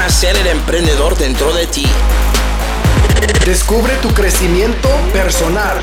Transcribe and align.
nacer 0.00 0.34
el 0.34 0.46
emprendedor 0.46 1.14
dentro 1.18 1.52
de 1.52 1.66
ti. 1.66 1.84
Descubre 3.44 3.92
tu 3.96 4.08
crecimiento 4.14 4.88
personal. 5.12 5.76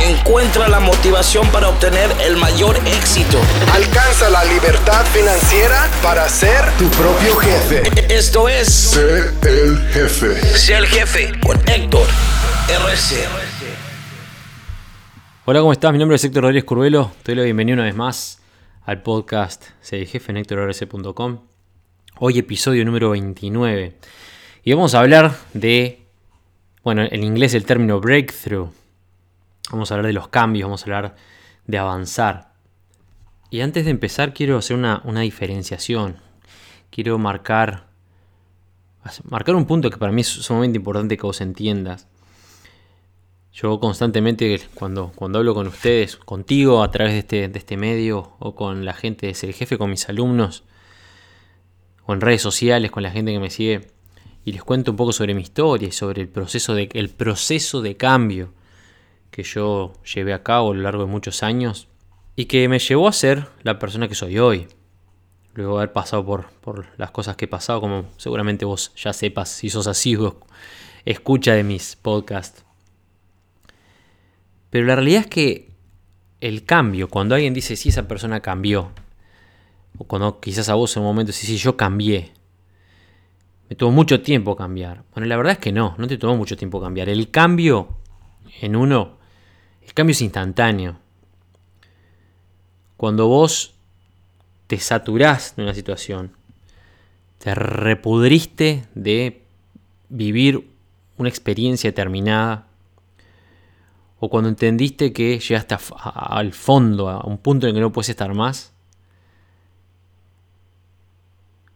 Encuentra 0.00 0.66
la 0.66 0.80
motivación 0.80 1.46
para 1.52 1.68
obtener 1.68 2.10
el 2.20 2.36
mayor 2.36 2.76
éxito. 2.84 3.38
Alcanza 3.72 4.28
la 4.28 4.44
libertad 4.44 5.06
financiera 5.06 5.88
para 6.02 6.28
ser 6.28 6.68
tu 6.78 6.88
propio 6.88 7.36
jefe. 7.36 7.82
Esto 8.12 8.48
es 8.48 8.66
Sé 8.66 9.30
el 9.42 9.78
jefe. 9.92 10.58
Sé 10.58 10.74
el 10.74 10.86
jefe 10.88 11.38
con 11.40 11.56
Héctor 11.68 12.08
RC. 12.68 13.24
Hola, 15.44 15.60
¿cómo 15.60 15.72
estás? 15.72 15.92
Mi 15.92 15.98
nombre 15.98 16.16
es 16.16 16.24
Héctor 16.24 16.42
Rodríguez 16.42 16.64
Curvelo. 16.64 17.12
Te 17.22 17.32
doy 17.32 17.36
la 17.36 17.44
bienvenida 17.44 17.74
una 17.74 17.84
vez 17.84 17.94
más 17.94 18.40
al 18.84 19.00
podcast 19.02 19.66
Sé 19.80 20.00
el 20.00 20.08
jefe 20.08 20.32
en 20.32 20.38
HectorRC.com. 20.38 21.47
Hoy 22.20 22.36
episodio 22.36 22.84
número 22.84 23.10
29. 23.10 23.94
Y 24.64 24.72
vamos 24.72 24.92
a 24.96 24.98
hablar 24.98 25.36
de, 25.54 26.04
bueno, 26.82 27.02
en 27.08 27.22
inglés 27.22 27.54
el 27.54 27.64
término 27.64 28.00
breakthrough. 28.00 28.70
Vamos 29.70 29.88
a 29.88 29.94
hablar 29.94 30.08
de 30.08 30.14
los 30.14 30.26
cambios, 30.26 30.66
vamos 30.66 30.82
a 30.82 30.84
hablar 30.86 31.14
de 31.68 31.78
avanzar. 31.78 32.54
Y 33.50 33.60
antes 33.60 33.84
de 33.84 33.92
empezar 33.92 34.34
quiero 34.34 34.58
hacer 34.58 34.76
una, 34.76 35.00
una 35.04 35.20
diferenciación. 35.20 36.16
Quiero 36.90 37.18
marcar, 37.18 37.86
marcar 39.22 39.54
un 39.54 39.66
punto 39.66 39.88
que 39.88 39.98
para 39.98 40.10
mí 40.10 40.22
es 40.22 40.26
sumamente 40.28 40.78
importante 40.78 41.16
que 41.16 41.22
vos 41.22 41.40
entiendas. 41.40 42.08
Yo 43.52 43.78
constantemente 43.78 44.60
cuando, 44.74 45.12
cuando 45.14 45.38
hablo 45.38 45.54
con 45.54 45.68
ustedes, 45.68 46.16
contigo 46.16 46.82
a 46.82 46.90
través 46.90 47.12
de 47.12 47.18
este, 47.20 47.48
de 47.48 47.58
este 47.60 47.76
medio 47.76 48.32
o 48.40 48.56
con 48.56 48.84
la 48.84 48.94
gente 48.94 49.28
de 49.28 49.34
Ser 49.34 49.52
Jefe, 49.52 49.78
con 49.78 49.90
mis 49.90 50.08
alumnos, 50.08 50.64
o 52.08 52.14
en 52.14 52.22
redes 52.22 52.40
sociales, 52.40 52.90
con 52.90 53.02
la 53.02 53.10
gente 53.10 53.32
que 53.32 53.38
me 53.38 53.50
sigue, 53.50 53.82
y 54.42 54.52
les 54.52 54.64
cuento 54.64 54.92
un 54.92 54.96
poco 54.96 55.12
sobre 55.12 55.34
mi 55.34 55.42
historia 55.42 55.88
y 55.88 55.92
sobre 55.92 56.22
el 56.22 56.28
proceso 56.30 56.74
de, 56.74 56.86
proceso 57.14 57.82
de 57.82 57.98
cambio 57.98 58.54
que 59.30 59.42
yo 59.42 59.92
llevé 60.14 60.32
a 60.32 60.42
cabo 60.42 60.72
a 60.72 60.74
lo 60.74 60.80
largo 60.80 61.02
de 61.02 61.10
muchos 61.10 61.42
años 61.42 61.86
y 62.34 62.46
que 62.46 62.66
me 62.66 62.78
llevó 62.78 63.08
a 63.08 63.12
ser 63.12 63.48
la 63.62 63.78
persona 63.78 64.08
que 64.08 64.14
soy 64.14 64.38
hoy. 64.38 64.68
Luego 65.52 65.74
de 65.74 65.82
haber 65.82 65.92
pasado 65.92 66.24
por, 66.24 66.48
por 66.62 66.86
las 66.96 67.10
cosas 67.10 67.36
que 67.36 67.44
he 67.44 67.48
pasado, 67.48 67.82
como 67.82 68.06
seguramente 68.16 68.64
vos 68.64 68.90
ya 68.96 69.12
sepas 69.12 69.50
si 69.50 69.68
sos 69.68 69.86
así 69.86 70.16
o 70.16 70.40
escucha 71.04 71.52
de 71.52 71.62
mis 71.62 71.94
podcasts. 71.96 72.64
Pero 74.70 74.86
la 74.86 74.94
realidad 74.94 75.20
es 75.20 75.26
que 75.26 75.72
el 76.40 76.64
cambio, 76.64 77.10
cuando 77.10 77.34
alguien 77.34 77.52
dice 77.52 77.76
si 77.76 77.90
esa 77.90 78.08
persona 78.08 78.40
cambió, 78.40 78.92
o 79.98 80.04
cuando 80.04 80.40
quizás 80.40 80.68
a 80.68 80.74
vos 80.74 80.96
en 80.96 81.02
un 81.02 81.08
momento 81.08 81.32
decís, 81.32 81.48
sí, 81.48 81.56
yo 81.56 81.76
cambié. 81.76 82.32
Me 83.68 83.76
tomó 83.76 83.92
mucho 83.92 84.22
tiempo 84.22 84.56
cambiar. 84.56 85.04
Bueno, 85.12 85.26
la 85.26 85.36
verdad 85.36 85.54
es 85.54 85.58
que 85.58 85.72
no, 85.72 85.94
no 85.98 86.06
te 86.06 86.16
tomó 86.16 86.36
mucho 86.36 86.56
tiempo 86.56 86.80
cambiar. 86.80 87.08
El 87.08 87.30
cambio 87.30 87.88
en 88.60 88.76
uno, 88.76 89.18
el 89.82 89.92
cambio 89.92 90.12
es 90.12 90.22
instantáneo. 90.22 90.98
Cuando 92.96 93.26
vos 93.26 93.74
te 94.68 94.78
saturás 94.78 95.56
de 95.56 95.64
una 95.64 95.74
situación, 95.74 96.32
te 97.38 97.54
repudriste 97.54 98.84
de 98.94 99.42
vivir 100.08 100.70
una 101.16 101.28
experiencia 101.28 101.90
determinada, 101.90 102.66
o 104.20 104.28
cuando 104.28 104.48
entendiste 104.48 105.12
que 105.12 105.38
llegaste 105.38 105.76
al 106.02 106.52
fondo, 106.52 107.08
a 107.08 107.24
un 107.24 107.38
punto 107.38 107.66
en 107.66 107.70
el 107.70 107.74
que 107.76 107.80
no 107.80 107.92
puedes 107.92 108.08
estar 108.08 108.34
más, 108.34 108.72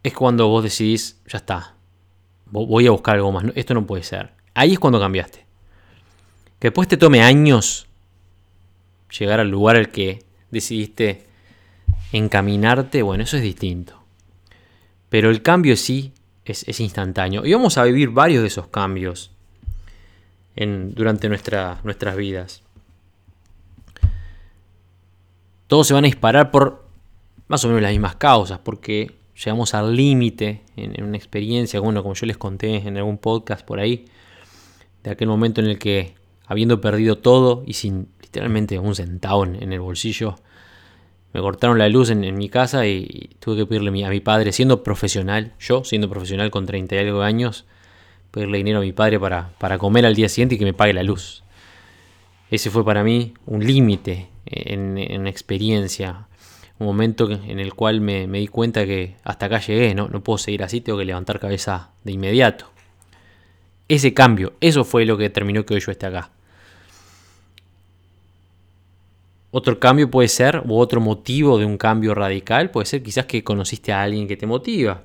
es 0.03 0.13
cuando 0.13 0.49
vos 0.49 0.65
decidís, 0.65 1.21
ya 1.27 1.39
está, 1.39 1.75
voy 2.47 2.87
a 2.87 2.91
buscar 2.91 3.17
algo 3.17 3.33
más, 3.33 3.45
esto 3.55 3.75
no 3.75 3.87
puede 3.87 4.03
ser. 4.03 4.31
Ahí 4.55 4.73
es 4.73 4.79
cuando 4.79 5.01
cambiaste. 5.01 5.47
Que 6.59 6.69
después 6.69 6.89
te 6.89 6.97
tome 6.97 7.23
años 7.23 7.87
llegar 9.19 9.41
al 9.41 9.49
lugar 9.49 9.77
al 9.77 9.91
que 9.91 10.25
decidiste 10.51 11.27
encaminarte, 12.13 13.03
bueno, 13.03 13.25
eso 13.25 13.37
es 13.37 13.43
distinto. 13.43 14.01
Pero 15.09 15.31
el 15.31 15.43
cambio 15.43 15.77
sí 15.77 16.13
es, 16.45 16.81
instantáneo. 16.81 17.45
Y 17.45 17.53
vamos 17.53 17.79
a 17.79 17.85
vivir 17.85 18.11
varios 18.11 18.43
de 18.43 18.49
esos 18.49 18.69
cambios 18.69 19.31
en, 20.57 20.95
durante 20.95 21.29
nuestra, 21.29 21.81
nuestras 21.85 22.17
vidas. 22.17 22.63
Todos 25.67 25.87
se 25.87 25.95
van 25.95 26.05
a 26.05 26.07
disparar 26.07 26.51
por 26.51 26.85
más 27.49 27.65
o 27.65 27.69
menos 27.69 27.83
las 27.83 27.93
mismas 27.93 28.17
causas, 28.17 28.59
porque 28.59 29.15
llegamos 29.37 29.75
al 29.75 29.97
límite 29.97 30.63
en, 30.77 31.03
una 31.03 31.17
experiencia, 31.17 31.81
bueno, 31.81 32.03
como 32.03 32.15
yo 32.15 32.27
les 32.27 32.39
conté 32.39 32.77
en 32.77 32.97
algún 32.97 33.19
podcast 33.19 33.65
por 33.65 33.81
ahí, 33.81 34.07
de 35.03 35.11
aquel 35.11 35.29
momento 35.29 35.61
en 35.61 35.69
el 35.69 35.79
que, 35.79 36.15
habiendo 36.47 36.81
perdido 36.81 37.19
todo 37.19 37.65
y 37.67 37.75
sin 37.75 38.09
literalmente 38.21 38.79
un 38.79 38.95
centavo 38.95 39.45
en, 39.45 39.73
el 39.73 39.81
bolsillo, 39.81 40.37
me 41.33 41.41
cortaron 41.41 41.79
la 41.79 41.89
luz 41.89 42.11
en, 42.11 42.37
mi 42.37 42.49
casa 42.49 42.87
y, 42.87 43.31
tuve 43.41 43.57
que 43.57 43.67
pedirle 43.67 44.05
a 44.05 44.11
mi 44.11 44.21
padre, 44.21 44.53
siendo 44.53 44.83
profesional, 44.83 45.55
yo 45.59 45.85
siendo 45.85 46.09
profesional 46.09 46.51
con 46.51 46.67
30 46.67 46.95
y 46.95 46.99
algo 46.99 47.21
de 47.21 47.27
años, 47.27 47.65
pedirle 48.31 48.59
dinero 48.59 48.79
a 48.79 48.83
mi 48.83 48.93
padre 48.93 49.19
para, 49.19 49.51
para 49.59 49.79
comer 49.79 50.07
al 50.07 50.15
día 50.15 50.29
siguiente 50.29 50.55
y 50.55 50.59
que 50.59 50.65
me 50.65 50.75
pague 50.75 50.93
la 50.93 51.03
luz. 51.03 51.43
Ese 52.51 52.71
fue 52.71 52.85
para 52.85 53.03
mí 53.03 53.33
un 53.47 53.67
límite 53.67 54.29
en, 54.45 54.99
en 54.99 55.27
experiencia, 55.27 56.29
un 56.83 56.89
momento 56.89 57.31
en 57.31 57.59
el 57.59 57.75
cual 57.75 58.01
me, 58.01 58.27
di 58.27 58.49
cuenta 58.49 58.85
que 58.85 59.17
hasta 59.25 59.47
acá 59.47 59.61
llegué, 59.61 59.95
¿no? 59.95 60.09
no 60.09 60.23
puedo 60.23 60.39
seguir 60.39 60.63
así, 60.63 60.81
tengo 60.81 60.99
que 60.99 61.05
levantar 61.05 61.41
cabeza 61.41 61.91
de 62.05 62.13
inmediato. 62.13 62.67
Ese 63.89 64.15
cambio, 64.15 64.55
eso 64.61 64.85
fue 64.85 65.05
lo 65.05 65.17
que 65.17 65.25
determinó 65.25 65.65
que 65.65 65.75
hoy 65.75 65.81
yo 65.81 65.93
esté 65.93 66.07
acá. 66.07 66.31
Otro 69.51 69.79
cambio 69.79 70.11
puede 70.11 70.29
ser, 70.29 70.63
u 70.67 70.79
otro 70.79 71.01
motivo 71.01 71.59
de 71.59 71.67
un 71.67 71.77
cambio 71.77 72.15
radical, 72.15 72.71
puede 72.71 72.87
ser 72.87 73.03
quizás 73.03 73.27
que 73.27 73.45
conociste 73.45 73.93
a 73.93 74.03
alguien 74.03 74.27
que 74.27 74.37
te 74.37 74.47
motiva. 74.47 75.03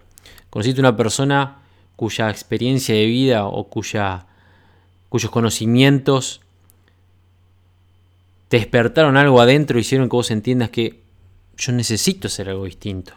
Conociste 0.49 0.79
a 0.79 0.83
una 0.83 0.95
persona 0.95 1.57
cuya 1.97 2.29
experiencia 2.29 2.95
de 2.95 3.05
vida 3.05 3.45
o 3.45 3.65
cuya, 3.65 4.25
cuyos 5.09 5.31
conocimientos 5.31 6.41
te 8.47 8.57
despertaron 8.57 9.17
algo 9.17 9.41
adentro 9.41 9.79
hicieron 9.79 10.07
que 10.07 10.15
vos 10.15 10.31
entiendas 10.31 10.69
que 10.69 11.01
yo 11.57 11.71
necesito 11.73 12.27
hacer 12.27 12.49
algo 12.49 12.65
distinto. 12.65 13.13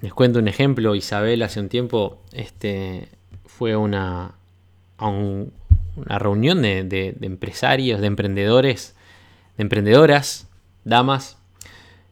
Les 0.00 0.12
cuento 0.12 0.38
un 0.38 0.48
ejemplo, 0.48 0.94
Isabel 0.94 1.42
hace 1.42 1.58
un 1.58 1.68
tiempo 1.68 2.20
este, 2.32 3.08
fue 3.46 3.76
una, 3.76 4.34
a 4.98 5.08
una 5.08 6.18
reunión 6.18 6.62
de, 6.62 6.84
de, 6.84 7.16
empresarios, 7.22 8.00
de 8.00 8.06
emprendedores, 8.06 8.94
de 9.56 9.62
emprendedoras, 9.62 10.48
damas. 10.84 11.38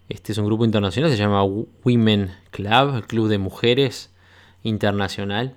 Este 0.08 0.32
es 0.32 0.38
un 0.38 0.46
grupo 0.46 0.64
internacional, 0.64 1.10
se 1.10 1.16
llama 1.16 1.44
Women 1.44 2.32
Club, 2.50 2.96
el 2.96 3.06
Club 3.06 3.28
de 3.28 3.38
Mujeres 3.38 4.10
Internacional. 4.62 5.56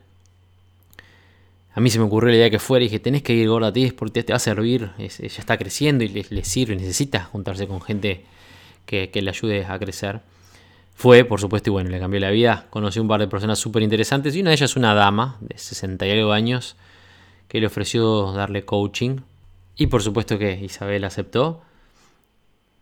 A 1.78 1.80
mí 1.80 1.92
se 1.92 2.00
me 2.00 2.06
ocurrió 2.06 2.32
la 2.32 2.38
idea 2.38 2.50
que 2.50 2.58
fuera 2.58 2.84
y 2.84 2.88
dije, 2.88 3.00
tenés 3.00 3.22
que 3.22 3.34
ir 3.34 3.48
gorda 3.48 3.72
ti 3.72 3.92
porque 3.92 4.24
te 4.24 4.34
va 4.34 4.38
a 4.38 4.40
servir, 4.40 4.90
ella 4.98 5.16
está 5.20 5.60
creciendo 5.60 6.04
y 6.04 6.08
le, 6.08 6.44
sirve, 6.44 6.76
necesita 6.76 7.26
juntarse 7.26 7.68
con 7.68 7.82
gente 7.82 8.26
que, 8.88 9.12
le 9.14 9.30
ayude 9.30 9.64
a 9.64 9.78
crecer. 9.78 10.22
Fue, 10.96 11.24
por 11.24 11.40
supuesto, 11.40 11.70
y 11.70 11.74
bueno, 11.74 11.92
le 11.92 12.00
cambió 12.00 12.20
la 12.20 12.32
vida. 12.32 12.66
Conocí 12.72 13.00
un 13.00 13.08
par 13.08 13.20
de 13.20 13.28
personas 13.28 13.60
súper 13.60 13.84
interesantes 13.84 14.36
y 14.36 14.42
una 14.42 14.50
de 14.50 14.56
ellas 14.56 14.76
una 14.76 14.96
dama 14.96 15.38
de 15.40 15.56
60 15.56 16.08
y 16.08 16.10
algo 16.10 16.32
años 16.32 16.78
que 17.48 17.60
le 17.60 17.68
ofreció 17.68 18.32
darle 18.32 18.66
coaching. 18.66 19.20
Y 19.76 19.86
por 19.86 20.02
supuesto 20.02 20.40
que 20.40 20.60
Isabel 20.60 21.04
aceptó. 21.04 21.62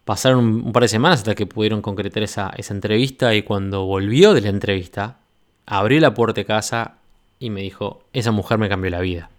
Pasaron 0.05 0.39
un, 0.39 0.71
par 0.71 0.83
de 0.83 0.87
semanas 0.87 1.19
hasta 1.19 1.35
que 1.35 1.45
pudieron 1.45 1.81
concretar 1.81 2.23
esa 2.23 2.53
entrevista 2.69 3.35
y 3.35 3.41
cuando 3.41 3.85
volvió 3.85 4.33
de 4.33 4.39
la 4.39 4.49
entrevista, 4.51 5.17
abrió 5.65 5.99
la 5.99 6.13
puerta 6.13 6.39
de 6.39 6.45
casa 6.45 6.99
y 7.39 7.49
me 7.49 7.61
dijo, 7.61 8.03
esa 8.13 8.31
mujer 8.31 8.57
me 8.57 8.69
cambió 8.69 8.89
la 8.91 9.01
vida. 9.01 9.29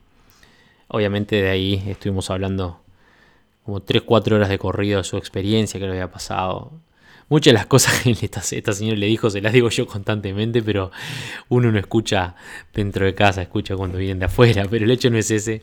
Obviamente 0.88 1.36
de 1.36 1.50
ahí 1.50 1.82
estuvimos 1.88 2.30
hablando 2.30 2.80
como 3.64 3.80
3-4 3.80 4.32
horas 4.32 4.48
de 4.48 4.58
corrido 4.58 4.98
de 4.98 5.04
su 5.04 5.16
experiencia 5.16 5.80
que 5.80 5.86
le 5.86 5.92
había 5.92 6.10
pasado. 6.10 6.72
Muchas 7.28 7.52
de 7.52 7.54
las 7.54 7.66
cosas 7.66 8.00
que 8.04 8.10
esta, 8.10 8.40
esta 8.40 8.72
señora 8.72 8.98
le 8.98 9.06
dijo 9.06 9.28
se 9.28 9.40
las 9.40 9.52
digo 9.52 9.68
yo 9.70 9.86
constantemente, 9.86 10.62
pero 10.62 10.92
uno 11.48 11.72
no 11.72 11.78
escucha 11.78 12.36
dentro 12.72 13.04
de 13.04 13.14
casa, 13.14 13.42
escucha 13.42 13.76
cuando 13.76 13.98
vienen 13.98 14.20
de 14.20 14.26
afuera, 14.26 14.64
pero 14.70 14.84
el 14.84 14.90
hecho 14.90 15.10
no 15.10 15.18
es 15.18 15.30
ese. 15.30 15.62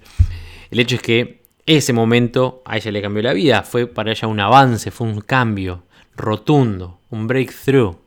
El 0.70 0.80
hecho 0.80 0.96
es 0.96 1.02
que 1.02 1.44
ese 1.66 1.94
momento 1.94 2.62
a 2.66 2.76
ella 2.76 2.92
le 2.92 3.02
cambió 3.02 3.24
la 3.24 3.34
vida, 3.34 3.64
fue 3.64 3.88
para 3.88 4.12
ella 4.12 4.28
un 4.28 4.42
avance, 4.42 4.92
fue 4.92 5.08
un 5.08 5.22
cambio 5.22 5.84
rotundo, 6.16 7.00
un 7.10 7.28
breakthrough 7.28 8.03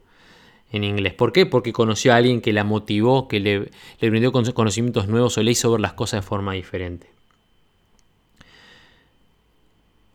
en 0.77 0.85
inglés. 0.85 1.15
¿Por 1.15 1.33
qué? 1.33 1.47
Porque 1.47 1.73
conoció 1.73 2.13
a 2.13 2.17
alguien 2.17 2.41
que 2.41 2.53
la 2.53 2.65
motivó, 2.65 3.29
que 3.29 3.41
le, 3.41 3.71
le 4.01 4.11
brindó 4.11 4.33
conocimientos 4.33 5.09
nuevos 5.09 5.37
o 5.37 5.43
le 5.43 5.51
hizo 5.51 5.71
ver 5.71 5.81
las 5.81 5.95
cosas 5.95 6.23
de 6.23 6.29
forma 6.29 6.53
diferente. 6.53 7.09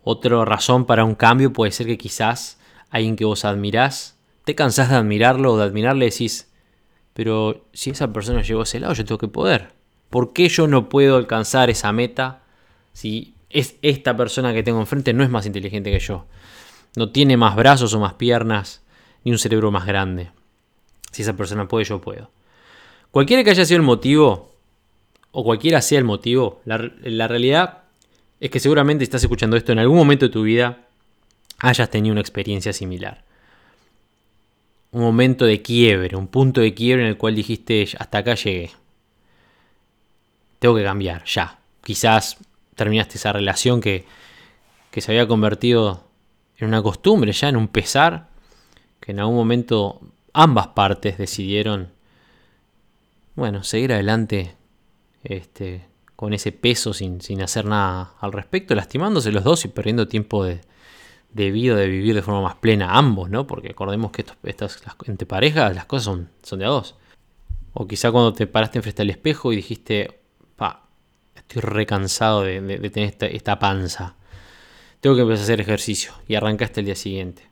Otra 0.04 0.44
razón 0.46 0.86
para 0.86 1.04
un 1.04 1.16
cambio 1.16 1.54
puede 1.54 1.72
ser 1.72 1.86
que 1.86 1.98
quizás 1.98 2.60
alguien 2.90 3.16
que 3.16 3.26
vos 3.26 3.46
admirás 3.46 4.18
te 4.46 4.56
cansás 4.56 4.90
de 4.90 4.96
admirarlo 4.96 5.54
o 5.54 5.58
de 5.58 5.64
admirarle, 5.64 6.06
decís, 6.06 6.52
pero 7.14 7.66
si 7.74 7.92
esa 7.92 8.12
persona 8.12 8.42
llegó 8.42 8.62
a 8.62 8.64
ese 8.64 8.80
lado, 8.80 8.94
yo 8.94 9.06
tengo 9.06 9.20
que 9.20 9.28
poder. 9.28 9.74
¿Por 10.10 10.34
qué 10.34 10.50
yo 10.50 10.68
no 10.68 10.90
puedo 10.90 11.18
alcanzar 11.18 11.70
esa 11.70 11.92
meta 11.92 12.44
si 12.94 13.36
es 13.50 13.76
esta 13.82 14.16
persona 14.18 14.54
que 14.54 14.64
tengo 14.64 14.80
enfrente 14.80 15.14
no 15.14 15.24
es 15.24 15.30
más 15.30 15.46
inteligente 15.46 15.92
que 15.92 16.00
yo? 16.00 16.26
No 16.96 17.12
tiene 17.12 17.38
más 17.38 17.56
brazos 17.56 17.94
o 17.94 18.00
más 18.00 18.16
piernas, 18.16 18.82
ni 19.24 19.32
un 19.32 19.38
cerebro 19.38 19.72
más 19.72 19.86
grande. 19.86 20.32
Si 21.12 21.22
esa 21.22 21.36
persona 21.36 21.68
puede, 21.68 21.86
yo 21.86 22.00
puedo. 22.02 22.30
Cualquiera 23.12 23.44
que 23.44 23.50
haya 23.50 23.66
sido 23.66 23.78
el 23.78 23.84
motivo, 23.84 24.52
o 25.32 25.44
cualquiera 25.44 25.82
sea 25.82 26.00
el 26.00 26.06
motivo, 26.06 26.62
la, 26.66 26.78
realidad 27.28 27.84
es 28.40 28.50
que 28.50 28.60
seguramente 28.60 29.04
estás 29.04 29.22
escuchando 29.22 29.58
esto 29.58 29.72
en 29.72 29.80
algún 29.80 29.98
momento 29.98 30.26
de 30.26 30.32
tu 30.32 30.44
vida, 30.44 30.88
hayas 31.60 31.90
tenido 31.90 32.14
una 32.14 32.22
experiencia 32.22 32.74
similar. 32.74 33.24
Un 34.92 35.02
momento 35.02 35.46
de 35.46 35.62
quiebre, 35.62 36.18
un 36.18 36.28
punto 36.28 36.62
de 36.62 36.74
quiebre 36.74 37.04
en 37.04 37.10
el 37.10 37.18
cual 37.18 37.36
dijiste, 37.36 37.88
hasta 37.98 38.18
acá 38.18 38.36
llegué. 38.36 38.72
Tengo 40.60 40.76
que 40.76 40.84
cambiar, 40.84 41.24
ya. 41.26 41.60
Quizás 41.84 42.38
terminaste 42.76 43.18
esa 43.18 43.34
relación 43.34 43.82
que, 43.82 44.06
que 44.90 45.02
se 45.02 45.12
había 45.12 45.28
convertido 45.28 46.04
en 46.58 46.68
una 46.68 46.82
costumbre, 46.82 47.32
ya 47.32 47.50
en 47.50 47.58
un 47.58 47.68
pesar, 47.68 48.28
que 49.00 49.12
en 49.12 49.20
algún 49.20 49.36
momento 49.36 50.02
ambas 50.34 50.68
partes 50.70 51.18
decidieron, 51.18 51.92
bueno, 53.36 53.64
seguir 53.64 53.94
adelante 53.94 54.56
este, 55.24 55.86
con 56.16 56.34
ese 56.34 56.52
peso 56.52 56.94
sin, 56.94 57.20
hacer 57.42 57.66
nada 57.66 58.14
al 58.20 58.32
respecto, 58.32 58.76
lastimándose 58.76 59.32
los 59.32 59.44
dos 59.44 59.66
y 59.66 59.70
perdiendo 59.70 60.08
tiempo 60.08 60.46
de, 60.46 60.62
vida 61.34 61.76
de 61.76 61.88
vivir 61.88 62.16
de 62.16 62.22
forma 62.22 62.42
más 62.42 62.56
plena 62.56 62.98
ambos, 62.98 63.30
¿no? 63.30 63.48
Porque 63.48 63.70
acordemos 63.72 64.12
que 64.12 64.26
estas, 64.44 64.82
entre 65.06 65.26
parejas 65.26 65.74
las 65.76 65.86
cosas 65.86 66.06
son, 66.06 66.30
son 66.44 66.60
de 66.60 66.66
a 66.66 66.70
dos. 66.70 66.96
O 67.74 67.88
quizá 67.88 68.12
cuando 68.12 68.34
te 68.34 68.48
paraste 68.48 68.80
enfrente 68.80 69.02
al 69.02 69.10
espejo 69.10 69.54
y 69.54 69.56
dijiste, 69.56 70.20
pa, 70.56 70.88
estoy 71.36 71.62
recansado 71.62 72.44
de, 72.44 72.62
de, 72.62 72.90
tener 72.90 73.10
esta, 73.10 73.28
esta, 73.28 73.60
panza. 73.60 74.16
Tengo 75.00 75.16
que 75.16 75.22
empezar 75.24 75.42
a 75.42 75.44
hacer 75.44 75.62
ejercicio. 75.62 76.12
Y 76.28 76.36
arrancaste 76.36 76.82
el 76.82 76.86
día 76.86 76.96
siguiente. 76.96 77.51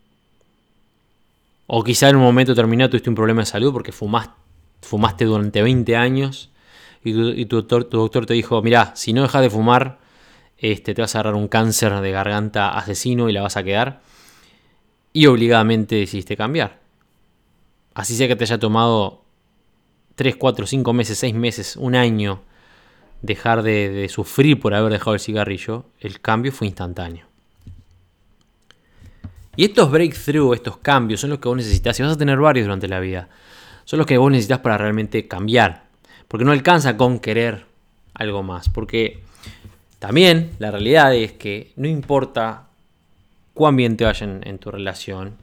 O 1.71 1.83
quizá 1.83 2.09
en 2.09 2.15
un 2.15 2.23
momento 2.23 2.53
determinado 2.53 2.89
tuviste 2.89 3.11
un 3.11 3.15
problema 3.15 3.43
de 3.43 3.45
salud 3.45 3.71
porque 3.71 3.91
fumaste, 3.91 4.33
fumaste 4.81 5.25
durante 5.25 5.61
20 5.61 5.95
años 5.95 6.49
y, 7.03 7.45
tu, 7.45 7.61
doctor, 7.61 8.25
te 8.25 8.33
dijo, 8.33 8.59
mira, 8.63 8.91
si 8.95 9.13
no 9.13 9.21
dejas 9.21 9.43
de 9.43 9.51
fumar, 9.51 9.99
este, 10.57 10.95
te 10.95 11.01
vas 11.03 11.13
a 11.13 11.19
agarrar 11.19 11.35
un 11.35 11.47
cáncer 11.47 12.01
de 12.01 12.09
garganta 12.09 12.71
asesino 12.71 13.29
y 13.29 13.33
la 13.33 13.43
vas 13.43 13.55
a 13.55 13.63
quedar. 13.63 14.01
Y 15.13 15.27
obligadamente 15.27 15.95
decidiste 15.95 16.35
cambiar. 16.35 16.79
Así 17.93 18.15
sea 18.15 18.27
que 18.27 18.35
te 18.35 18.45
haya 18.45 18.57
tomado 18.57 19.23
3, 20.15 20.37
4, 20.37 20.65
5 20.65 20.91
meses, 20.93 21.19
6 21.19 21.35
meses, 21.35 21.75
un 21.75 21.93
año 21.93 22.41
dejar 23.21 23.61
de, 23.61 23.89
de 23.89 24.09
sufrir 24.09 24.59
por 24.59 24.73
haber 24.73 24.91
dejado 24.91 25.13
el 25.13 25.19
cigarrillo, 25.19 25.85
el 25.99 26.19
cambio 26.19 26.51
fue 26.51 26.65
instantáneo. 26.65 27.28
Y 29.59 29.65
estos 29.65 29.91
breakthroughs, 29.91 30.55
estos 30.55 30.77
cambios, 30.77 31.19
son 31.19 31.31
los 31.31 31.39
que 31.39 31.49
vos 31.49 31.57
necesitas, 31.57 31.99
y 31.99 32.03
vas 32.03 32.13
a 32.13 32.17
tener 32.17 32.39
varios 32.39 32.63
durante 32.65 32.87
la 32.87 33.01
vida, 33.01 33.27
son 33.83 33.97
los 33.97 34.07
que 34.07 34.17
vos 34.17 34.31
necesitas 34.31 34.59
para 34.59 34.77
realmente 34.77 35.27
cambiar, 35.27 35.83
porque 36.29 36.45
no 36.45 36.53
alcanza 36.53 36.95
con 36.95 37.19
querer 37.19 37.65
algo 38.13 38.41
más. 38.41 38.69
Porque 38.69 39.21
también 39.99 40.51
la 40.59 40.71
realidad 40.71 41.13
es 41.13 41.33
que 41.33 41.73
no 41.75 41.89
importa 41.89 42.69
cuán 43.53 43.75
bien 43.75 43.97
te 43.97 44.05
vaya 44.05 44.25
en, 44.25 44.59
tu 44.59 44.71
relación, 44.71 45.35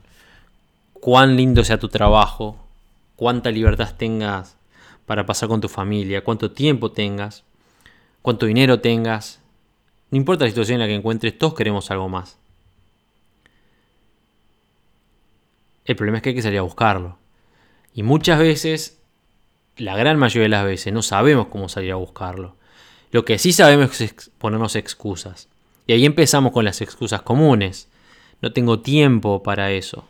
cuán 0.94 1.36
lindo 1.36 1.62
sea 1.62 1.78
tu 1.78 1.90
trabajo, 1.90 2.56
cuánta 3.16 3.50
libertad 3.50 3.96
tengas 3.98 4.56
para 5.04 5.26
pasar 5.26 5.50
con 5.50 5.60
tu 5.60 5.68
familia, 5.68 6.24
cuánto 6.24 6.50
tiempo 6.52 6.90
tengas, 6.90 7.44
cuánto 8.22 8.46
dinero 8.46 8.80
tengas. 8.80 9.40
No 10.10 10.16
importa 10.16 10.44
la 10.44 10.50
situación 10.50 10.76
en 10.76 10.80
la 10.80 10.86
que 10.86 10.94
encuentres, 10.94 11.36
todos 11.36 11.52
queremos 11.52 11.90
algo 11.90 12.08
más. 12.08 12.38
El 15.86 15.96
problema 15.96 16.18
es 16.18 16.22
que 16.22 16.30
hay 16.30 16.34
que 16.34 16.42
salir 16.42 16.58
a 16.58 16.62
buscarlo. 16.62 17.18
Y 17.94 18.02
muchas 18.02 18.38
veces 18.38 19.00
la 19.76 19.96
gran 19.96 20.18
mayoría 20.18 20.44
de 20.44 20.48
las 20.50 20.64
veces 20.64 20.92
no 20.92 21.02
sabemos 21.02 21.46
cómo 21.46 21.68
salir 21.68 21.92
a 21.92 21.96
buscarlo. 21.96 22.56
Lo 23.12 23.24
que 23.24 23.38
sí 23.38 23.52
sabemos 23.52 24.00
es 24.00 24.30
ponernos 24.38 24.76
excusas. 24.76 25.48
Y 25.86 25.92
ahí 25.92 26.04
empezamos 26.04 26.52
con 26.52 26.64
las 26.64 26.80
excusas 26.80 27.22
comunes. 27.22 27.88
No 28.42 28.52
tengo 28.52 28.80
tiempo 28.80 29.42
para 29.42 29.70
eso. 29.70 30.04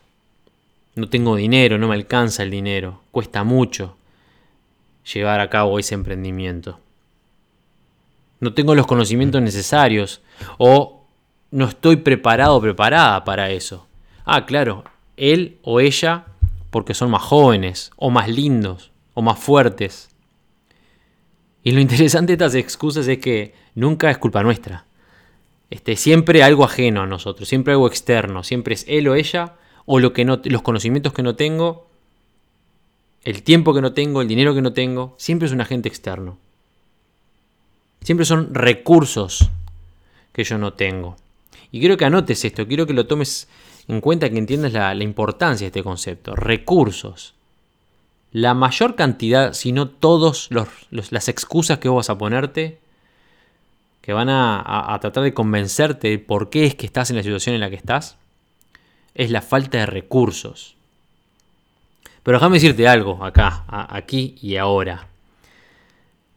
No 0.94 1.08
tengo 1.08 1.37
dinero, 1.37 1.79
no 1.79 1.88
me 1.88 1.94
alcanza 1.94 2.43
el 2.43 2.50
dinero. 2.50 3.02
Cuesta 3.12 3.44
mucho 3.44 3.96
llevar 5.12 5.40
a 5.40 5.50
cabo 5.50 5.79
ese 5.79 5.94
emprendimiento. 5.94 6.81
No 8.40 8.55
tengo 8.55 8.75
los 8.75 8.87
conocimientos 8.87 9.43
necesarios 9.43 10.22
o 10.58 11.06
no 11.50 11.67
estoy 11.67 11.96
preparado 11.96 12.56
o 12.56 12.61
preparada 12.61 13.25
para 13.25 13.50
eso. 13.50 13.87
Ah, 14.25 14.46
claro, 14.46 14.84
él 15.16 15.58
o 15.62 15.80
ella 15.80 16.26
porque 16.70 16.94
son 16.94 17.10
más 17.10 17.22
jóvenes 17.22 17.90
o 17.96 18.10
más 18.10 18.28
lindos 18.28 18.90
o 19.14 19.22
más 19.22 19.38
fuertes. 19.38 20.10
Y 21.62 21.72
lo 21.72 21.80
interesante 21.80 22.36
de 22.36 22.44
estas 22.44 22.54
excusas 22.54 23.08
es 23.08 23.18
que 23.18 23.54
nunca 23.74 24.10
es 24.10 24.18
culpa 24.18 24.42
nuestra. 24.42 24.84
Este, 25.70 25.96
siempre 25.96 26.42
algo 26.42 26.64
ajeno 26.64 27.02
a 27.02 27.06
nosotros, 27.06 27.48
siempre 27.48 27.72
algo 27.72 27.88
externo, 27.88 28.44
siempre 28.44 28.74
es 28.74 28.84
él 28.88 29.08
o 29.08 29.14
ella, 29.14 29.54
o 29.84 29.98
lo 29.98 30.12
que 30.12 30.24
no, 30.24 30.40
los 30.44 30.62
conocimientos 30.62 31.12
que 31.12 31.22
no 31.22 31.34
tengo, 31.34 31.88
el 33.24 33.42
tiempo 33.42 33.74
que 33.74 33.80
no 33.80 33.92
tengo, 33.92 34.22
el 34.22 34.28
dinero 34.28 34.54
que 34.54 34.62
no 34.62 34.72
tengo, 34.72 35.14
siempre 35.19 35.46
es 35.46 35.52
un 35.52 35.60
agente 35.60 35.88
externo. 35.88 36.38
Siempre 38.02 38.24
son 38.24 38.54
recursos 38.54 39.50
que 40.32 40.44
yo 40.44 40.58
no 40.58 40.74
tengo. 40.74 41.16
Y 41.72 41.80
quiero 41.80 41.96
que 41.96 42.04
anotes 42.04 42.44
esto, 42.44 42.69
quiero 42.69 42.86
que 42.86 42.92
lo 42.92 43.06
tomes 43.06 43.48
en 43.88 44.00
cuenta, 44.00 44.28
que 44.30 44.38
entiendas 44.38 44.72
la 44.72 44.94
importancia 45.04 45.64
de 45.64 45.68
este 45.68 45.82
concepto. 45.82 46.34
Recursos 46.34 47.36
la 48.36 48.52
mayor 48.52 48.96
cantidad, 48.96 49.54
si 49.54 49.72
no 49.72 49.88
todas 49.88 50.50
las 50.50 51.28
excusas 51.28 51.78
que 51.78 51.88
vos 51.88 52.06
vas 52.06 52.10
a 52.10 52.18
ponerte, 52.18 52.78
que 54.02 54.12
van 54.12 54.28
a, 54.28 54.94
tratar 55.00 55.22
de 55.22 55.32
convencerte 55.32 56.08
de 56.08 56.18
por 56.18 56.50
qué 56.50 56.66
es 56.66 56.74
que 56.74 56.84
estás 56.84 57.08
en 57.08 57.16
la 57.16 57.22
situación 57.22 57.54
en 57.54 57.62
la 57.62 57.70
que 57.70 57.76
estás, 57.76 58.18
es 59.14 59.30
la 59.30 59.40
falta 59.40 59.78
de 59.78 59.86
recursos. 59.86 60.74
Pero 62.22 62.36
déjame 62.36 62.56
decirte 62.56 62.86
algo 62.86 63.24
acá, 63.24 63.64
aquí 63.69 64.36
y 64.43 64.56
ahora. 64.56 65.06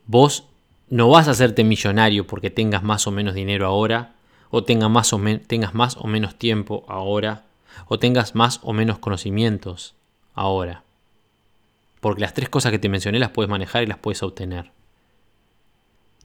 Vos 0.06 0.46
no 0.90 1.10
vas 1.10 1.28
a 1.28 1.32
hacerte 1.32 1.66
millonario 1.66 2.26
porque 2.26 2.50
tengas 2.50 2.82
más 2.82 3.08
o 3.08 3.12
menos 3.12 3.34
dinero 3.34 3.66
ahora, 3.66 4.14
o 4.50 4.64
tengas 4.64 4.90
más 4.90 5.14
o, 5.14 5.22
tengas 5.48 5.74
más 5.74 5.98
o 5.98 6.08
menos 6.08 6.36
tiempo 6.36 6.86
ahora, 6.88 7.46
o 7.88 8.00
tengas 8.00 8.36
más 8.36 8.60
o 8.64 8.74
menos 8.74 9.00
conocimientos 9.00 9.96
ahora. 10.34 10.84
Porque 12.00 12.22
las 12.22 12.34
tres 12.34 12.50
cosas 12.50 12.72
que 12.72 12.80
te 12.80 12.90
mencioné 12.90 13.20
las 13.20 13.32
puedes 13.32 13.50
manejar 13.50 13.84
y 13.84 13.88
las 13.88 13.98
puedes 13.98 14.24
obtener. 14.24 14.72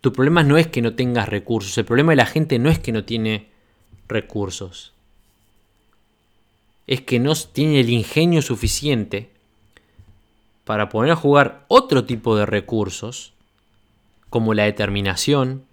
Tu 0.01 0.13
problema 0.13 0.43
no 0.43 0.59
es 0.59 0.67
que 0.67 0.83
no 0.83 0.95
tengas 0.95 1.29
recursos, 1.29 1.77
el 1.79 1.85
problema 1.85 2.13
de 2.13 2.17
la 2.17 2.27
gente 2.27 2.59
no 2.59 2.71
es 2.71 2.79
que 2.79 2.93
no 2.93 3.05
tiene 3.05 3.49
recursos. 4.09 4.93
Es 6.87 7.01
que 7.01 7.19
no 7.19 7.35
tiene 7.35 7.81
el 7.81 7.89
ingenio 7.89 8.43
suficiente 8.43 9.31
para 10.65 10.89
poner 10.89 11.13
a 11.13 11.17
jugar 11.17 11.65
otro 11.69 12.05
tipo 12.05 12.37
de 12.37 12.47
recursos, 12.47 13.33
como 14.31 14.55
la 14.55 14.65
determinación, 14.65 15.65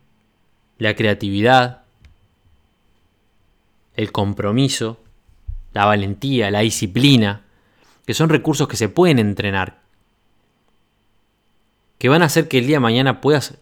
la 0.77 0.95
creatividad, 0.95 1.80
el 4.01 4.11
compromiso, 4.11 4.97
la 5.73 5.85
valentía, 5.85 6.49
la 6.49 6.61
disciplina, 6.61 7.43
que 8.05 8.15
son 8.15 8.29
recursos 8.29 8.67
que 8.67 8.75
se 8.75 8.89
pueden 8.89 9.19
entrenar, 9.19 9.81
que 11.99 12.09
van 12.09 12.23
a 12.23 12.25
hacer 12.25 12.47
que 12.47 12.57
el 12.57 12.65
día 12.65 12.77
de 12.77 12.81
mañana 12.81 13.21
puedas 13.21 13.59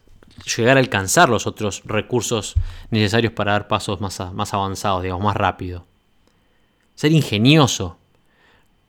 llegar 0.56 0.78
a 0.78 0.80
alcanzar 0.80 1.28
los 1.28 1.46
otros 1.46 1.84
recursos 1.84 2.56
necesarios 2.90 3.34
para 3.34 3.52
dar 3.52 3.68
pasos 3.68 4.00
más, 4.00 4.22
más 4.34 4.54
avanzados, 4.54 5.04
digamos, 5.04 5.26
más 5.26 5.36
rápido. 5.36 5.86
Ser 6.96 7.12
ingenioso, 7.12 7.98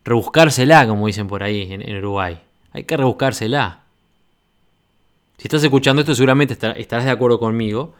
rebuscársela, 0.04 0.86
como 0.86 1.08
dicen 1.08 1.26
por 1.26 1.42
ahí 1.42 1.66
en, 1.72 1.96
Uruguay. 1.96 2.40
Hay 2.72 2.84
que 2.84 2.96
rebuscársela. 2.96 3.80
Si 5.36 5.48
estás 5.48 5.64
escuchando 5.64 6.02
esto, 6.02 6.14
seguramente 6.14 6.54
estarás 6.76 7.04
de 7.04 7.10
acuerdo 7.10 7.40
conmigo 7.40 7.94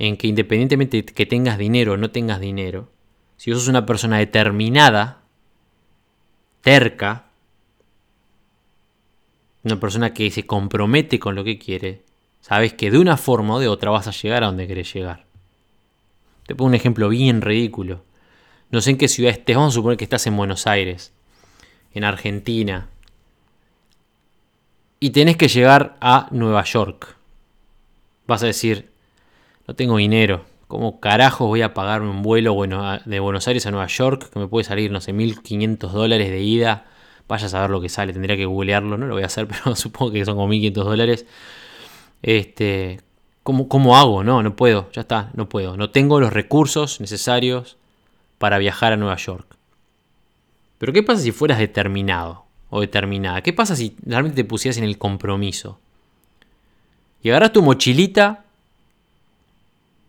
en 0.00 0.16
que 0.16 0.26
independientemente 0.26 0.96
de 0.96 1.04
que 1.04 1.26
tengas 1.26 1.58
dinero 1.58 1.92
o 1.92 1.96
no 1.98 2.10
tengas 2.10 2.40
dinero, 2.40 2.90
si 3.36 3.50
vos 3.50 3.60
sos 3.60 3.68
una 3.68 3.84
persona 3.84 4.16
determinada, 4.18 5.20
terca, 6.62 7.26
una 9.62 9.78
persona 9.78 10.14
que 10.14 10.30
se 10.30 10.46
compromete 10.46 11.18
con 11.18 11.34
lo 11.34 11.44
que 11.44 11.58
quiere, 11.58 12.02
sabes 12.40 12.72
que 12.72 12.90
de 12.90 12.98
una 12.98 13.18
forma 13.18 13.56
o 13.56 13.60
de 13.60 13.68
otra 13.68 13.90
vas 13.90 14.08
a 14.08 14.12
llegar 14.12 14.42
a 14.42 14.46
donde 14.46 14.66
querés 14.66 14.92
llegar. 14.92 15.26
Te 16.46 16.54
pongo 16.54 16.70
un 16.70 16.74
ejemplo 16.74 17.10
bien 17.10 17.42
ridículo. 17.42 18.02
No 18.70 18.80
sé 18.80 18.92
en 18.92 18.96
qué 18.96 19.06
ciudad 19.06 19.32
estés, 19.32 19.54
vamos 19.54 19.74
a 19.74 19.76
suponer 19.76 19.98
que 19.98 20.04
estás 20.04 20.26
en 20.26 20.36
Buenos 20.36 20.66
Aires. 20.66 21.12
en 21.92 22.04
Argentina, 22.04 22.88
y 25.00 25.10
tenés 25.10 25.36
que 25.36 25.48
llegar 25.48 25.96
a 26.00 26.28
Nueva 26.30 26.62
York. 26.64 27.16
Vas 28.26 28.42
a 28.42 28.46
decir, 28.46 28.89
no 29.66 29.74
tengo 29.74 29.96
dinero. 29.96 30.44
¿Cómo 30.68 31.00
carajo 31.00 31.46
voy 31.46 31.62
a 31.62 31.74
pagar 31.74 32.02
un 32.02 32.22
vuelo 32.22 32.54
de 33.04 33.20
Buenos 33.20 33.48
Aires 33.48 33.66
a 33.66 33.72
Nueva 33.72 33.88
York 33.88 34.30
que 34.32 34.38
me 34.38 34.46
puede 34.46 34.64
salir, 34.64 34.92
no 34.92 35.00
sé, 35.00 35.12
1500 35.12 35.92
dólares 35.92 36.30
de 36.30 36.40
ida? 36.40 36.86
Vaya 37.26 37.46
a 37.46 37.48
saber 37.48 37.70
lo 37.70 37.80
que 37.80 37.88
sale, 37.88 38.12
tendría 38.12 38.36
que 38.36 38.44
googlearlo, 38.44 38.96
no 38.96 39.06
lo 39.06 39.14
voy 39.14 39.24
a 39.24 39.26
hacer, 39.26 39.48
pero 39.64 39.74
supongo 39.74 40.12
que 40.12 40.24
son 40.24 40.36
como 40.36 40.48
1500 40.48 40.84
dólares. 40.84 41.26
Este, 42.22 43.00
¿cómo, 43.42 43.68
¿Cómo 43.68 43.96
hago? 43.96 44.22
No, 44.22 44.42
no 44.42 44.54
puedo, 44.54 44.90
ya 44.92 45.00
está, 45.00 45.30
no 45.34 45.48
puedo. 45.48 45.76
No 45.76 45.90
tengo 45.90 46.20
los 46.20 46.32
recursos 46.32 47.00
necesarios 47.00 47.76
para 48.38 48.58
viajar 48.58 48.92
a 48.92 48.96
Nueva 48.96 49.16
York. 49.16 49.56
Pero 50.78 50.92
¿qué 50.92 51.02
pasa 51.02 51.20
si 51.20 51.32
fueras 51.32 51.58
determinado 51.58 52.44
o 52.70 52.80
determinada? 52.80 53.42
¿Qué 53.42 53.52
pasa 53.52 53.76
si 53.76 53.96
realmente 54.02 54.36
te 54.36 54.44
pusieras 54.44 54.78
en 54.78 54.84
el 54.84 54.98
compromiso? 54.98 55.78
Y 57.22 57.28
agarras 57.28 57.52
tu 57.52 57.62
mochilita 57.62 58.44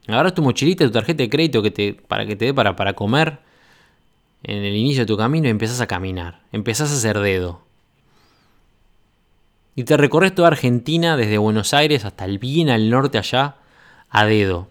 Agarras 0.07 0.33
tu 0.33 0.41
mochilita, 0.41 0.85
tu 0.85 0.91
tarjeta 0.91 1.23
de 1.23 1.29
crédito 1.29 1.61
que 1.61 1.71
te, 1.71 1.93
para 1.93 2.25
que 2.25 2.35
te 2.35 2.45
dé 2.45 2.53
para, 2.53 2.75
para 2.75 2.93
comer 2.93 3.39
en 4.43 4.63
el 4.63 4.75
inicio 4.75 5.03
de 5.03 5.05
tu 5.05 5.17
camino 5.17 5.47
y 5.47 5.51
empezás 5.51 5.81
a 5.81 5.87
caminar. 5.87 6.41
Empezás 6.51 6.91
a 6.91 6.95
hacer 6.95 7.19
dedo. 7.19 7.61
Y 9.75 9.83
te 9.83 9.95
recorres 9.97 10.35
toda 10.35 10.49
Argentina, 10.49 11.15
desde 11.15 11.37
Buenos 11.37 11.73
Aires 11.73 12.03
hasta 12.05 12.25
el 12.25 12.39
bien 12.39 12.69
al 12.69 12.89
norte 12.89 13.17
allá, 13.17 13.55
a 14.09 14.25
dedo. 14.25 14.67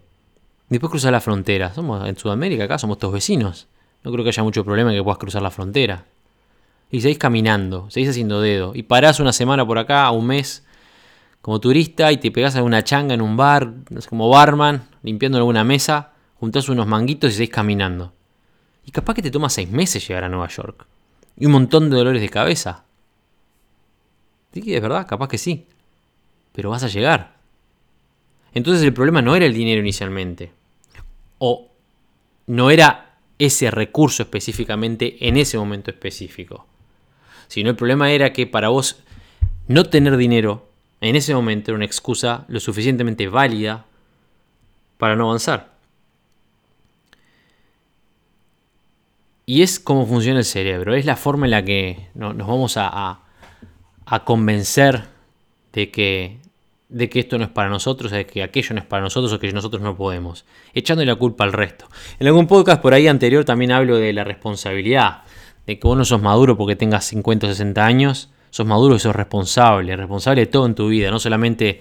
Después 0.69 0.91
cruzas 0.91 1.11
la 1.11 1.21
frontera. 1.21 1.73
Somos 1.75 2.07
en 2.09 2.17
Sudamérica, 2.17 2.65
acá 2.65 2.79
somos 2.79 2.99
todos 2.99 3.15
vecinos. 3.15 3.67
No 4.05 4.13
creo 4.13 4.25
que 4.25 4.31
haya 4.31 4.43
mucho 4.43 4.65
problema 4.65 4.91
en 4.91 4.99
que 4.99 5.03
puedas 5.03 5.19
cruzar 5.19 5.43
la 5.43 5.51
frontera. 5.51 6.05
Y 6.91 7.01
seguís 7.01 7.19
caminando, 7.19 7.89
seguís 7.91 8.11
haciendo 8.11 8.41
dedo. 8.41 8.73
Y 8.75 8.83
parás 8.83 9.21
una 9.21 9.33
semana 9.33 9.67
por 9.67 9.79
acá, 9.79 10.11
un 10.11 10.27
mes, 10.27 10.65
como 11.43 11.61
turista 11.61 12.13
y 12.13 12.19
te 12.19 12.31
pegas 12.31 12.57
a 12.57 12.63
una 12.63 12.85
changa 12.85 13.15
en 13.15 13.23
un 13.23 13.37
bar, 13.37 13.73
como 14.09 14.29
barman, 14.29 14.89
limpiando 15.03 15.39
alguna 15.39 15.65
mesa, 15.65 16.13
juntás 16.39 16.69
unos 16.69 16.87
manguitos 16.87 17.33
y 17.33 17.37
seguís 17.37 17.51
caminando. 17.51 18.13
Y 18.85 18.91
capaz 18.91 19.15
que 19.15 19.23
te 19.23 19.31
toma 19.31 19.49
seis 19.49 19.71
meses 19.71 20.07
llegar 20.07 20.25
a 20.25 20.29
Nueva 20.29 20.49
York. 20.49 20.87
Y 21.37 21.47
un 21.47 21.53
montón 21.53 21.89
de 21.89 21.97
dolores 21.97 22.21
de 22.21 22.29
cabeza. 22.29 22.85
Sí, 24.53 24.75
es 24.75 24.83
verdad, 24.83 25.07
capaz 25.07 25.29
que 25.29 25.39
sí. 25.39 25.67
Pero 26.53 26.71
vas 26.71 26.83
a 26.83 26.89
llegar. 26.89 27.35
Entonces 28.53 28.83
el 28.83 28.93
problema 28.93 29.23
no 29.23 29.37
era 29.37 29.47
el 29.47 29.55
dinero 29.55 29.81
inicialmente. 29.81 30.53
O 31.39 31.69
no 32.47 32.71
era 32.71 33.15
ese 33.39 33.71
recurso 33.71 34.23
específicamente 34.23 35.27
en 35.27 35.37
ese 35.37 35.57
momento 35.57 35.91
específico. 35.91 36.67
Sino 37.49 37.71
el 37.71 37.77
problema 37.77 38.11
era 38.11 38.33
que 38.33 38.47
para 38.47 38.69
vos 38.69 39.03
no 39.69 39.85
tener 39.85 40.17
dinero 40.17 40.70
en 41.00 41.16
ese 41.16 41.35
momento 41.35 41.71
era 41.71 41.76
una 41.76 41.85
excusa 41.85 42.45
lo 42.49 42.61
suficientemente 42.61 43.28
válida 43.28 43.87
para 44.99 45.16
no 45.16 45.25
avanzar. 45.25 45.71
Y 49.47 49.62
es 49.62 49.80
como 49.80 50.07
funciona 50.07 50.38
el 50.38 50.45
cerebro, 50.45 50.95
es 50.95 51.04
la 51.04 51.16
forma 51.16 51.47
en 51.47 51.50
la 51.50 51.64
que 51.64 52.09
nos 52.14 52.37
vamos 52.37 52.75
a, 52.76 53.21
convencer 54.25 55.07
de 55.73 55.90
que, 55.90 56.38
de 56.88 57.09
que 57.09 57.19
esto 57.19 57.37
no 57.37 57.45
es 57.45 57.50
para 57.50 57.69
nosotros, 57.69 58.12
de 58.12 58.26
que 58.26 58.45
aquello 58.45 58.75
no 58.75 58.80
es 58.80 58.87
para 58.87 59.02
nosotros 59.02 59.33
o 59.33 59.40
que 59.40 59.50
nosotros 59.52 59.83
no 59.83 59.97
podemos, 59.97 60.45
echando 60.73 61.04
la 61.04 61.16
culpa 61.16 61.42
al 61.42 61.52
resto. 61.52 61.88
En 62.21 62.28
algún 62.28 62.47
podcast 62.47 62.80
por 62.80 62.95
ahí 62.95 63.09
anterior 63.09 63.45
también 63.45 63.73
hablo 63.73 63.97
de 63.97 64.12
la 64.12 64.23
responsabilidad, 64.23 65.23
de 65.66 65.80
que 65.80 65.88
vos 65.88 65.97
no 65.97 66.04
sos 66.04 66.23
maduro 66.23 66.57
porque 66.57 66.76
tengas 66.76 67.07
50 67.07 67.47
o 67.47 67.50
60 67.50 67.85
años, 67.85 68.30
sos 68.50 68.66
maduro 68.66 68.97
y 68.97 68.99
sos 68.99 69.14
responsable, 69.14 69.97
responsable 69.97 70.42
de 70.42 70.47
todo 70.47 70.66
en 70.66 70.75
tu 70.75 70.88
vida, 70.88 71.11
no 71.11 71.19
solamente 71.19 71.80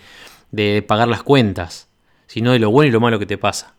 de 0.51 0.81
pagar 0.81 1.07
las 1.07 1.23
cuentas, 1.23 1.89
sino 2.27 2.51
de 2.51 2.59
lo 2.59 2.71
bueno 2.71 2.89
y 2.89 2.91
lo 2.91 2.99
malo 2.99 3.19
que 3.19 3.25
te 3.25 3.37
pasa. 3.37 3.73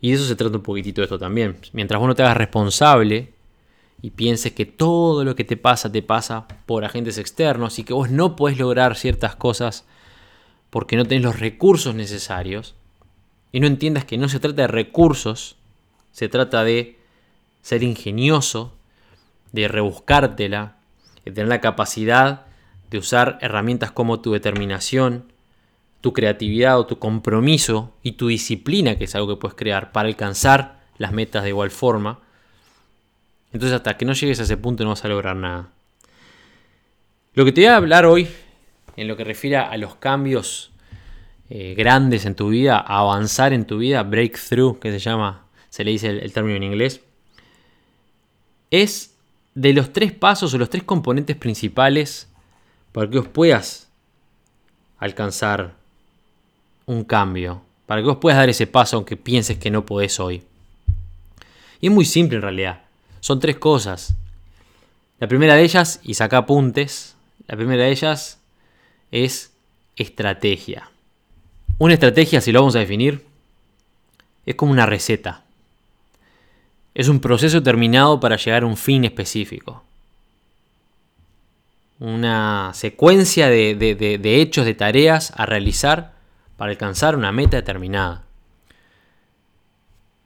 Y 0.00 0.10
de 0.10 0.16
eso 0.16 0.24
se 0.24 0.36
trata 0.36 0.56
un 0.56 0.62
poquitito 0.62 1.02
esto 1.02 1.18
también. 1.18 1.58
Mientras 1.72 1.98
vos 1.98 2.08
no 2.08 2.14
te 2.14 2.22
hagas 2.22 2.36
responsable 2.36 3.34
y 4.00 4.10
pienses 4.10 4.52
que 4.52 4.64
todo 4.64 5.24
lo 5.24 5.34
que 5.34 5.44
te 5.44 5.56
pasa 5.56 5.92
te 5.92 6.02
pasa 6.02 6.48
por 6.64 6.84
agentes 6.84 7.18
externos 7.18 7.78
y 7.78 7.84
que 7.84 7.92
vos 7.92 8.10
no 8.10 8.36
podés 8.36 8.58
lograr 8.58 8.96
ciertas 8.96 9.36
cosas 9.36 9.84
porque 10.70 10.96
no 10.96 11.04
tenés 11.04 11.24
los 11.24 11.40
recursos 11.40 11.94
necesarios, 11.94 12.76
y 13.52 13.60
no 13.60 13.66
entiendas 13.66 14.04
que 14.04 14.18
no 14.18 14.28
se 14.28 14.40
trata 14.40 14.62
de 14.62 14.68
recursos, 14.68 15.56
se 16.12 16.28
trata 16.28 16.64
de 16.64 16.98
ser 17.62 17.82
ingenioso, 17.82 18.72
de 19.52 19.68
rebuscártela, 19.68 20.76
tener 21.30 21.48
la 21.48 21.60
capacidad 21.60 22.46
de 22.90 22.98
usar 22.98 23.38
herramientas 23.40 23.92
como 23.92 24.20
tu 24.20 24.32
determinación, 24.32 25.32
tu 26.00 26.12
creatividad 26.12 26.78
o 26.78 26.86
tu 26.86 26.98
compromiso 26.98 27.92
y 28.02 28.12
tu 28.12 28.28
disciplina, 28.28 28.96
que 28.96 29.04
es 29.04 29.14
algo 29.14 29.28
que 29.28 29.40
puedes 29.40 29.56
crear 29.56 29.92
para 29.92 30.08
alcanzar 30.08 30.80
las 30.98 31.12
metas 31.12 31.42
de 31.42 31.50
igual 31.50 31.70
forma. 31.70 32.20
Entonces 33.52 33.76
hasta 33.76 33.96
que 33.96 34.04
no 34.04 34.12
llegues 34.12 34.40
a 34.40 34.44
ese 34.44 34.56
punto 34.56 34.84
no 34.84 34.90
vas 34.90 35.04
a 35.04 35.08
lograr 35.08 35.36
nada. 35.36 35.68
Lo 37.34 37.44
que 37.44 37.52
te 37.52 37.60
voy 37.60 37.68
a 37.68 37.76
hablar 37.76 38.06
hoy, 38.06 38.28
en 38.96 39.08
lo 39.08 39.16
que 39.16 39.24
refiere 39.24 39.56
a 39.56 39.76
los 39.76 39.94
cambios 39.96 40.72
eh, 41.48 41.74
grandes 41.76 42.26
en 42.26 42.34
tu 42.34 42.48
vida, 42.48 42.78
a 42.78 42.98
avanzar 42.98 43.52
en 43.52 43.66
tu 43.66 43.78
vida, 43.78 44.02
breakthrough, 44.02 44.78
que 44.78 44.90
se 44.90 44.98
llama, 44.98 45.46
se 45.68 45.84
le 45.84 45.92
dice 45.92 46.08
el 46.08 46.32
término 46.32 46.56
en 46.56 46.64
inglés, 46.64 47.02
es 48.70 49.16
de 49.54 49.72
los 49.72 49.92
tres 49.92 50.12
pasos 50.12 50.54
o 50.54 50.58
los 50.58 50.70
tres 50.70 50.84
componentes 50.84 51.36
principales 51.36 52.28
para 52.92 53.08
que 53.08 53.18
vos 53.18 53.28
puedas 53.28 53.88
alcanzar 54.98 55.74
un 56.86 57.04
cambio, 57.04 57.62
para 57.86 58.00
que 58.00 58.08
vos 58.08 58.18
puedas 58.18 58.38
dar 58.38 58.48
ese 58.48 58.66
paso 58.66 58.96
aunque 58.96 59.16
pienses 59.16 59.58
que 59.58 59.70
no 59.70 59.86
podés 59.86 60.20
hoy. 60.20 60.42
Y 61.80 61.86
es 61.86 61.92
muy 61.92 62.04
simple 62.04 62.36
en 62.36 62.42
realidad. 62.42 62.82
Son 63.20 63.40
tres 63.40 63.56
cosas. 63.58 64.14
La 65.18 65.28
primera 65.28 65.54
de 65.54 65.62
ellas, 65.62 66.00
y 66.02 66.14
saca 66.14 66.38
apuntes, 66.38 67.16
la 67.46 67.56
primera 67.56 67.84
de 67.84 67.90
ellas 67.90 68.38
es 69.10 69.52
estrategia. 69.96 70.90
Una 71.78 71.94
estrategia, 71.94 72.40
si 72.40 72.52
lo 72.52 72.60
vamos 72.60 72.76
a 72.76 72.80
definir, 72.80 73.24
es 74.46 74.54
como 74.54 74.72
una 74.72 74.86
receta. 74.86 75.44
Es 76.94 77.08
un 77.08 77.20
proceso 77.20 77.62
terminado 77.62 78.18
para 78.20 78.36
llegar 78.36 78.62
a 78.62 78.66
un 78.66 78.76
fin 78.76 79.04
específico. 79.04 79.84
Una 81.98 82.72
secuencia 82.74 83.48
de, 83.48 84.20
hechos, 84.22 84.64
de 84.64 84.74
tareas 84.74 85.32
a 85.36 85.46
realizar 85.46 86.14
para 86.56 86.72
alcanzar 86.72 87.14
una 87.16 87.30
meta 87.32 87.56
determinada. 87.56 88.24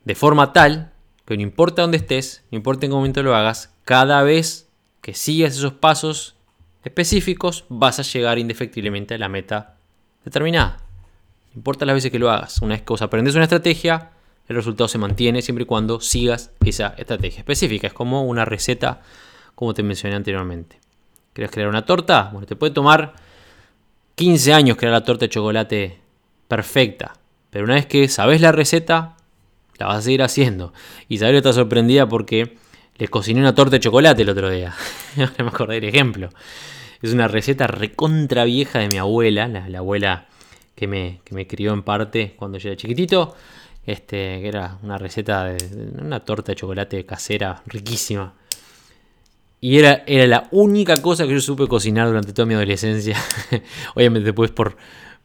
De 0.05 0.15
forma 0.15 0.53
tal 0.53 0.93
que 1.27 1.37
no 1.37 1.43
importa 1.43 1.83
dónde 1.83 1.97
estés, 1.97 2.45
no 2.51 2.57
importa 2.57 2.87
en 2.87 2.93
qué 2.93 2.97
momento 2.97 3.23
lo 3.23 3.35
hagas, 3.35 3.73
cada 3.85 4.23
vez 4.23 4.69
que 5.01 5.15
sigas 5.15 5.57
esos 5.57 5.75
pasos 5.75 6.35
específicos 6.85 7.65
vas 7.69 7.99
a 7.99 8.03
llegar 8.03 8.39
indefectiblemente 8.39 9.15
a 9.15 9.19
la 9.19 9.29
meta 9.29 9.77
determinada. 10.25 10.79
No 11.55 11.59
importa 11.59 11.87
las 11.87 11.95
veces 11.95 12.11
que 12.11 12.19
lo 12.19 12.31
hagas. 12.31 12.61
Una 12.63 12.75
vez 12.75 12.83
que 12.83 12.93
vos 12.93 13.03
aprendes 13.03 13.35
una 13.35 13.45
estrategia, 13.45 14.11
el 14.49 14.57
resultado 14.57 14.89
se 14.89 14.99
mantiene 14.99 15.43
siempre 15.43 15.63
y 15.63 15.67
cuando 15.67 16.01
sigas 16.01 16.51
esa 16.65 16.95
estrategia 16.99 17.39
específica. 17.39 17.87
Es 17.87 17.95
como 17.95 18.25
una 18.25 18.45
receta, 18.45 19.01
como 19.55 19.73
te 19.73 19.83
mencioné 19.83 20.17
anteriormente. 20.17 20.79
¿Quieres 21.33 21.51
crear 21.51 21.69
una 21.69 21.87
torta? 21.87 22.31
Bueno, 22.33 22.47
te 22.47 22.55
puede 22.55 22.73
tomar 22.73 23.15
15 24.17 24.53
años 24.53 24.77
crear 24.77 24.93
la 24.93 25.05
torta 25.05 25.25
de 25.25 25.31
chocolate 25.31 25.99
perfecta. 26.47 27.15
Pero 27.51 27.65
una 27.65 27.75
vez 27.75 27.87
que 27.87 28.09
sabes 28.09 28.41
la 28.41 28.53
receta, 28.53 29.17
la 29.79 29.87
vas 29.87 29.99
a 29.99 30.03
seguir 30.03 30.23
haciendo. 30.23 30.73
Isabel 31.09 31.37
está 31.37 31.53
sorprendida 31.53 32.09
porque 32.09 32.57
les 32.97 33.11
cociné 33.11 33.41
una 33.41 33.55
torta 33.55 33.77
de 33.77 33.81
chocolate 33.81 34.23
el 34.23 34.29
otro 34.29 34.51
día. 34.51 34.75
no 35.17 35.29
me 35.39 35.49
acordé 35.49 35.77
del 35.77 35.85
ejemplo. 35.85 36.29
Es 37.01 37.13
una 37.13 37.29
receta 37.29 37.67
recontra 37.67 38.45
vieja 38.45 38.79
de 38.79 38.89
mi 38.89 38.99
abuela, 38.99 39.49
la, 39.49 39.79
abuela 39.79 40.27
que 40.75 40.87
me, 40.87 41.21
que 41.25 41.35
me 41.35 41.47
crió 41.47 41.73
en 41.73 41.83
parte 41.83 42.35
cuando 42.37 42.59
yo 42.59 42.69
era 42.69 42.77
chiquitito 42.77 43.35
este, 43.87 44.41
que 44.41 44.49
era 44.49 44.79
una 44.83 44.99
receta 44.99 45.45
de 45.45 45.57
una 46.01 46.21
torta 46.21 46.53
de 46.53 46.57
chocolate 46.57 47.05
casera 47.05 47.63
riquísima. 47.67 48.35
Y 49.61 49.79
era, 49.79 50.05
era 50.07 50.27
la 50.27 50.49
única 50.51 51.01
cosa 51.01 51.27
que 51.27 51.33
yo 51.33 51.41
supe 51.41 51.67
cocinar 51.67 52.07
durante 52.09 52.33
toda 52.33 52.47
mi 52.47 52.55
adolescencia. 52.55 53.17
Obviamente 53.95 54.27
después 54.27 54.51
por, 54.51 54.77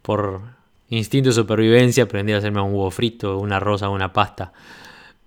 por 0.02 0.42
instinto 0.90 1.30
de 1.30 1.34
supervivencia 1.34 2.06
aprendí 2.06 2.34
a 2.34 2.38
hacerme 2.38 2.62
un 2.62 2.72
huevo 2.72 2.90
frito, 2.92 3.38
una 3.38 3.60
rosa, 3.60 3.90
una 3.90 4.14
pasta. 4.14 4.54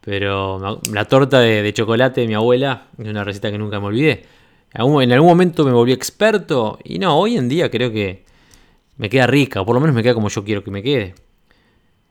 Pero 0.00 0.80
la 0.92 1.04
torta 1.04 1.40
de, 1.40 1.72
chocolate 1.72 2.22
de 2.22 2.26
mi 2.26 2.34
abuela 2.34 2.88
es 2.98 3.06
una 3.06 3.22
receta 3.22 3.50
que 3.50 3.58
nunca 3.58 3.78
me 3.80 3.86
olvidé. 3.86 4.24
En 4.74 5.12
algún 5.12 5.28
momento 5.28 5.64
me 5.64 5.72
volví 5.72 5.92
experto 5.92 6.78
y 6.82 6.98
no, 6.98 7.16
hoy 7.16 7.36
en 7.36 7.48
día 7.48 7.70
creo 7.70 7.92
que 7.92 8.24
me 8.96 9.08
queda 9.10 9.26
rica, 9.26 9.60
o 9.60 9.66
por 9.66 9.74
lo 9.74 9.80
menos 9.80 9.94
me 9.94 10.02
queda 10.02 10.14
como 10.14 10.28
yo 10.28 10.42
quiero 10.42 10.64
que 10.64 10.70
me 10.70 10.82
quede. 10.82 11.14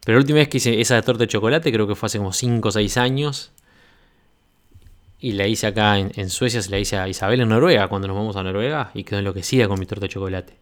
Pero 0.06 0.18
la 0.18 0.22
última 0.22 0.40
vez 0.40 0.50
que 0.50 0.58
hice 0.58 0.82
esa 0.82 1.02
torta 1.02 1.24
de 1.24 1.28
chocolate 1.28 1.72
creo 1.72 1.88
que 1.88 1.96
fue 1.96 2.08
hace 2.08 2.18
como 2.18 2.34
5 2.34 2.68
o 2.68 2.72
6 2.72 2.98
años. 2.98 3.52
y 5.20 5.34
la 5.34 5.46
hice 5.46 5.68
acá 5.68 6.00
en, 6.00 6.30
Suecia, 6.32 6.64
se 6.64 6.72
la 6.72 6.80
hice 6.80 6.98
a 6.98 7.08
Isabel 7.08 7.42
en 7.42 7.50
Noruega 7.50 7.88
cuando 7.88 8.08
nos 8.08 8.18
vamos 8.18 8.36
a 8.36 8.44
Noruega 8.44 8.90
y 8.96 9.04
quedó 9.04 9.20
enloquecida 9.20 9.68
con 9.68 9.80
mi 9.80 9.86
torta 9.86 10.06
de 10.06 10.10
chocolate. 10.10 10.58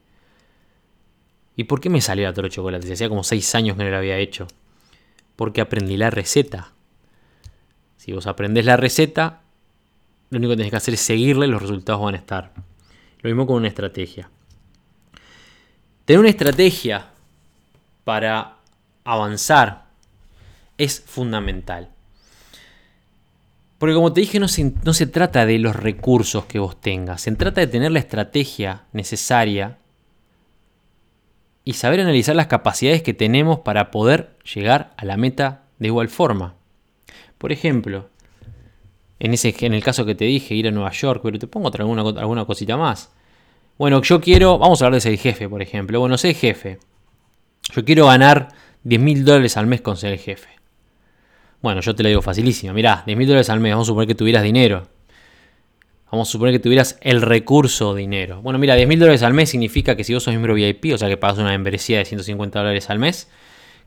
¿Y 1.56 1.64
por 1.64 1.80
qué 1.80 1.90
me 1.90 2.02
salió 2.02 2.26
la 2.26 2.34
torta 2.34 2.48
de 2.48 2.56
chocolate? 2.56 2.88
Se 2.88 2.94
hacía 2.94 3.08
como 3.08 3.24
6 3.24 3.56
años 3.56 3.78
que 3.78 3.84
no 3.86 3.90
la 3.90 4.00
había 4.00 4.18
hecho. 4.18 4.48
Porque 5.38 5.62
aprendí 5.62 5.96
la 5.96 6.10
receta. 6.10 6.74
Si 7.96 8.12
vos 8.12 8.28
aprendés 8.28 8.66
la 8.66 8.76
receta, 8.76 9.42
lo 10.30 10.38
único 10.38 10.52
que 10.52 10.58
tenés 10.58 10.72
que 10.72 10.78
hacer 10.78 10.94
es 10.94 11.00
seguirle 11.00 11.48
y 11.48 11.50
los 11.50 11.62
resultados 11.62 12.02
van 12.02 12.16
a 12.16 12.18
estar. 12.18 12.52
Lo 13.22 13.30
mismo 13.30 13.48
con 13.48 13.58
una 13.58 13.70
estrategia. 13.70 14.30
Tener 16.04 16.20
una 16.20 16.30
estrategia 16.30 17.08
para 18.04 18.59
avanzar 19.14 19.86
es 20.78 21.02
fundamental. 21.02 21.90
Porque 23.78 23.96
como 23.96 24.12
te 24.12 24.22
dije, 24.22 24.40
no 24.40 24.48
se, 24.48 24.74
no 24.84 24.94
se, 24.94 25.08
trata 25.08 25.46
de 25.46 25.58
los 25.58 25.76
recursos 25.76 26.46
que 26.46 26.60
vos 26.60 26.80
tengas, 26.80 27.22
se 27.22 27.32
trata 27.34 27.62
de 27.62 27.68
tener 27.68 27.92
la 27.92 28.00
estrategia 28.00 28.84
necesaria 28.92 29.78
y 31.64 31.74
saber 31.74 32.02
analizar 32.02 32.36
las 32.36 32.48
capacidades 32.48 33.04
que 33.04 33.14
tenemos 33.14 33.60
para 33.60 33.90
poder 33.92 34.36
llegar 34.54 34.94
a 34.98 35.06
la 35.06 35.18
meta 35.18 35.64
de 35.78 35.88
igual 35.88 36.10
forma. 36.10 36.56
Por 37.38 37.52
ejemplo, 37.52 38.10
en, 39.20 39.34
ese, 39.34 39.56
en 39.62 39.74
el 39.74 39.84
caso 39.84 40.06
que 40.06 40.16
te 40.16 40.26
dije, 40.26 40.56
ir 40.56 40.68
a 40.68 40.72
Nueva 40.72 40.92
York, 40.92 41.22
pero 41.24 41.40
te 41.40 41.48
pongo 41.48 41.72
alguna, 41.74 42.02
alguna 42.02 42.46
cosita 42.46 42.76
más. 42.76 43.12
Bueno, 43.78 44.02
yo 44.02 44.20
quiero, 44.20 44.58
vamos 44.58 44.82
a 44.82 44.86
hablar 44.86 44.98
de 44.98 45.02
ser 45.02 45.18
jefe, 45.18 45.48
por 45.48 45.62
ejemplo. 45.62 46.02
Bueno, 46.02 46.18
ser 46.18 46.36
jefe. 46.36 46.80
Yo 47.74 47.86
quiero 47.86 48.08
ganar 48.08 48.50
10 48.84 49.02
mil 49.02 49.26
dólares 49.26 49.58
al 49.58 49.68
mes 49.68 49.82
con 49.82 49.98
ser 49.98 50.18
jefe. 50.18 50.50
Bueno, 51.62 51.82
yo 51.82 51.94
te 51.96 52.04
lo 52.04 52.10
digo 52.10 52.22
facilísimo. 52.22 52.74
Mirá, 52.74 53.04
10 53.06 53.18
mil 53.18 53.28
dólares 53.28 53.50
al 53.50 53.60
mes, 53.60 53.74
vamos 53.74 53.88
a 53.88 53.90
suponer 53.90 54.08
que 54.08 54.16
tuvieras 54.16 54.44
dinero. 54.44 54.88
Vamos 56.12 56.30
a 56.30 56.32
suponer 56.32 56.54
que 56.54 56.60
tuvieras 56.60 56.98
el 57.02 57.22
recurso 57.22 57.94
dinero. 57.94 58.42
Bueno, 58.42 58.58
mira, 58.58 58.76
10 58.76 58.88
mil 58.88 59.00
dólares 59.00 59.22
al 59.22 59.34
mes 59.34 59.50
significa 59.50 59.96
que 59.96 60.04
si 60.04 60.14
vos 60.14 60.24
sos 60.24 60.34
miembro 60.34 60.56
VIP, 60.56 60.94
o 60.94 60.98
sea 60.98 61.08
que 61.08 61.18
pagas 61.18 61.38
una 61.38 61.50
membresía 61.50 62.00
de 62.00 62.06
150 62.06 62.58
dólares 62.58 62.90
al 62.90 62.98
mes, 62.98 63.30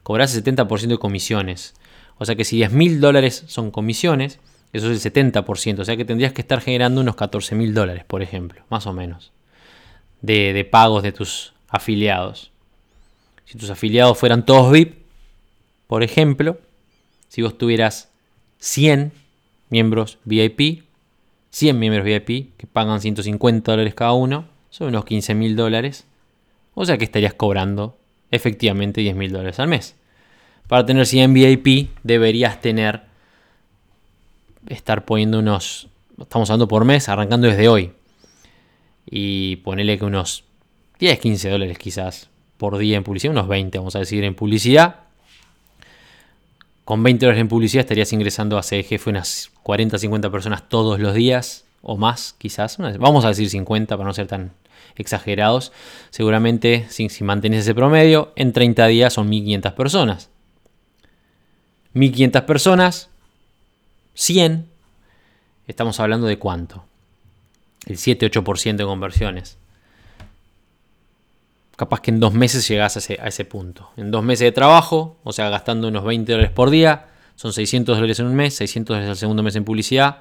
cobras 0.02 0.34
el 0.36 0.44
70% 0.44 0.86
de 0.86 0.98
comisiones. 0.98 1.74
O 2.18 2.24
sea 2.24 2.36
que 2.36 2.44
si 2.44 2.56
10 2.56 2.72
mil 2.72 3.00
dólares 3.00 3.44
son 3.48 3.70
comisiones, 3.72 4.38
eso 4.72 4.90
es 4.90 5.04
el 5.04 5.12
70%. 5.12 5.80
O 5.80 5.84
sea 5.84 5.96
que 5.96 6.04
tendrías 6.04 6.32
que 6.32 6.42
estar 6.42 6.60
generando 6.60 7.00
unos 7.00 7.16
14 7.16 7.56
mil 7.56 7.74
dólares, 7.74 8.04
por 8.04 8.22
ejemplo, 8.22 8.62
más 8.68 8.86
o 8.86 8.92
menos, 8.92 9.32
de, 10.20 10.52
de 10.52 10.64
pagos 10.64 11.02
de 11.02 11.10
tus 11.10 11.54
afiliados. 11.68 12.51
Si 13.52 13.58
tus 13.58 13.68
afiliados 13.68 14.16
fueran 14.16 14.46
todos 14.46 14.72
VIP, 14.72 14.94
por 15.86 16.02
ejemplo, 16.02 16.58
si 17.28 17.42
vos 17.42 17.58
tuvieras 17.58 18.08
100 18.60 19.12
miembros 19.68 20.16
VIP, 20.24 20.84
100 21.50 21.78
miembros 21.78 22.02
VIP 22.02 22.56
que 22.56 22.66
pagan 22.66 23.02
150 23.02 23.70
dólares 23.70 23.94
cada 23.94 24.14
uno, 24.14 24.46
son 24.70 24.88
unos 24.88 25.04
15 25.04 25.34
mil 25.34 25.54
dólares. 25.54 26.06
O 26.72 26.86
sea 26.86 26.96
que 26.96 27.04
estarías 27.04 27.34
cobrando 27.34 27.94
efectivamente 28.30 29.02
10 29.02 29.16
mil 29.16 29.30
dólares 29.30 29.60
al 29.60 29.68
mes. 29.68 29.96
Para 30.66 30.86
tener 30.86 31.04
100 31.04 31.34
VIP 31.34 31.90
deberías 32.04 32.58
tener, 32.58 33.02
estar 34.66 35.04
poniendo 35.04 35.40
unos, 35.40 35.88
estamos 36.18 36.48
hablando 36.48 36.68
por 36.68 36.86
mes, 36.86 37.06
arrancando 37.10 37.48
desde 37.48 37.68
hoy. 37.68 37.92
Y 39.04 39.56
ponerle 39.56 39.98
que 39.98 40.06
unos 40.06 40.44
10, 41.00 41.18
15 41.18 41.50
dólares 41.50 41.76
quizás 41.76 42.31
por 42.62 42.78
día 42.78 42.96
en 42.96 43.02
publicidad, 43.02 43.32
unos 43.32 43.48
20 43.48 43.76
vamos 43.76 43.96
a 43.96 43.98
decir 43.98 44.22
en 44.22 44.36
publicidad 44.36 45.00
con 46.84 47.02
20 47.02 47.26
horas 47.26 47.40
en 47.40 47.48
publicidad 47.48 47.80
estarías 47.80 48.12
ingresando 48.12 48.56
a 48.56 48.62
CDGF 48.62 49.08
unas 49.08 49.50
40, 49.64 49.98
50 49.98 50.30
personas 50.30 50.68
todos 50.68 51.00
los 51.00 51.12
días 51.12 51.64
o 51.82 51.96
más 51.96 52.36
quizás. 52.38 52.78
Vamos 53.00 53.24
a 53.24 53.28
decir 53.30 53.50
50 53.50 53.96
para 53.96 54.06
no 54.06 54.14
ser 54.14 54.28
tan 54.28 54.52
exagerados. 54.94 55.72
Seguramente 56.10 56.86
si, 56.88 57.08
si 57.08 57.24
mantienes 57.24 57.62
ese 57.62 57.74
promedio, 57.74 58.32
en 58.36 58.52
30 58.52 58.86
días 58.86 59.12
son 59.12 59.28
1500 59.28 59.72
personas. 59.72 60.30
1500 61.94 62.42
personas, 62.42 63.10
100. 64.14 64.68
Estamos 65.66 65.98
hablando 65.98 66.28
de 66.28 66.38
cuánto? 66.38 66.84
El 67.86 67.96
7-8% 67.96 68.76
de 68.76 68.84
conversiones 68.84 69.58
capaz 71.82 72.00
que 72.00 72.12
en 72.12 72.20
dos 72.20 72.32
meses 72.32 72.68
llegas 72.68 72.96
a 72.96 73.26
ese, 73.26 73.44
punto. 73.44 73.90
En 73.96 74.12
dos 74.12 74.22
meses 74.22 74.44
de 74.44 74.52
trabajo, 74.52 75.18
o 75.24 75.32
sea, 75.32 75.48
gastando 75.48 75.88
unos 75.88 76.04
20 76.04 76.30
dólares 76.30 76.52
por 76.52 76.70
día, 76.70 77.08
son 77.34 77.52
600 77.52 77.96
dólares 77.96 78.20
en 78.20 78.26
un 78.26 78.36
mes, 78.36 78.54
600 78.54 78.94
dólares 78.94 79.10
al 79.10 79.16
segundo 79.16 79.42
mes 79.42 79.56
en 79.56 79.64
publicidad, 79.64 80.18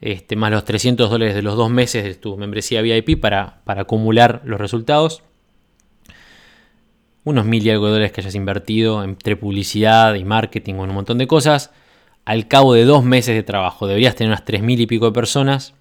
este, 0.00 0.36
más 0.36 0.52
los 0.52 0.64
300 0.64 1.10
dólares 1.10 1.34
de 1.34 1.42
los 1.42 1.56
dos 1.56 1.70
meses 1.70 2.04
de 2.04 2.14
tu 2.14 2.36
membresía 2.36 2.82
VIP 2.82 3.20
para, 3.20 3.62
para 3.64 3.82
acumular 3.82 4.42
los 4.44 4.60
resultados. 4.60 5.24
Unos 7.24 7.44
mil 7.46 7.66
y 7.66 7.70
algo 7.70 7.86
de 7.86 7.92
dólares 7.94 8.12
que 8.12 8.20
hayas 8.20 8.36
invertido 8.36 9.02
entre 9.02 9.34
publicidad 9.34 10.14
y 10.14 10.22
marketing 10.22 10.74
o 10.74 10.84
en 10.84 10.90
un 10.90 10.94
montón 10.94 11.18
de 11.18 11.26
cosas. 11.26 11.72
Al 12.24 12.46
cabo 12.46 12.74
de 12.74 12.84
dos 12.84 13.02
meses 13.02 13.34
de 13.34 13.42
trabajo 13.42 13.88
deberías 13.88 14.14
tener 14.14 14.30
unas 14.30 14.44
3 14.44 14.62
mil 14.62 14.80
y 14.80 14.86
pico 14.86 15.06
de 15.06 15.12
personas. 15.12 15.74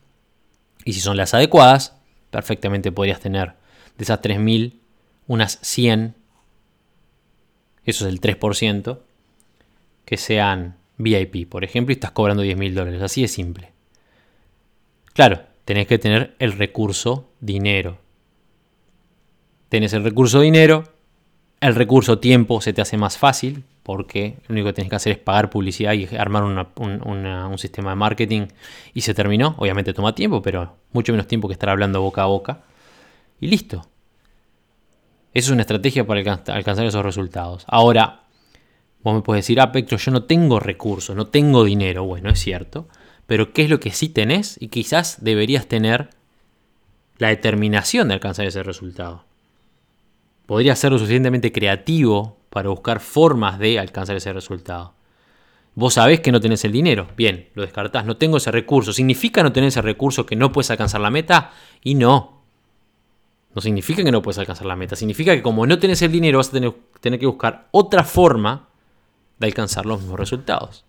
Y 0.83 0.93
si 0.93 0.99
son 0.99 1.15
las 1.15 1.35
adecuadas, 1.35 1.95
perfectamente 2.31 2.91
podrías 2.91 3.19
tener 3.19 3.53
de 3.99 4.03
esas 4.03 4.19
3.000 4.19 4.79
unas 5.27 5.59
100, 5.61 6.15
eso 7.83 8.07
es 8.07 8.13
el 8.13 8.21
3%, 8.21 8.99
que 10.05 10.17
sean 10.17 10.77
VIP, 10.97 11.49
por 11.49 11.63
ejemplo, 11.63 11.91
y 11.91 11.95
estás 11.95 12.11
cobrando 12.11 12.43
10 12.43 12.57
mil 12.57 12.75
dólares. 12.75 13.01
Así 13.01 13.21
de 13.21 13.27
simple. 13.27 13.71
Claro, 15.13 15.41
tenés 15.65 15.87
que 15.87 15.97
tener 15.97 16.35
el 16.39 16.53
recurso 16.53 17.29
dinero. 17.39 17.97
Tenés 19.69 19.93
el 19.93 20.03
recurso 20.03 20.41
dinero, 20.41 20.83
el 21.59 21.75
recurso 21.75 22.19
tiempo 22.19 22.61
se 22.61 22.73
te 22.73 22.81
hace 22.81 22.97
más 22.97 23.17
fácil, 23.17 23.63
porque 23.81 24.37
lo 24.47 24.53
único 24.53 24.67
que 24.67 24.73
tenés 24.73 24.89
que 24.89 24.95
hacer 24.95 25.11
es 25.13 25.19
pagar 25.19 25.49
publicidad 25.49 25.93
y 25.93 26.07
armar 26.15 26.43
un 26.43 27.57
sistema 27.57 27.91
de 27.91 27.95
marketing 27.95 28.47
y 28.93 29.01
se 29.01 29.13
terminó. 29.13 29.55
Obviamente 29.57 29.93
toma 29.93 30.15
tiempo, 30.15 30.41
pero 30.41 30.75
mucho 30.91 31.11
menos 31.13 31.27
tiempo 31.27 31.47
que 31.47 31.53
estar 31.53 31.69
hablando 31.69 32.01
boca 32.01 32.23
a 32.23 32.27
boca. 32.27 32.63
Y 33.39 33.47
listo. 33.47 33.87
Eso 35.35 35.49
es 35.49 35.51
una 35.51 35.63
estrategia 35.63 36.07
para 36.07 36.21
alcanzar 36.21 36.85
esos 36.85 37.03
resultados. 37.03 37.65
Ahora, 37.67 38.21
vos 39.03 39.13
me 39.13 39.21
puedes 39.21 39.43
decir, 39.43 39.59
ah, 39.59 39.73
Petro, 39.73 39.97
yo 39.97 40.09
no 40.11 40.23
tengo 40.23 40.61
recursos, 40.61 41.13
no 41.13 41.27
tengo 41.27 41.65
dinero. 41.65 42.05
Bueno, 42.05 42.29
es 42.29 42.39
cierto. 42.39 42.87
Pero 43.27 43.51
¿qué 43.51 43.65
es 43.65 43.69
lo 43.69 43.81
que 43.81 43.91
sí 43.91 44.07
tenés? 44.07 44.55
Y 44.61 44.69
quizás 44.69 45.17
deberías 45.25 45.67
tener 45.67 46.09
la 47.17 47.27
determinación 47.27 48.07
de 48.07 48.13
alcanzar 48.13 48.45
ese 48.45 48.63
resultado. 48.63 49.25
Podrías 50.45 50.79
ser 50.79 50.93
lo 50.93 50.99
suficientemente 50.99 51.51
creativo 51.51 52.37
para 52.49 52.69
buscar 52.69 53.01
formas 53.01 53.59
de 53.59 53.77
alcanzar 53.77 54.15
ese 54.15 54.31
resultado. 54.31 54.93
Vos 55.73 55.95
sabés 55.95 56.21
que 56.21 56.31
no 56.31 56.39
tenés 56.39 56.63
el 56.63 56.71
dinero. 56.71 57.09
Bien, 57.17 57.49
lo 57.55 57.63
descartás. 57.63 58.05
No 58.05 58.15
tengo 58.15 58.37
ese 58.37 58.51
recurso. 58.51 58.93
¿Significa 58.93 59.43
no 59.43 59.51
tener 59.51 59.67
ese 59.67 59.81
recurso 59.81 60.25
que 60.25 60.37
no 60.37 60.53
puedes 60.53 60.71
alcanzar 60.71 61.01
la 61.01 61.11
meta? 61.11 61.51
Y 61.83 61.95
no. 61.95 62.34
No 63.55 63.61
significa 63.61 64.03
que 64.03 64.11
no 64.11 64.21
puedes 64.21 64.37
alcanzar 64.37 64.67
la 64.67 64.75
meta, 64.75 64.97
significa 64.97 65.33
que 65.33 65.41
como 65.41 65.65
no 65.65 65.79
tienes 65.79 66.01
el 66.01 66.11
dinero 66.11 66.39
vas 66.39 66.49
a 66.49 66.51
tener, 66.51 66.73
tener 66.99 67.19
que 67.19 67.25
buscar 67.25 67.67
otra 67.71 68.03
forma 68.03 68.67
de 69.39 69.47
alcanzar 69.47 69.85
los 69.85 70.01
mismos 70.01 70.19
resultados. 70.19 70.83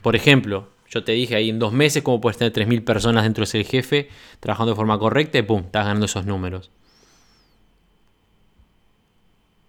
Por 0.00 0.16
ejemplo, 0.16 0.68
yo 0.88 1.04
te 1.04 1.12
dije 1.12 1.36
ahí 1.36 1.50
en 1.50 1.58
dos 1.58 1.72
meses 1.72 2.02
cómo 2.02 2.20
puedes 2.20 2.38
tener 2.38 2.52
3.000 2.52 2.82
personas 2.82 3.24
dentro 3.24 3.42
de 3.42 3.44
ese 3.44 3.64
jefe 3.64 4.08
trabajando 4.40 4.72
de 4.72 4.76
forma 4.76 4.98
correcta 4.98 5.38
y 5.38 5.42
pum, 5.42 5.64
estás 5.66 5.84
ganando 5.84 6.06
esos 6.06 6.24
números. 6.24 6.70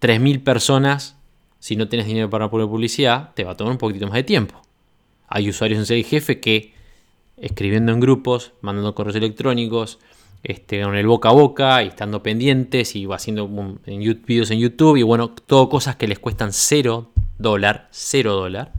3.000 0.02 0.44
personas, 0.44 1.18
si 1.60 1.76
no 1.76 1.88
tienes 1.88 2.08
dinero 2.08 2.30
para 2.30 2.50
poner 2.50 2.68
publicidad, 2.68 3.34
te 3.36 3.44
va 3.44 3.52
a 3.52 3.58
tomar 3.58 3.72
un 3.72 3.78
poquito 3.78 4.06
más 4.06 4.16
de 4.16 4.24
tiempo. 4.24 4.62
Hay 5.28 5.50
usuarios 5.50 5.78
en 5.78 5.84
ese 5.84 6.04
jefe 6.04 6.40
que 6.40 6.74
escribiendo 7.38 7.92
en 7.92 8.00
grupos, 8.00 8.54
mandando 8.62 8.96
correos 8.96 9.16
electrónicos, 9.16 10.00
este, 10.44 10.84
con 10.84 10.96
el 10.96 11.08
boca 11.08 11.30
a 11.30 11.32
boca 11.32 11.84
y 11.84 11.88
estando 11.88 12.22
pendientes 12.22 12.96
y 12.98 13.06
haciendo 13.06 13.48
videos 13.48 14.52
en 14.52 14.60
YouTube 14.60 14.98
y 14.98 15.04
bueno, 15.04 15.30
todo 15.30 15.70
cosas 15.70 15.96
que 15.96 16.08
les 16.08 16.20
cuestan 16.20 16.52
0 16.52 17.10
dólar, 17.38 17.88
0 17.92 18.34
dólar. 18.34 18.74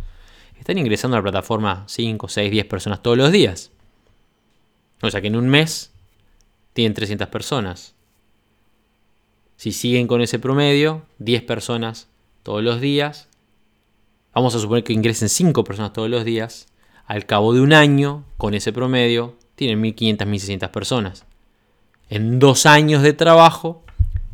Están 0.59 0.79
ingresando 0.79 1.17
a 1.17 1.21
la 1.21 1.23
plataforma 1.23 1.85
5, 1.89 2.29
6, 2.29 2.51
10 2.51 2.67
personas 2.67 3.03
todos 3.03 3.17
los 3.17 3.33
días. 3.33 3.71
O 5.03 5.11
sea 5.11 5.21
que 5.21 5.27
en 5.29 5.37
un 5.37 5.49
mes 5.49 5.93
tienen 6.75 6.95
300 6.95 7.29
personas. 7.29 7.95
Si 9.57 9.73
siguen 9.73 10.07
con 10.07 10.21
ese 10.21 10.39
promedio, 10.39 11.03
10 11.19 11.43
personas 11.43 12.09
todos 12.43 12.63
los 12.63 12.81
días. 12.81 13.29
Vamos 14.35 14.55
a 14.55 14.59
suponer 14.59 14.85
que 14.85 14.93
ingresen 14.93 15.29
5 15.29 15.65
personas 15.65 15.93
todos 15.95 16.11
los 16.11 16.25
días. 16.25 16.67
Al 17.07 17.25
cabo 17.27 17.55
de 17.55 17.61
un 17.61 17.73
año, 17.73 18.25
con 18.37 18.55
ese 18.55 18.73
promedio, 18.73 19.37
tienen 19.55 19.81
1500, 19.81 20.27
1600 20.27 20.71
personas 20.71 21.27
en 22.11 22.39
dos 22.39 22.67
años 22.67 23.03
de 23.03 23.13
trabajo, 23.13 23.83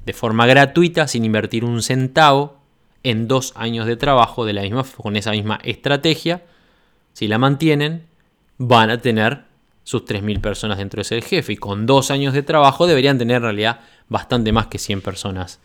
de 0.06 0.12
forma 0.12 0.46
gratuita, 0.46 1.09
sin 1.09 1.24
invertir 1.24 1.64
un 1.64 1.83
centavo, 1.83 2.59
en 3.02 3.28
dos 3.28 3.52
años 3.56 3.87
de 3.87 3.96
trabajo 3.96 4.44
de 4.44 4.52
la 4.52 4.62
misma, 4.62 4.85
con 4.96 5.16
esa 5.16 5.30
misma 5.30 5.59
estrategia, 5.62 6.42
si 7.12 7.28
la 7.28 7.38
mantienen, 7.38 8.06
van 8.59 8.90
a 8.90 9.00
tener 9.00 9.44
sus 9.85 10.04
3.000 10.04 10.40
personas 10.40 10.78
dentro 10.78 10.98
de 10.98 11.02
ese 11.02 11.22
jefe. 11.22 11.54
Y 11.54 11.56
con 11.56 11.87
dos 11.87 12.11
años 12.11 12.35
de 12.35 12.42
trabajo 12.42 12.87
deberían 12.87 13.18
tener 13.18 13.37
en 13.38 13.42
realidad 13.42 13.80
bastante 14.09 14.52
más 14.52 14.66
que 14.66 14.78
100 14.78 15.00
personas 15.00 15.61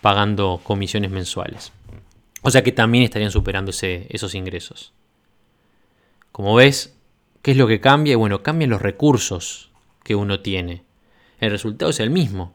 pagando 0.00 0.60
comisiones 0.62 1.10
mensuales. 1.10 1.72
O 2.42 2.50
sea 2.50 2.62
que 2.62 2.72
también 2.72 3.04
estarían 3.04 3.30
superando 3.30 3.72
esos 3.72 4.34
ingresos. 4.34 4.92
Como 6.30 6.54
ves, 6.54 6.96
¿qué 7.42 7.50
es 7.52 7.56
lo 7.56 7.66
que 7.66 7.80
cambia? 7.80 8.16
Bueno, 8.16 8.42
cambian 8.42 8.70
los 8.70 8.80
recursos 8.80 9.70
que 10.04 10.14
uno 10.14 10.40
tiene. 10.40 10.84
El 11.40 11.50
resultado 11.50 11.90
es 11.90 12.00
el 12.00 12.10
mismo. 12.10 12.54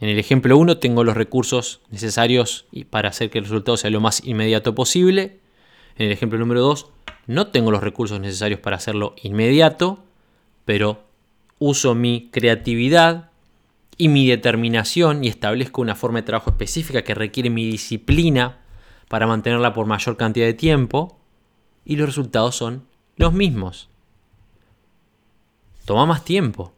En 0.00 0.08
el 0.08 0.18
ejemplo 0.18 0.56
1 0.56 0.78
tengo 0.78 1.02
los 1.04 1.16
recursos 1.16 1.80
necesarios 1.90 2.66
para 2.90 3.08
hacer 3.08 3.30
que 3.30 3.38
el 3.38 3.44
resultado 3.44 3.76
sea 3.76 3.90
lo 3.90 4.00
más 4.00 4.24
inmediato 4.24 4.74
posible. 4.74 5.40
En 5.96 6.06
el 6.06 6.12
ejemplo 6.12 6.38
número 6.38 6.60
2 6.60 6.90
no 7.26 7.48
tengo 7.48 7.70
los 7.70 7.82
recursos 7.82 8.20
necesarios 8.20 8.60
para 8.60 8.76
hacerlo 8.76 9.14
inmediato, 9.22 10.04
pero 10.64 11.04
uso 11.58 11.94
mi 11.94 12.30
creatividad 12.30 13.30
y 13.96 14.08
mi 14.08 14.28
determinación 14.28 15.24
y 15.24 15.28
establezco 15.28 15.82
una 15.82 15.96
forma 15.96 16.20
de 16.20 16.26
trabajo 16.26 16.50
específica 16.50 17.02
que 17.02 17.14
requiere 17.14 17.50
mi 17.50 17.66
disciplina 17.66 18.58
para 19.08 19.26
mantenerla 19.26 19.72
por 19.72 19.86
mayor 19.86 20.16
cantidad 20.16 20.46
de 20.46 20.54
tiempo 20.54 21.18
y 21.84 21.96
los 21.96 22.06
resultados 22.06 22.54
son 22.54 22.86
los 23.16 23.32
mismos. 23.32 23.88
Toma 25.88 26.04
más 26.04 26.22
tiempo. 26.22 26.74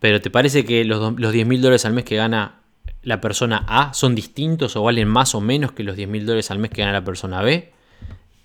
Pero 0.00 0.20
¿te 0.20 0.28
parece 0.28 0.66
que 0.66 0.84
los, 0.84 1.18
los 1.18 1.32
10 1.32 1.46
mil 1.46 1.62
dólares 1.62 1.86
al 1.86 1.94
mes 1.94 2.04
que 2.04 2.14
gana 2.14 2.60
la 3.02 3.22
persona 3.22 3.64
A 3.66 3.94
son 3.94 4.14
distintos 4.14 4.76
o 4.76 4.82
valen 4.82 5.08
más 5.08 5.34
o 5.34 5.40
menos 5.40 5.72
que 5.72 5.82
los 5.82 5.96
10 5.96 6.10
mil 6.10 6.26
dólares 6.26 6.50
al 6.50 6.58
mes 6.58 6.70
que 6.70 6.82
gana 6.82 6.92
la 6.92 7.04
persona 7.04 7.40
B? 7.40 7.72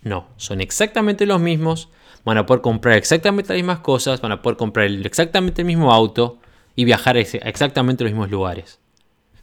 No, 0.04 0.30
son 0.38 0.62
exactamente 0.62 1.26
los 1.26 1.42
mismos, 1.42 1.90
van 2.24 2.38
a 2.38 2.46
poder 2.46 2.62
comprar 2.62 2.98
exactamente 2.98 3.52
las 3.52 3.58
mismas 3.58 3.80
cosas, 3.80 4.22
van 4.22 4.32
a 4.32 4.42
poder 4.42 4.56
comprar 4.56 4.86
exactamente 4.88 5.64
el 5.64 5.66
mismo 5.66 5.92
auto 5.92 6.40
y 6.74 6.86
viajar 6.86 7.18
a 7.18 7.20
exactamente 7.20 8.06
los 8.06 8.14
mismos 8.14 8.32
lugares. 8.32 8.80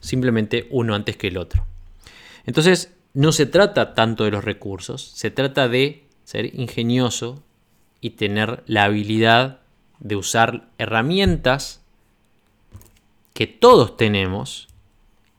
Simplemente 0.00 0.68
uno 0.70 0.94
antes 0.94 1.18
que 1.18 1.28
el 1.28 1.36
otro. 1.36 1.66
Entonces, 2.46 2.94
no 3.12 3.30
se 3.30 3.44
trata 3.44 3.92
tanto 3.92 4.24
de 4.24 4.30
los 4.30 4.42
recursos, 4.42 5.02
se 5.14 5.30
trata 5.30 5.68
de 5.68 6.06
ser 6.24 6.46
ingenioso 6.58 7.42
y 8.00 8.10
tener 8.10 8.62
la 8.66 8.84
habilidad 8.84 9.60
de 9.98 10.16
usar 10.16 10.68
herramientas 10.78 11.82
que 13.34 13.46
todos 13.46 13.96
tenemos 13.96 14.68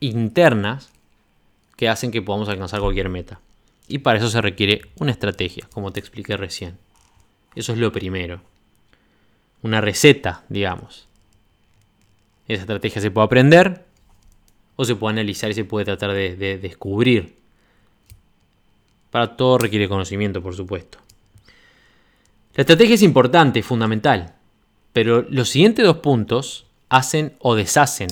internas 0.00 0.90
que 1.76 1.88
hacen 1.88 2.10
que 2.10 2.22
podamos 2.22 2.48
alcanzar 2.48 2.80
cualquier 2.80 3.08
meta. 3.08 3.40
Y 3.88 3.98
para 3.98 4.18
eso 4.18 4.28
se 4.28 4.40
requiere 4.40 4.82
una 4.98 5.10
estrategia, 5.10 5.68
como 5.72 5.92
te 5.92 6.00
expliqué 6.00 6.36
recién. 6.36 6.78
Eso 7.54 7.72
es 7.72 7.78
lo 7.78 7.92
primero. 7.92 8.40
Una 9.62 9.80
receta, 9.80 10.44
digamos. 10.48 11.08
Esa 12.48 12.62
estrategia 12.62 13.02
se 13.02 13.10
puede 13.10 13.26
aprender 13.26 13.84
o 14.76 14.84
se 14.84 14.96
puede 14.96 15.12
analizar 15.12 15.50
y 15.50 15.54
se 15.54 15.64
puede 15.64 15.84
tratar 15.84 16.12
de, 16.12 16.36
de 16.36 16.58
descubrir. 16.58 17.36
Para 19.10 19.36
todo 19.36 19.58
requiere 19.58 19.88
conocimiento, 19.88 20.42
por 20.42 20.54
supuesto. 20.54 20.98
La 22.54 22.62
estrategia 22.62 22.94
es 22.94 23.02
importante, 23.02 23.62
fundamental. 23.62 24.34
Pero 24.92 25.24
los 25.28 25.48
siguientes 25.48 25.84
dos 25.84 25.98
puntos 25.98 26.66
hacen 26.88 27.34
o 27.38 27.54
deshacen 27.54 28.08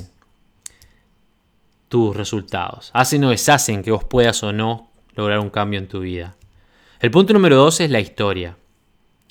tus 1.89 2.17
resultados. 2.17 2.91
Hacen 2.95 3.23
o 3.25 3.31
deshacen 3.31 3.83
que 3.83 3.91
vos 3.91 4.05
puedas 4.05 4.43
o 4.43 4.53
no 4.53 4.91
lograr 5.15 5.41
un 5.41 5.51
cambio 5.51 5.79
en 5.79 5.89
tu 5.89 6.01
vida. 6.01 6.37
El 7.01 7.11
punto 7.11 7.35
número 7.35 7.57
dos 7.57 7.81
es 7.81 7.91
la 7.91 8.01
historia. 8.01 8.57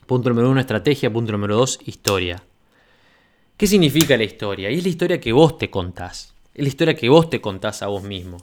Punto 0.05 0.29
número 0.29 0.49
uno, 0.49 0.59
estrategia. 0.59 1.11
Punto 1.11 1.31
número 1.31 1.55
dos, 1.55 1.79
historia. 1.85 2.43
¿Qué 3.57 3.65
significa 3.65 4.15
la 4.15 4.23
historia? 4.23 4.69
Y 4.69 4.77
es 4.77 4.83
la 4.83 4.89
historia 4.89 5.19
que 5.19 5.33
vos 5.33 5.57
te 5.57 5.69
contás. 5.69 6.35
Es 6.53 6.63
la 6.63 6.69
historia 6.69 6.95
que 6.95 7.09
vos 7.09 7.29
te 7.29 7.41
contás 7.41 7.81
a 7.81 7.87
vos 7.87 8.03
mismo. 8.03 8.37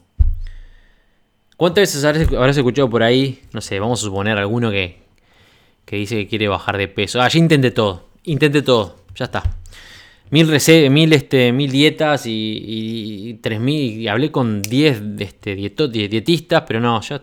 ¿Cuántas 1.57 1.83
veces 1.83 2.05
habrás 2.05 2.57
escuchado 2.57 2.91
por 2.91 3.03
ahí, 3.03 3.43
no 3.53 3.63
sé, 3.63 3.81
vamos 3.81 4.01
a 4.01 4.05
suponer 4.05 4.37
alguno 4.37 4.71
que, 4.71 5.06
que 5.87 5.97
dice 5.97 6.17
que 6.17 6.29
quiere 6.29 6.49
bajar 6.49 6.77
de 6.77 6.89
peso? 6.89 7.23
Ah, 7.23 7.29
ya 7.29 7.39
intenté 7.39 7.71
todo, 7.71 8.11
intenté 8.25 8.61
todo, 8.61 8.97
ya 9.15 9.25
está 9.25 9.43
mil, 10.31 10.47
mil, 10.91 11.13
este, 11.13 11.53
mil 11.53 11.71
dietas 11.71 12.25
y, 12.27 13.39
tres 13.43 13.61
mil, 13.61 14.01
y 14.01 14.09
hablé 14.09 14.31
con 14.31 14.63
10 14.63 15.03
este, 15.19 15.55
dietistas, 15.55 16.65
pero 16.67 16.81
no, 16.81 17.01
yo 17.01 17.21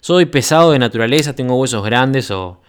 soy 0.00 0.26
pesado 0.26 0.72
de 0.72 0.78
naturaleza, 0.78 1.34
tengo 1.34 1.56
huesos 1.56 1.84
grandes 1.84 2.30
o 2.30 2.60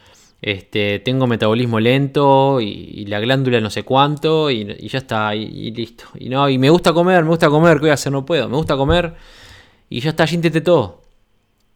este, 0.42 1.00
tengo 1.00 1.28
metabolismo 1.28 1.80
lento 1.80 2.62
y, 2.62 3.06
la 3.08 3.20
glándula 3.20 3.60
no 3.60 3.70
sé 3.70 3.84
cuánto 3.84 4.52
y, 4.52 4.66
ya 4.88 5.00
está, 5.00 5.36
y, 5.36 5.72
listo. 5.72 6.06
Y 6.16 6.30
no, 6.30 6.48
y 6.50 6.58
me 6.58 6.70
gusta 6.70 6.94
comer, 6.94 7.24
me 7.24 7.30
gusta 7.30 7.50
comer, 7.50 7.76
¿qué 7.76 7.82
voy 7.82 7.90
a 7.90 7.94
hacer? 7.94 8.12
No 8.12 8.26
puedo, 8.26 8.48
me 8.50 8.56
gusta 8.56 8.78
comer 8.78 9.16
y 9.90 10.00
ya 10.00 10.12
está, 10.12 10.26
ya 10.26 10.36
intenté 10.36 10.62
todo. 10.62 11.02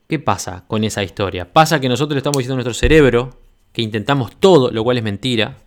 ¿Qué 0.10 0.18
pasa 0.18 0.64
con 0.66 0.84
esa 0.84 1.04
historia? 1.04 1.54
Pasa 1.54 1.80
que 1.80 1.88
nosotros 1.88 2.16
le 2.16 2.18
estamos 2.18 2.38
diciendo 2.40 2.56
a 2.56 2.64
nuestro 2.64 2.74
cerebro 2.74 3.38
que 3.72 3.84
intentamos 3.84 4.36
todo, 4.40 4.72
lo 4.72 4.84
cual 4.84 4.98
es 4.98 5.04
mentira, 5.04 5.58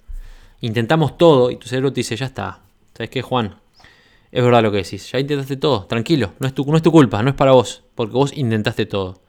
intentamos 0.60 1.16
todo 1.16 1.52
y 1.52 1.58
tu 1.58 1.68
cerebro 1.68 1.92
te 1.92 2.00
dice, 2.00 2.16
ya 2.16 2.26
está. 2.26 2.58
¿Sabes 2.92 3.08
qué, 3.08 3.22
Juan? 3.22 3.54
Es 4.32 4.42
verdad 4.42 4.64
lo 4.64 4.72
que 4.72 4.78
decís, 4.78 5.12
ya 5.12 5.20
intentaste 5.20 5.56
todo, 5.56 5.86
tranquilo, 5.86 6.32
no 6.40 6.48
es, 6.48 6.54
tu, 6.54 6.64
no 6.64 6.76
es 6.76 6.82
tu 6.82 6.90
culpa, 6.90 7.22
no 7.22 7.30
es 7.30 7.36
para 7.36 7.52
vos, 7.52 7.84
porque 7.94 8.14
vos 8.14 8.36
intentaste 8.36 8.84
todo. 8.84 9.22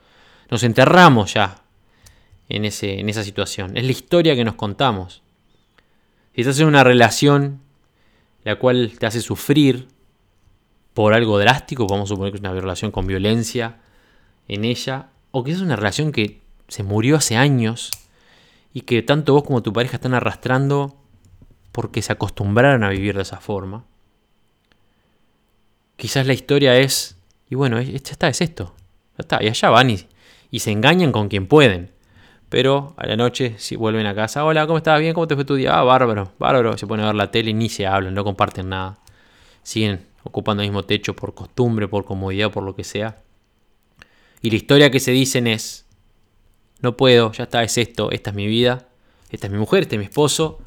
Nos 0.49 0.63
enterramos 0.63 1.35
ya 1.35 1.61
en, 2.49 2.65
ese, 2.65 2.99
en 2.99 3.07
esa 3.07 3.23
situación. 3.23 3.77
Es 3.77 3.85
la 3.85 3.91
historia 3.91 4.35
que 4.35 4.43
nos 4.43 4.55
contamos. 4.55 5.21
Si 6.33 6.41
estás 6.41 6.59
en 6.59 6.65
una 6.65 6.83
relación 6.83 7.61
la 8.45 8.55
cual 8.55 8.93
te 8.97 9.05
hace 9.05 9.21
sufrir 9.21 9.89
por 10.95 11.13
algo 11.13 11.37
drástico, 11.37 11.85
vamos 11.85 12.09
a 12.09 12.13
suponer 12.15 12.31
que 12.31 12.37
es 12.37 12.41
una 12.41 12.59
relación 12.59 12.89
con 12.89 13.05
violencia 13.05 13.77
en 14.47 14.65
ella, 14.65 15.09
o 15.31 15.43
que 15.43 15.51
es 15.51 15.61
una 15.61 15.75
relación 15.75 16.11
que 16.11 16.41
se 16.67 16.83
murió 16.83 17.17
hace 17.17 17.35
años 17.35 17.91
y 18.73 18.81
que 18.81 19.01
tanto 19.01 19.33
vos 19.33 19.43
como 19.43 19.61
tu 19.61 19.73
pareja 19.73 19.97
están 19.97 20.13
arrastrando 20.13 20.95
porque 21.71 22.01
se 22.01 22.13
acostumbraron 22.13 22.83
a 22.83 22.89
vivir 22.89 23.15
de 23.15 23.23
esa 23.23 23.37
forma. 23.37 23.85
Quizás 25.95 26.27
la 26.27 26.33
historia 26.33 26.77
es, 26.77 27.17
y 27.49 27.55
bueno, 27.55 27.81
ya 27.81 27.95
está, 27.95 28.27
es 28.27 28.41
esto. 28.41 28.75
Ya 29.17 29.21
está, 29.21 29.43
y 29.43 29.47
allá 29.47 29.69
van 29.69 29.89
y, 29.89 30.59
se 30.59 30.71
engañan 30.71 31.11
con 31.11 31.29
quien 31.29 31.47
pueden. 31.47 31.91
Pero 32.49 32.93
a 32.97 33.07
la 33.07 33.15
noche, 33.15 33.55
si 33.57 33.75
vuelven 33.75 34.05
a 34.05 34.13
casa, 34.13 34.45
hola, 34.45 34.67
¿cómo 34.67 34.77
estás? 34.77 34.99
¿Bien? 34.99 35.13
¿Cómo 35.13 35.27
te 35.27 35.35
fue 35.35 35.45
tu 35.45 35.55
día? 35.55 35.79
Ah, 35.79 35.83
bárbaro, 35.83 36.33
bárbaro. 36.37 36.77
Se 36.77 36.85
ponen 36.85 37.05
a 37.05 37.07
ver 37.07 37.15
la 37.15 37.31
tele 37.31 37.49
y 37.49 37.53
ni 37.55 37.69
se 37.69 37.87
hablan, 37.87 38.13
no 38.13 38.23
comparten 38.23 38.69
nada. 38.69 38.99
Siguen 39.63 40.05
ocupando 40.23 40.61
el 40.61 40.69
mismo 40.69 40.83
techo 40.83 41.15
por 41.15 41.33
costumbre, 41.33 41.87
por 41.87 42.05
comodidad, 42.05 42.51
por 42.51 42.63
lo 42.63 42.75
que 42.75 42.83
sea. 42.83 43.22
Y 44.43 44.49
la 44.49 44.57
historia 44.57 44.91
que 44.91 44.99
se 44.99 45.11
dicen 45.11 45.47
es, 45.47 45.85
no 46.81 46.97
puedo, 46.97 47.31
ya 47.31 47.45
está, 47.45 47.63
es 47.63 47.77
esto, 47.77 48.11
esta 48.11 48.31
es 48.31 48.35
mi 48.35 48.45
vida, 48.45 48.89
esta 49.29 49.47
es 49.47 49.53
mi 49.53 49.57
mujer, 49.57 49.83
este 49.83 49.95
es 49.95 49.99
mi 49.99 50.05
esposo, 50.05 50.59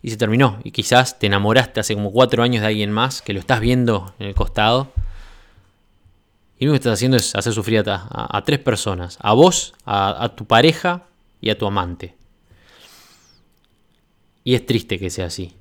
y 0.00 0.08
se 0.08 0.16
terminó. 0.16 0.58
Y 0.64 0.70
quizás 0.70 1.18
te 1.18 1.26
enamoraste 1.26 1.80
hace 1.80 1.94
como 1.94 2.12
cuatro 2.12 2.42
años 2.42 2.62
de 2.62 2.68
alguien 2.68 2.90
más 2.90 3.20
que 3.20 3.34
lo 3.34 3.38
estás 3.38 3.60
viendo 3.60 4.14
en 4.18 4.28
el 4.28 4.34
costado. 4.34 4.90
Y 6.58 6.64
lo 6.64 6.72
que 6.72 6.76
estás 6.76 6.94
haciendo 6.94 7.18
es 7.18 7.34
hacer 7.34 7.52
sufrir 7.52 7.84
a, 7.86 8.42
tres 8.46 8.58
personas. 8.58 9.18
A 9.20 9.34
vos, 9.34 9.74
a, 9.84 10.32
tu 10.34 10.46
pareja 10.46 11.06
y 11.42 11.50
a 11.50 11.58
tu 11.58 11.66
amante. 11.66 12.16
Y 14.44 14.54
es 14.54 14.64
triste 14.64 14.98
que 14.98 15.10
sea 15.10 15.26
así. 15.26 15.56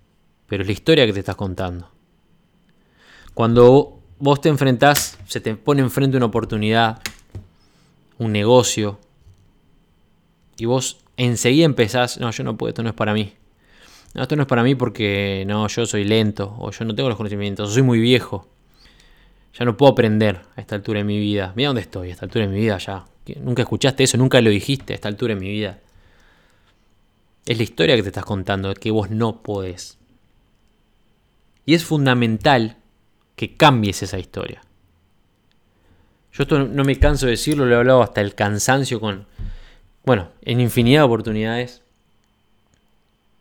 Pero 0.47 0.63
es 0.63 0.67
la 0.67 0.73
historia 0.73 1.05
que 1.05 1.11
te 1.11 1.19
estás 1.19 1.35
contando. 1.35 1.91
Cuando 3.33 3.99
vos 4.17 4.39
te 4.39 4.47
enfrentás, 4.47 5.17
se 5.27 5.41
te 5.41 5.55
pone 5.55 5.81
enfrente 5.81 6.15
una 6.15 6.27
oportunidad, 6.27 7.01
un 8.19 8.31
negocio. 8.31 8.99
Y 10.57 10.65
vos 10.65 10.99
enseguida 11.17 11.65
empezás, 11.65 12.19
no, 12.19 12.29
yo 12.31 12.43
no 12.43 12.55
puedo, 12.55 12.69
esto 12.69 12.83
no 12.83 12.89
es 12.89 12.95
para 12.95 13.13
mí. 13.13 13.33
No, 14.13 14.21
esto 14.21 14.35
no 14.35 14.43
es 14.43 14.47
para 14.47 14.63
mí 14.63 14.75
porque 14.75 15.43
no, 15.47 15.67
yo 15.67 15.85
soy 15.85 16.03
lento 16.03 16.55
o 16.59 16.71
yo 16.71 16.85
no 16.85 16.93
tengo 16.93 17.09
los 17.09 17.17
conocimientos, 17.17 17.73
soy 17.73 17.81
muy 17.81 17.99
viejo. 17.99 18.47
Ya 19.57 19.65
no 19.65 19.75
puedo 19.75 19.91
aprender 19.93 20.41
a 20.55 20.61
esta 20.61 20.75
altura 20.75 20.99
de 20.99 21.05
mi 21.05 21.19
vida. 21.19 21.53
Mira 21.55 21.69
dónde 21.69 21.81
estoy, 21.81 22.09
a 22.09 22.11
esta 22.11 22.25
altura 22.25 22.45
de 22.45 22.53
mi 22.53 22.59
vida 22.59 22.77
ya. 22.77 23.05
Nunca 23.41 23.61
escuchaste 23.61 24.03
eso, 24.03 24.17
nunca 24.17 24.41
lo 24.41 24.49
dijiste 24.49 24.93
a 24.93 24.95
esta 24.95 25.07
altura 25.07 25.33
de 25.33 25.39
mi 25.39 25.49
vida. 25.49 25.79
Es 27.45 27.57
la 27.57 27.63
historia 27.63 27.95
que 27.95 28.03
te 28.03 28.09
estás 28.09 28.25
contando, 28.25 28.73
que 28.73 28.91
vos 28.91 29.09
no 29.09 29.41
podés. 29.41 29.97
Y 31.65 31.73
es 31.73 31.83
fundamental 31.83 32.77
que 33.35 33.55
cambies 33.55 34.03
esa 34.03 34.19
historia. 34.19 34.61
Yo 36.39 36.43
esto 36.43 36.57
no 36.57 36.85
me 36.85 36.97
canso 36.97 37.25
de 37.25 37.31
decirlo, 37.31 37.65
lo 37.65 37.75
he 37.75 37.77
hablado 37.79 38.01
hasta 38.01 38.21
el 38.21 38.33
cansancio 38.33 39.01
con, 39.01 39.25
bueno, 40.05 40.29
en 40.41 40.61
infinidad 40.61 41.01
de 41.01 41.05
oportunidades 41.05 41.81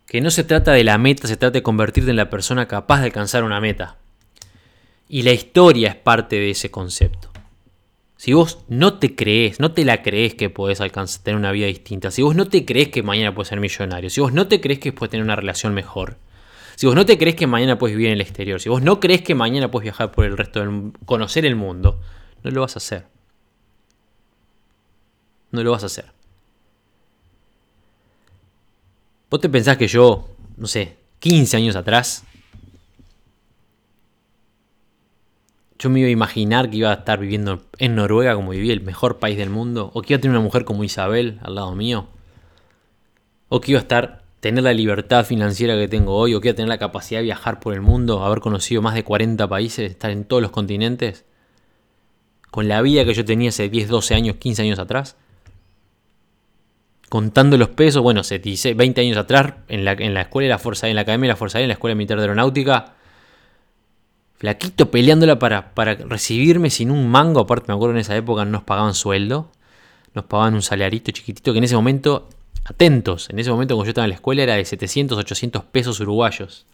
que 0.06 0.20
no 0.20 0.32
se 0.32 0.42
trata 0.42 0.72
de 0.72 0.82
la 0.82 0.98
meta, 0.98 1.28
se 1.28 1.36
trata 1.36 1.52
de 1.52 1.62
convertirte 1.62 2.10
en 2.10 2.16
la 2.16 2.28
persona 2.28 2.66
capaz 2.66 2.98
de 2.98 3.04
alcanzar 3.04 3.44
una 3.44 3.60
meta. 3.60 3.98
Y 5.08 5.22
la 5.22 5.30
historia 5.30 5.90
es 5.90 5.94
parte 5.94 6.40
de 6.40 6.50
ese 6.50 6.72
concepto. 6.72 7.30
Si 8.16 8.32
vos 8.32 8.64
no 8.66 8.98
te 8.98 9.14
crees, 9.14 9.60
no 9.60 9.70
te 9.70 9.84
la 9.84 10.02
crees 10.02 10.34
que 10.34 10.50
podés 10.50 10.80
alcanzar, 10.80 11.22
tener 11.22 11.38
una 11.38 11.52
vida 11.52 11.68
distinta, 11.68 12.10
si 12.10 12.22
vos 12.22 12.34
no 12.34 12.48
te 12.48 12.64
crees 12.64 12.88
que 12.88 13.04
mañana 13.04 13.32
puedes 13.32 13.46
ser 13.46 13.60
millonario, 13.60 14.10
si 14.10 14.20
vos 14.20 14.32
no 14.32 14.48
te 14.48 14.60
crees 14.60 14.80
que 14.80 14.92
puedes 14.92 15.12
tener 15.12 15.22
una 15.22 15.36
relación 15.36 15.72
mejor, 15.72 16.16
si 16.74 16.86
vos 16.86 16.96
no 16.96 17.06
te 17.06 17.16
crees 17.16 17.36
que 17.36 17.46
mañana 17.46 17.78
puedes 17.78 17.96
vivir 17.96 18.08
en 18.08 18.14
el 18.14 18.22
exterior, 18.22 18.60
si 18.60 18.68
vos 18.68 18.82
no 18.82 18.98
crees 18.98 19.22
que 19.22 19.36
mañana 19.36 19.70
puedes 19.70 19.84
viajar 19.84 20.10
por 20.10 20.24
el 20.24 20.36
resto 20.36 20.58
del 20.58 20.90
conocer 21.06 21.46
el 21.46 21.54
mundo, 21.54 22.00
no 22.42 22.50
lo 22.50 22.60
vas 22.60 22.76
a 22.76 22.78
hacer. 22.78 23.06
No 25.50 25.62
lo 25.62 25.70
vas 25.70 25.82
a 25.82 25.86
hacer. 25.86 26.06
¿Vos 29.30 29.40
te 29.40 29.48
pensás 29.48 29.76
que 29.76 29.88
yo, 29.88 30.28
no 30.56 30.66
sé, 30.66 30.96
15 31.18 31.56
años 31.56 31.76
atrás, 31.76 32.24
yo 35.78 35.90
me 35.90 36.00
iba 36.00 36.08
a 36.08 36.12
imaginar 36.12 36.70
que 36.70 36.78
iba 36.78 36.90
a 36.90 36.94
estar 36.94 37.20
viviendo 37.20 37.62
en 37.78 37.94
Noruega 37.94 38.34
como 38.34 38.50
vivía, 38.50 38.72
el 38.72 38.80
mejor 38.80 39.18
país 39.18 39.36
del 39.36 39.50
mundo, 39.50 39.90
o 39.94 40.02
que 40.02 40.12
iba 40.12 40.18
a 40.18 40.20
tener 40.20 40.36
una 40.36 40.44
mujer 40.44 40.64
como 40.64 40.82
Isabel 40.82 41.38
al 41.42 41.54
lado 41.54 41.74
mío, 41.74 42.06
o 43.48 43.60
que 43.60 43.72
iba 43.72 43.80
a 43.80 43.82
estar 43.82 44.22
tener 44.40 44.62
la 44.64 44.72
libertad 44.72 45.24
financiera 45.24 45.76
que 45.76 45.88
tengo 45.88 46.14
hoy, 46.14 46.34
o 46.34 46.40
que 46.40 46.48
iba 46.48 46.52
a 46.52 46.56
tener 46.56 46.68
la 46.68 46.78
capacidad 46.78 47.20
de 47.20 47.24
viajar 47.24 47.60
por 47.60 47.74
el 47.74 47.80
mundo, 47.80 48.24
haber 48.24 48.40
conocido 48.40 48.82
más 48.82 48.94
de 48.94 49.04
40 49.04 49.46
países, 49.48 49.90
estar 49.90 50.10
en 50.10 50.24
todos 50.24 50.42
los 50.42 50.52
continentes, 50.52 51.24
con 52.50 52.68
la 52.68 52.82
vida 52.82 53.04
que 53.04 53.14
yo 53.14 53.24
tenía 53.24 53.50
hace 53.50 53.68
10, 53.68 53.88
12 53.88 54.14
años, 54.14 54.36
15 54.36 54.62
años 54.62 54.78
atrás. 54.78 55.16
Contando 57.08 57.56
los 57.56 57.70
pesos, 57.70 58.02
bueno, 58.02 58.22
se 58.22 58.38
dice 58.38 58.74
20 58.74 59.00
años 59.00 59.16
atrás, 59.16 59.54
en 59.68 59.84
la, 59.84 59.92
en 59.92 60.14
la 60.14 60.22
escuela 60.22 60.46
de 60.46 60.50
la 60.50 60.58
Fuerza 60.58 60.88
en 60.88 60.94
la 60.94 61.02
Academia 61.02 61.28
de 61.28 61.32
la 61.32 61.36
Fuerza 61.36 61.60
en 61.60 61.68
la 61.68 61.74
Escuela 61.74 61.94
Militar 61.94 62.18
de 62.18 62.24
Aeronáutica, 62.24 62.94
flaquito 64.36 64.90
peleándola 64.90 65.38
para, 65.38 65.74
para 65.74 65.94
recibirme 65.94 66.70
sin 66.70 66.90
un 66.90 67.08
mango. 67.08 67.40
Aparte, 67.40 67.66
me 67.68 67.74
acuerdo 67.74 67.94
en 67.94 68.00
esa 68.00 68.16
época 68.16 68.44
no 68.44 68.52
nos 68.52 68.62
pagaban 68.62 68.94
sueldo, 68.94 69.50
nos 70.14 70.26
pagaban 70.26 70.54
un 70.54 70.62
salarito 70.62 71.10
chiquitito 71.10 71.52
que 71.52 71.58
en 71.58 71.64
ese 71.64 71.76
momento, 71.76 72.28
atentos, 72.64 73.30
en 73.30 73.38
ese 73.38 73.50
momento 73.50 73.74
cuando 73.74 73.86
yo 73.86 73.90
estaba 73.90 74.04
en 74.04 74.10
la 74.10 74.16
escuela 74.16 74.42
era 74.42 74.54
de 74.54 74.64
700, 74.64 75.18
800 75.18 75.64
pesos 75.64 76.00
uruguayos. 76.00 76.66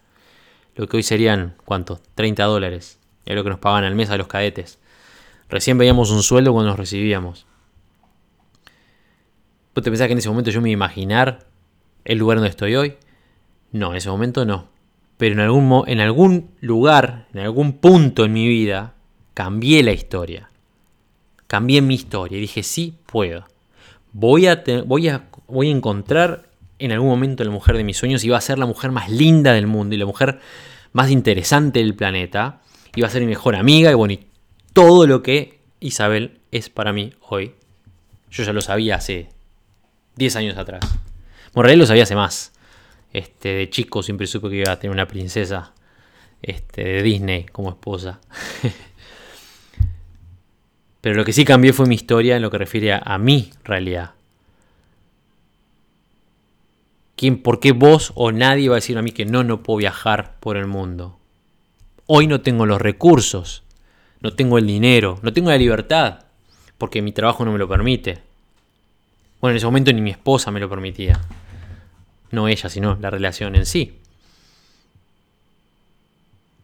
Lo 0.77 0.89
que 0.89 0.97
hoy 0.97 1.05
serían, 1.05 1.55
¿cuánto? 1.65 2.01
30 2.17 2.45
dólares. 2.45 2.99
Era 3.25 3.37
lo 3.37 3.45
que 3.45 3.51
nos 3.51 3.61
pagaban 3.61 3.85
al 3.85 3.95
mes 3.95 4.11
a 4.11 4.17
los 4.17 4.27
cadetes. 4.27 4.79
Recién 5.55 5.79
veíamos 5.79 6.11
un 6.11 6.23
sueldo 6.23 6.53
cuando 6.53 6.71
nos 6.71 6.79
recibíamos. 6.79 7.47
¿Vos 9.75 9.83
te 9.83 9.91
pensás 9.91 10.09
que 10.09 10.13
en 10.13 10.19
ese 10.19 10.29
momento 10.29 10.51
yo 10.51 10.61
me 10.61 10.69
iba 10.69 10.75
a 10.75 10.89
imaginar 10.89 11.47
el 12.05 12.19
lugar 12.19 12.37
donde 12.37 12.51
estoy 12.51 12.77
hoy? 12.77 12.97
No, 13.73 13.93
en 13.93 13.97
ese 13.97 14.11
momento 14.11 14.45
no 14.45 14.75
pero 15.17 15.35
en 15.35 15.41
algún, 15.41 15.85
en 15.87 16.01
algún 16.01 16.51
lugar, 16.61 17.29
en 17.33 17.41
algún 17.41 17.75
punto 17.75 18.25
en 18.25 18.33
mi 18.33 18.49
vida, 18.49 18.95
cambié 19.33 19.83
la 19.83 19.93
historia. 19.93 20.51
Cambié 21.47 21.83
mi 21.83 21.95
historia 21.95 22.39
y 22.39 22.41
dije, 22.41 22.63
sí, 22.63 22.95
puedo. 23.07 23.45
Voy 24.13 24.47
a, 24.47 24.63
voy 24.87 25.09
a, 25.09 25.29
voy 25.47 25.69
a 25.69 25.71
encontrar 25.71 26.49
en 26.79 26.93
algún 26.93 27.09
momento 27.09 27.45
la 27.45 27.51
mujer 27.51 27.77
de 27.77 27.85
mis 27.85 27.97
sueños 27.97 28.25
y 28.25 28.29
va 28.29 28.39
a 28.39 28.41
ser 28.41 28.59
la 28.59 28.67
mujer 28.67 28.91
más 28.91 29.09
linda 29.11 29.53
del 29.53 29.67
mundo 29.67 29.95
y 29.95 29.99
la 29.99 30.07
mujer 30.07 30.41
más 30.93 31.11
interesante 31.11 31.79
del 31.79 31.95
planeta. 31.95 32.61
Y 32.97 33.01
va 33.01 33.09
a 33.09 33.11
ser 33.11 33.23
mi 33.23 33.29
mejor 33.29 33.57
amiga 33.57 33.91
y 33.91 33.95
bueno, 33.95 34.15
y 34.15 34.27
todo 34.75 35.07
lo 35.07 35.23
que 35.23 35.61
Isabel 35.81 36.41
es 36.51 36.69
para 36.69 36.93
mí 36.93 37.15
hoy. 37.29 37.55
Yo 38.31 38.45
ya 38.45 38.53
lo 38.53 38.61
sabía 38.61 38.97
hace 38.97 39.29
10 40.17 40.37
años 40.37 40.59
atrás. 40.59 40.85
Morrel 41.55 41.79
lo 41.79 41.87
sabía 41.87 42.03
hace 42.03 42.17
más. 42.17 42.53
Este, 43.13 43.51
de 43.51 43.71
chico 43.71 44.03
siempre 44.03 44.27
supe 44.27 44.51
que 44.51 44.57
iba 44.57 44.73
a 44.73 44.79
tener 44.79 44.93
una 44.93 45.07
princesa 45.07 45.73
este, 46.43 46.85
de 46.85 47.03
Disney 47.03 47.45
como 47.45 47.71
esposa. 47.71 48.21
Pero 51.01 51.17
lo 51.17 51.25
que 51.25 51.33
sí 51.33 51.45
cambió 51.45 51.73
fue 51.73 51.87
mi 51.87 51.95
historia 51.95 52.37
en 52.37 52.43
lo 52.43 52.51
que 52.51 52.59
refiere 52.59 52.93
a, 52.93 53.19
mi 53.19 53.53
realidad. 53.63 54.13
¿Quién, 57.15 57.41
¿Por 57.41 57.61
qué 57.61 57.73
vos 57.73 58.11
o 58.17 58.33
nadie 58.33 58.69
va 58.69 58.77
a 58.77 58.83
decir 58.83 58.99
a 58.99 59.03
mí 59.03 59.13
que 59.13 59.27
no, 59.27 59.45
no 59.45 59.63
puedo 59.63 59.77
viajar 59.77 60.37
por 60.41 60.57
el 60.57 60.67
mundo? 60.67 61.19
Hoy 62.07 62.27
no 62.27 62.41
tengo 62.41 62.67
los 62.67 62.81
recursos, 62.81 63.64
no 64.25 64.33
tengo 64.33 64.57
el 64.57 64.67
dinero, 64.67 65.19
no 65.21 65.35
tengo 65.35 65.51
la 65.51 65.59
libertad, 65.59 66.21
porque 66.79 67.03
mi 67.03 67.13
trabajo 67.13 67.45
no 67.45 67.53
me 67.53 67.59
lo 67.59 67.69
permite. 67.69 68.23
Bueno, 69.39 69.53
en 69.53 69.57
ese 69.59 69.67
momento 69.67 69.93
ni 69.93 70.01
mi 70.01 70.13
esposa 70.13 70.51
me 70.51 70.61
lo 70.61 70.69
permitía. 70.71 71.21
No 72.31 72.49
ella, 72.49 72.71
sino 72.71 72.97
la 72.99 73.11
relación 73.11 73.55
en 73.55 73.67
sí. 73.67 73.99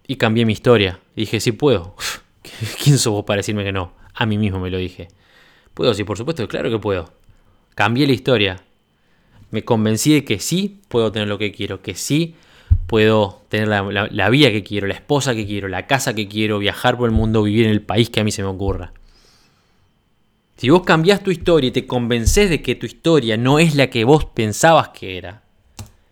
Y 0.07 0.17
cambié 0.17 0.47
mi 0.47 0.55
historia. 0.55 1.01
Dije, 1.15 1.39
sí 1.39 1.53
puedo. 1.53 1.97
¿Quién 2.83 2.97
sos 2.97 3.13
vos 3.13 3.27
para 3.27 3.41
decirme 3.41 3.63
que 3.63 3.73
no? 3.73 3.93
A 4.15 4.25
mí 4.25 4.39
mismo 4.39 4.59
me 4.59 4.71
lo 4.71 4.79
dije. 4.79 5.09
Puedo, 5.75 5.93
sí, 5.93 6.03
por 6.03 6.17
supuesto, 6.17 6.49
claro 6.49 6.71
que 6.71 6.79
puedo. 6.79 7.13
Cambié 7.75 8.07
la 8.07 8.15
historia. 8.15 8.65
Me 9.51 9.67
convencí 9.67 10.15
de 10.15 10.25
que 10.25 10.39
sí 10.39 10.81
puedo 10.89 11.13
tener 11.13 11.29
lo 11.29 11.37
que 11.37 11.53
quiero, 11.53 11.83
que 11.83 11.95
sí 11.95 12.37
puedo 12.87 13.43
tener 13.49 13.69
la, 13.69 14.29
vida 14.31 14.51
que 14.51 14.63
quiero, 14.63 14.87
la 14.87 14.95
esposa 14.95 15.35
que 15.35 15.47
quiero, 15.47 15.69
la 15.69 15.87
casa 15.87 16.15
que 16.15 16.29
quiero, 16.29 16.59
viajar 16.59 16.97
por 16.97 17.09
el 17.09 17.15
mundo, 17.15 17.43
vivir 17.43 17.67
en 17.67 17.73
el 17.73 17.83
país 17.83 18.11
que 18.11 18.21
a 18.21 18.25
mí 18.25 18.33
se 18.33 18.43
me 18.43 18.49
ocurra. 18.49 18.93
Si 20.57 20.69
vos 20.71 20.83
cambiás 20.83 21.23
tu 21.23 21.31
historia 21.31 21.69
y 21.69 21.71
te 21.71 21.87
convences 21.87 22.51
de 22.51 22.63
que 22.63 22.75
tu 22.75 22.87
historia 22.87 23.37
no 23.37 23.59
es 23.59 23.75
la 23.75 23.89
que 23.89 24.05
vos 24.05 24.25
pensabas 24.27 24.91
que 24.91 25.17
era, 25.17 25.43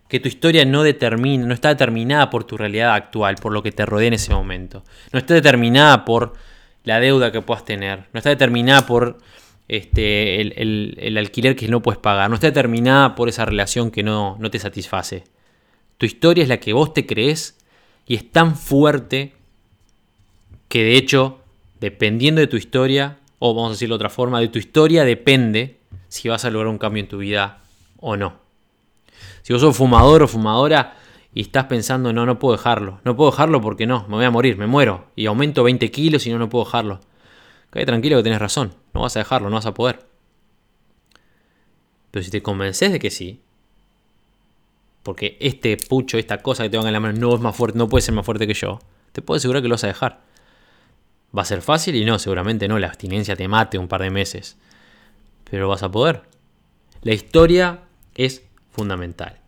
que 0.09 0.21
tu 0.21 0.29
historia 0.29 0.64
no 0.64 0.83
determina, 0.83 1.47
no 1.47 1.53
está 1.53 1.68
determinada 1.68 2.31
por 2.31 2.44
tu 2.44 2.57
realidad 2.57 2.94
actual, 2.94 3.37
por 3.37 3.53
lo 3.53 3.62
que 3.62 3.73
te 3.73 3.85
rodea 3.85 4.09
en 4.09 4.14
ese 4.14 4.33
momento. 4.33 4.85
No 5.12 5.18
está 5.18 5.35
determinada 5.35 6.05
por 6.05 6.33
la 6.85 7.01
deuda 7.01 7.31
que 7.31 7.42
puedas 7.42 7.64
tener. 7.64 8.05
No 8.12 8.18
está 8.18 8.31
determinada 8.31 8.87
por 8.87 9.18
este, 9.68 10.40
el, 10.40 11.18
alquiler 11.18 11.55
que 11.55 11.68
no 11.68 11.83
puedes 11.83 12.01
pagar. 12.01 12.31
No 12.31 12.37
está 12.37 12.47
determinada 12.47 13.14
por 13.14 13.29
esa 13.29 13.44
relación 13.44 13.90
que 13.90 14.03
no, 14.03 14.37
no 14.38 14.51
te 14.51 14.59
satisface. 14.59 15.25
Tu 15.98 16.06
historia 16.06 16.42
es 16.42 16.48
la 16.48 16.61
que 16.61 16.72
vos 16.72 16.94
te 16.94 17.06
crees 17.06 17.58
y 18.06 18.14
es 18.14 18.30
tan 18.30 18.56
fuerte 18.56 19.34
que 20.68 20.84
de 20.84 20.96
hecho, 20.96 21.40
dependiendo 21.80 22.40
de 22.40 22.46
tu 22.46 22.56
historia, 22.56 23.18
o 23.38 23.54
vamos 23.54 23.70
a 23.70 23.72
decirlo 23.72 23.94
de 23.94 24.04
otra 24.04 24.11
forma, 24.11 24.40
de 24.40 24.48
tu 24.48 24.58
historia 24.58 25.04
depende 25.04 25.78
si 26.08 26.28
vas 26.28 26.44
a 26.44 26.50
lograr 26.50 26.68
un 26.68 26.78
cambio 26.78 27.02
en 27.02 27.08
tu 27.08 27.18
vida 27.18 27.61
o 28.00 28.16
no. 28.16 28.37
Si 29.42 29.52
vos 29.52 29.61
sos 29.61 29.76
fumador 29.76 30.22
o 30.22 30.28
fumadora 30.28 30.96
y 31.34 31.42
estás 31.42 31.64
pensando, 31.64 32.12
no, 32.12 32.26
no 32.26 32.38
puedo 32.38 32.56
dejarlo. 32.56 33.00
No 33.04 33.16
puedo 33.16 33.30
dejarlo 33.30 33.61
porque 33.61 33.87
no, 33.87 34.06
me 34.08 34.16
voy 34.16 34.24
a 34.24 34.30
morir, 34.30 34.56
me 34.56 34.66
muero. 34.66 35.06
Y 35.16 35.26
aumento 35.26 35.64
20 35.64 35.90
kilos 35.90 36.26
y 36.26 36.30
no, 36.30 36.38
no 36.38 36.48
puedo 36.48 36.64
dejarlo. 36.64 37.00
Cállate 37.70 37.87
tranquilo 37.87 38.16
que 38.18 38.22
tenés 38.22 38.38
razón. 38.38 38.74
No 38.94 39.02
vas 39.02 39.16
a 39.16 39.20
dejarlo, 39.20 39.50
no 39.50 39.56
vas 39.56 39.66
a 39.66 39.74
poder. 39.74 40.06
Pero 42.11 42.22
si 42.22 42.30
te 42.30 42.42
convences 42.42 42.92
de 42.92 42.98
que 42.98 43.11
sí, 43.11 43.40
porque 45.09 45.38
este 45.40 45.79
pucho, 45.79 46.18
esta 46.18 46.42
cosa 46.42 46.64
que 46.64 46.68
te 46.68 46.77
van 46.77 46.87
en 46.87 46.92
la 46.92 47.01
mano 47.01 47.18
no 47.18 47.35
es 47.35 47.40
más 47.40 47.57
fuerte, 47.57 47.79
no 47.79 47.88
puede 47.88 48.03
ser 48.03 48.14
más 48.14 48.27
fuerte 48.27 48.47
que 48.47 48.53
yo, 48.53 48.79
te 49.12 49.23
puedo 49.23 49.38
asegurar 49.38 49.62
que 49.62 49.68
lo 49.68 49.73
vas 49.73 49.85
a 49.85 49.87
dejar. 49.87 50.21
Va 51.35 51.40
a 51.40 51.44
ser 51.47 51.62
fácil 51.62 51.97
y 51.97 52.05
no, 52.05 52.18
seguramente 52.18 52.68
no, 52.68 52.79
la 52.79 52.88
abstinencia 52.88 53.35
te 53.35 53.49
mate 53.49 53.79
un 53.79 53.88
par 53.88 54.03
de 54.03 54.11
meses. 54.11 54.59
Pero 55.51 55.66
vas 55.66 55.83
a 55.83 55.90
poder. 55.90 56.25
La 57.01 57.14
historia 57.14 57.85
es 58.16 58.42
fundamental. 58.71 59.40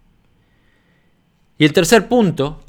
Y 1.59 1.67
el 1.67 1.75
tercer 1.75 2.09
punto, 2.09 2.63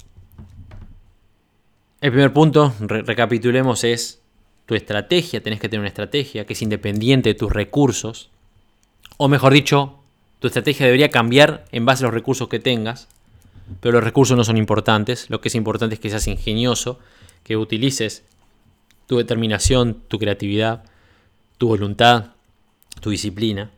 el 2.02 2.12
primer 2.12 2.34
punto, 2.34 2.74
recapitulemos, 2.82 3.86
es 3.86 4.22
tu 4.66 4.76
estrategia, 4.76 5.42
tenés 5.42 5.62
que 5.62 5.70
tener 5.70 5.80
una 5.80 5.88
estrategia 5.88 6.46
que 6.46 6.52
es 6.52 6.62
independiente 6.62 7.30
de 7.30 7.36
tus 7.36 7.54
recursos, 7.54 8.32
o 9.16 9.30
mejor 9.30 9.54
dicho, 9.54 10.01
tu 10.42 10.48
estrategia 10.48 10.88
debería 10.88 11.10
cambiar 11.10 11.66
en 11.72 11.86
base 11.86 12.04
a 12.04 12.08
los 12.08 12.16
recursos 12.16 12.50
que 12.50 12.60
tengas, 12.60 13.08
pero 13.80 13.94
los 13.94 14.04
recursos 14.04 14.36
no 14.36 14.44
son 14.44 14.58
importantes, 14.58 15.30
lo 15.30 15.40
que 15.40 15.50
es 15.50 15.56
importante 15.56 15.94
es 15.94 16.02
que 16.02 16.10
seas 16.10 16.28
ingenioso, 16.28 16.98
que 17.44 17.58
utilices 17.58 18.24
tu 19.06 19.18
determinación, 19.18 20.02
tu 20.08 20.18
creatividad, 20.18 20.84
tu 21.60 21.68
voluntad, 21.68 22.32
tu 23.02 23.12
disciplina 23.12 23.70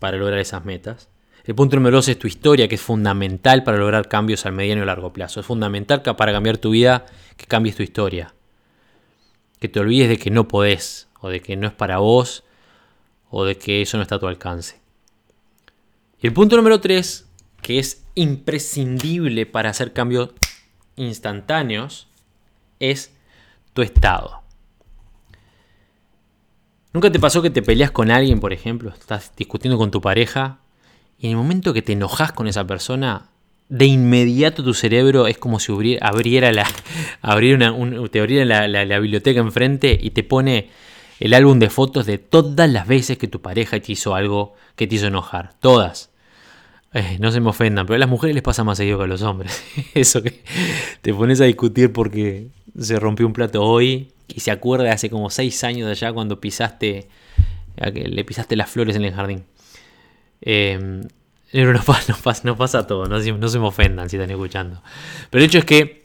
para 0.00 0.16
lograr 0.16 0.40
esas 0.40 0.64
metas. 0.64 1.08
El 1.44 1.54
punto 1.54 1.76
número 1.76 1.98
dos 1.98 2.08
es 2.08 2.18
tu 2.18 2.26
historia, 2.26 2.66
que 2.66 2.74
es 2.74 2.82
fundamental 2.82 3.62
para 3.62 3.78
lograr 3.78 4.08
cambios 4.08 4.44
al 4.44 4.54
mediano 4.54 4.82
y 4.82 4.86
largo 4.86 5.12
plazo. 5.12 5.38
Es 5.38 5.46
fundamental 5.46 6.02
para 6.02 6.32
cambiar 6.32 6.58
tu 6.58 6.70
vida 6.70 7.06
que 7.36 7.46
cambies 7.46 7.76
tu 7.76 7.84
historia. 7.84 8.34
Que 9.60 9.68
te 9.68 9.78
olvides 9.78 10.08
de 10.08 10.18
que 10.18 10.30
no 10.32 10.48
podés, 10.48 11.06
o 11.20 11.28
de 11.28 11.40
que 11.40 11.54
no 11.54 11.68
es 11.68 11.72
para 11.72 11.98
vos, 11.98 12.42
o 13.30 13.44
de 13.44 13.56
que 13.56 13.82
eso 13.82 13.98
no 13.98 14.02
está 14.02 14.16
a 14.16 14.18
tu 14.18 14.26
alcance. 14.26 14.81
Y 16.22 16.28
el 16.28 16.32
punto 16.32 16.56
número 16.56 16.80
tres, 16.80 17.26
que 17.62 17.80
es 17.80 18.04
imprescindible 18.14 19.44
para 19.44 19.70
hacer 19.70 19.92
cambios 19.92 20.30
instantáneos, 20.94 22.06
es 22.78 23.12
tu 23.72 23.82
estado. 23.82 24.42
¿Nunca 26.92 27.10
te 27.10 27.18
pasó 27.18 27.42
que 27.42 27.50
te 27.50 27.60
peleas 27.60 27.90
con 27.90 28.12
alguien, 28.12 28.38
por 28.38 28.52
ejemplo? 28.52 28.90
Estás 28.90 29.32
discutiendo 29.36 29.78
con 29.78 29.90
tu 29.90 30.00
pareja 30.00 30.58
y 31.18 31.26
en 31.26 31.32
el 31.32 31.38
momento 31.38 31.74
que 31.74 31.82
te 31.82 31.94
enojas 31.94 32.30
con 32.30 32.46
esa 32.46 32.64
persona, 32.66 33.30
de 33.68 33.86
inmediato 33.86 34.62
tu 34.62 34.74
cerebro 34.74 35.26
es 35.26 35.38
como 35.38 35.58
si 35.58 35.72
abriera, 36.00 36.52
la, 36.52 36.68
una, 37.22 38.08
te 38.08 38.20
abriera 38.20 38.68
la, 38.68 38.98
biblioteca 39.00 39.40
enfrente 39.40 39.98
y 40.00 40.10
te 40.10 40.22
pone 40.22 40.70
el 41.18 41.34
álbum 41.34 41.58
de 41.58 41.70
fotos 41.70 42.06
de 42.06 42.18
todas 42.18 42.70
las 42.70 42.86
veces 42.86 43.18
que 43.18 43.26
tu 43.26 43.40
pareja 43.40 43.80
te 43.80 43.92
hizo 43.92 44.14
algo 44.14 44.54
que 44.76 44.86
te 44.86 44.94
hizo 44.96 45.08
enojar. 45.08 45.54
Todas. 45.58 46.11
Eh, 46.94 47.16
no 47.20 47.32
se 47.32 47.40
me 47.40 47.48
ofendan, 47.48 47.86
pero 47.86 47.96
a 47.96 47.98
las 47.98 48.08
mujeres 48.08 48.34
les 48.34 48.42
pasa 48.42 48.64
más 48.64 48.76
seguido 48.76 48.98
que 48.98 49.04
a 49.04 49.06
los 49.06 49.22
hombres. 49.22 49.64
Eso 49.94 50.22
que 50.22 50.42
te 51.00 51.14
pones 51.14 51.40
a 51.40 51.44
discutir 51.44 51.92
porque 51.92 52.48
se 52.78 52.98
rompió 52.98 53.26
un 53.26 53.32
plato 53.32 53.62
hoy 53.62 54.12
y 54.28 54.40
se 54.40 54.50
acuerda 54.50 54.84
de 54.84 54.90
hace 54.90 55.08
como 55.08 55.30
seis 55.30 55.64
años 55.64 55.86
de 55.86 55.92
allá 55.92 56.12
cuando 56.12 56.40
pisaste, 56.40 57.08
le 57.76 58.24
pisaste 58.24 58.56
las 58.56 58.70
flores 58.70 58.96
en 58.96 59.04
el 59.04 59.14
jardín. 59.14 59.44
Eh, 60.42 60.78
no 61.52 61.82
pasa, 61.82 62.42
no, 62.44 62.56
pasa, 62.56 62.86
todo, 62.86 63.06
no, 63.06 63.18
no 63.18 63.48
se 63.48 63.58
me 63.58 63.66
ofendan 63.66 64.08
si 64.08 64.16
están 64.16 64.30
escuchando. 64.30 64.82
Pero 65.30 65.44
el 65.44 65.48
hecho 65.48 65.58
es 65.58 65.64
que 65.64 66.02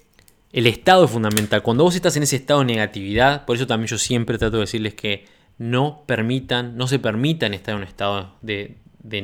el 0.52 0.68
estado 0.68 1.06
es 1.06 1.12
fundamental. 1.12 1.62
Cuando 1.64 1.84
vos 1.84 1.96
estás 1.96 2.16
en 2.18 2.24
ese 2.24 2.38
estado 2.38 2.62
de 2.62 2.66
negatividad, 2.66 3.46
por 3.46 3.56
eso 3.56 3.68
también 3.68 3.88
yo 3.88 3.98
siempre 3.98 4.38
trato 4.38 4.58
de 4.58 4.62
decirles 4.62 4.94
que 4.94 5.26
no 5.58 6.04
permitan, 6.06 6.78
no 6.78 6.88
se 6.88 7.00
permitan 7.00 7.54
estar 7.54 7.76
en 7.76 7.82
un 7.82 7.88
estado 7.88 8.36
de, 8.42 8.78
de, 9.08 9.22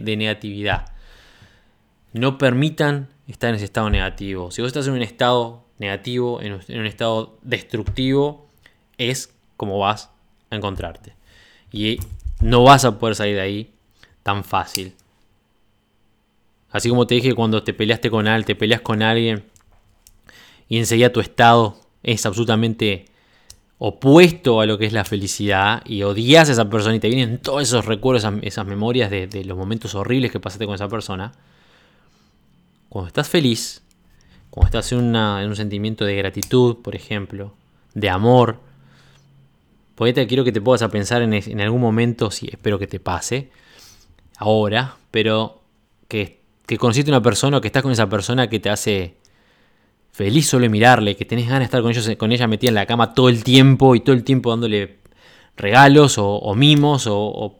de, 0.00 0.16
negatividad. 0.16 0.86
No 2.12 2.38
permitan 2.38 3.08
estar 3.26 3.50
en 3.50 3.56
ese 3.56 3.64
estado 3.64 3.90
negativo. 3.90 4.50
Si 4.50 4.62
vos 4.62 4.68
estás 4.68 4.86
en 4.86 4.94
un 4.94 5.02
estado 5.02 5.64
negativo, 5.78 6.40
en 6.40 6.54
un, 6.54 6.86
estado 6.86 7.38
destructivo, 7.42 8.48
es 8.98 9.34
como 9.56 9.78
vas 9.78 10.10
a 10.50 10.56
encontrarte. 10.56 11.14
Y 11.72 11.98
no 12.40 12.62
vas 12.62 12.84
a 12.84 12.98
poder 12.98 13.16
salir 13.16 13.34
de 13.34 13.40
ahí 13.40 13.70
tan 14.22 14.44
fácil. 14.44 14.94
Así 16.70 16.88
como 16.88 17.06
te 17.06 17.14
dije 17.14 17.34
cuando 17.34 17.62
te 17.62 17.72
peleaste 17.72 18.10
con 18.10 18.26
alguien, 18.26 18.46
te 18.46 18.54
peleas 18.56 18.80
con 18.80 19.02
alguien 19.02 19.44
y 20.68 20.78
enseguida 20.78 21.12
tu 21.12 21.20
estado 21.20 21.78
es 22.02 22.26
absolutamente 22.26 23.06
opuesto 23.78 24.60
a 24.60 24.66
lo 24.66 24.78
que 24.78 24.86
es 24.86 24.92
la 24.92 25.04
felicidad 25.04 25.82
y 25.84 26.02
odias 26.02 26.48
a 26.48 26.52
esa 26.52 26.70
persona 26.70 26.96
y 26.96 27.00
te 27.00 27.08
vienen 27.08 27.38
todos 27.38 27.62
esos 27.62 27.84
recuerdos, 27.84 28.26
esas 28.42 28.66
memorias 28.66 29.10
de, 29.10 29.44
los 29.44 29.56
momentos 29.58 29.94
horribles 29.94 30.30
que 30.30 30.40
pasaste 30.40 30.66
con 30.66 30.74
esa 30.74 30.88
persona. 30.88 31.32
Cuando 32.88 33.08
estás 33.08 33.28
feliz, 33.28 33.82
cuando 34.50 34.78
estás 34.78 34.92
en, 34.92 35.16
un 35.16 35.56
sentimiento 35.56 36.04
de 36.04 36.14
gratitud, 36.14 36.76
por 36.82 36.94
ejemplo, 36.94 37.54
de 37.94 38.08
amor, 38.08 38.60
pues 39.96 40.14
quiero 40.26 40.44
que 40.44 40.52
te 40.52 40.60
puedas 40.60 40.82
a 40.82 40.88
pensar 40.88 41.22
en, 41.22 41.60
algún 41.60 41.80
momento, 41.80 42.30
si 42.30 42.48
espero 42.48 42.78
que 42.78 42.86
te 42.86 43.00
pase, 43.00 43.50
ahora, 44.38 44.96
pero 45.10 45.60
que, 46.08 46.40
que 46.66 46.78
conociste 46.78 47.10
una 47.10 47.22
persona 47.22 47.58
o 47.58 47.60
que 47.60 47.68
estás 47.68 47.82
con 47.82 47.92
esa 47.92 48.08
persona 48.08 48.48
que 48.48 48.60
te 48.60 48.70
hace 48.70 49.16
feliz 50.14 50.46
solo 50.46 50.62
de 50.62 50.68
mirarle, 50.68 51.16
que 51.16 51.24
tenés 51.24 51.46
ganas 51.46 51.58
de 51.58 51.64
estar 51.64 51.82
con, 51.82 51.90
ellos, 51.90 52.08
con 52.16 52.30
ella 52.30 52.46
metida 52.46 52.68
en 52.68 52.76
la 52.76 52.86
cama 52.86 53.14
todo 53.14 53.28
el 53.28 53.42
tiempo 53.42 53.96
y 53.96 54.00
todo 54.00 54.14
el 54.14 54.22
tiempo 54.22 54.50
dándole 54.50 54.98
regalos 55.56 56.18
o, 56.18 56.54
mimos 56.54 57.08
o, 57.08 57.56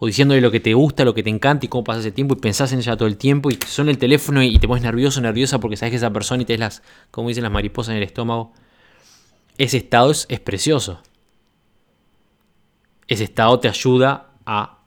diciéndole 0.00 0.40
lo 0.40 0.50
que 0.50 0.58
te 0.58 0.72
gusta, 0.72 1.04
lo 1.04 1.12
que 1.12 1.22
te 1.22 1.28
encanta 1.28 1.66
y 1.66 1.68
cómo 1.68 1.84
pasas 1.84 2.06
ese 2.06 2.12
tiempo 2.12 2.34
y 2.34 2.40
pensás 2.40 2.72
en 2.72 2.78
ella 2.78 2.96
todo 2.96 3.08
el 3.08 3.18
tiempo 3.18 3.50
y 3.50 3.58
son 3.66 3.90
el 3.90 3.98
teléfono 3.98 4.42
y 4.42 4.58
te 4.58 4.66
pones 4.66 4.82
nervioso, 4.82 5.20
nerviosa 5.20 5.60
porque 5.60 5.76
sabes 5.76 5.90
que 5.90 5.96
esa 5.96 6.10
persona 6.10 6.44
y 6.44 6.46
te 6.46 6.56
las, 6.56 6.82
como 7.10 7.28
dicen 7.28 7.42
las 7.42 7.52
mariposas 7.52 7.90
en 7.90 7.98
el 7.98 8.04
estómago. 8.04 8.54
Ese 9.58 9.76
estado 9.76 10.10
es, 10.10 10.26
precioso. 10.42 11.02
Ese 13.06 13.24
estado 13.24 13.60
te 13.60 13.68
ayuda 13.68 14.30
a 14.46 14.78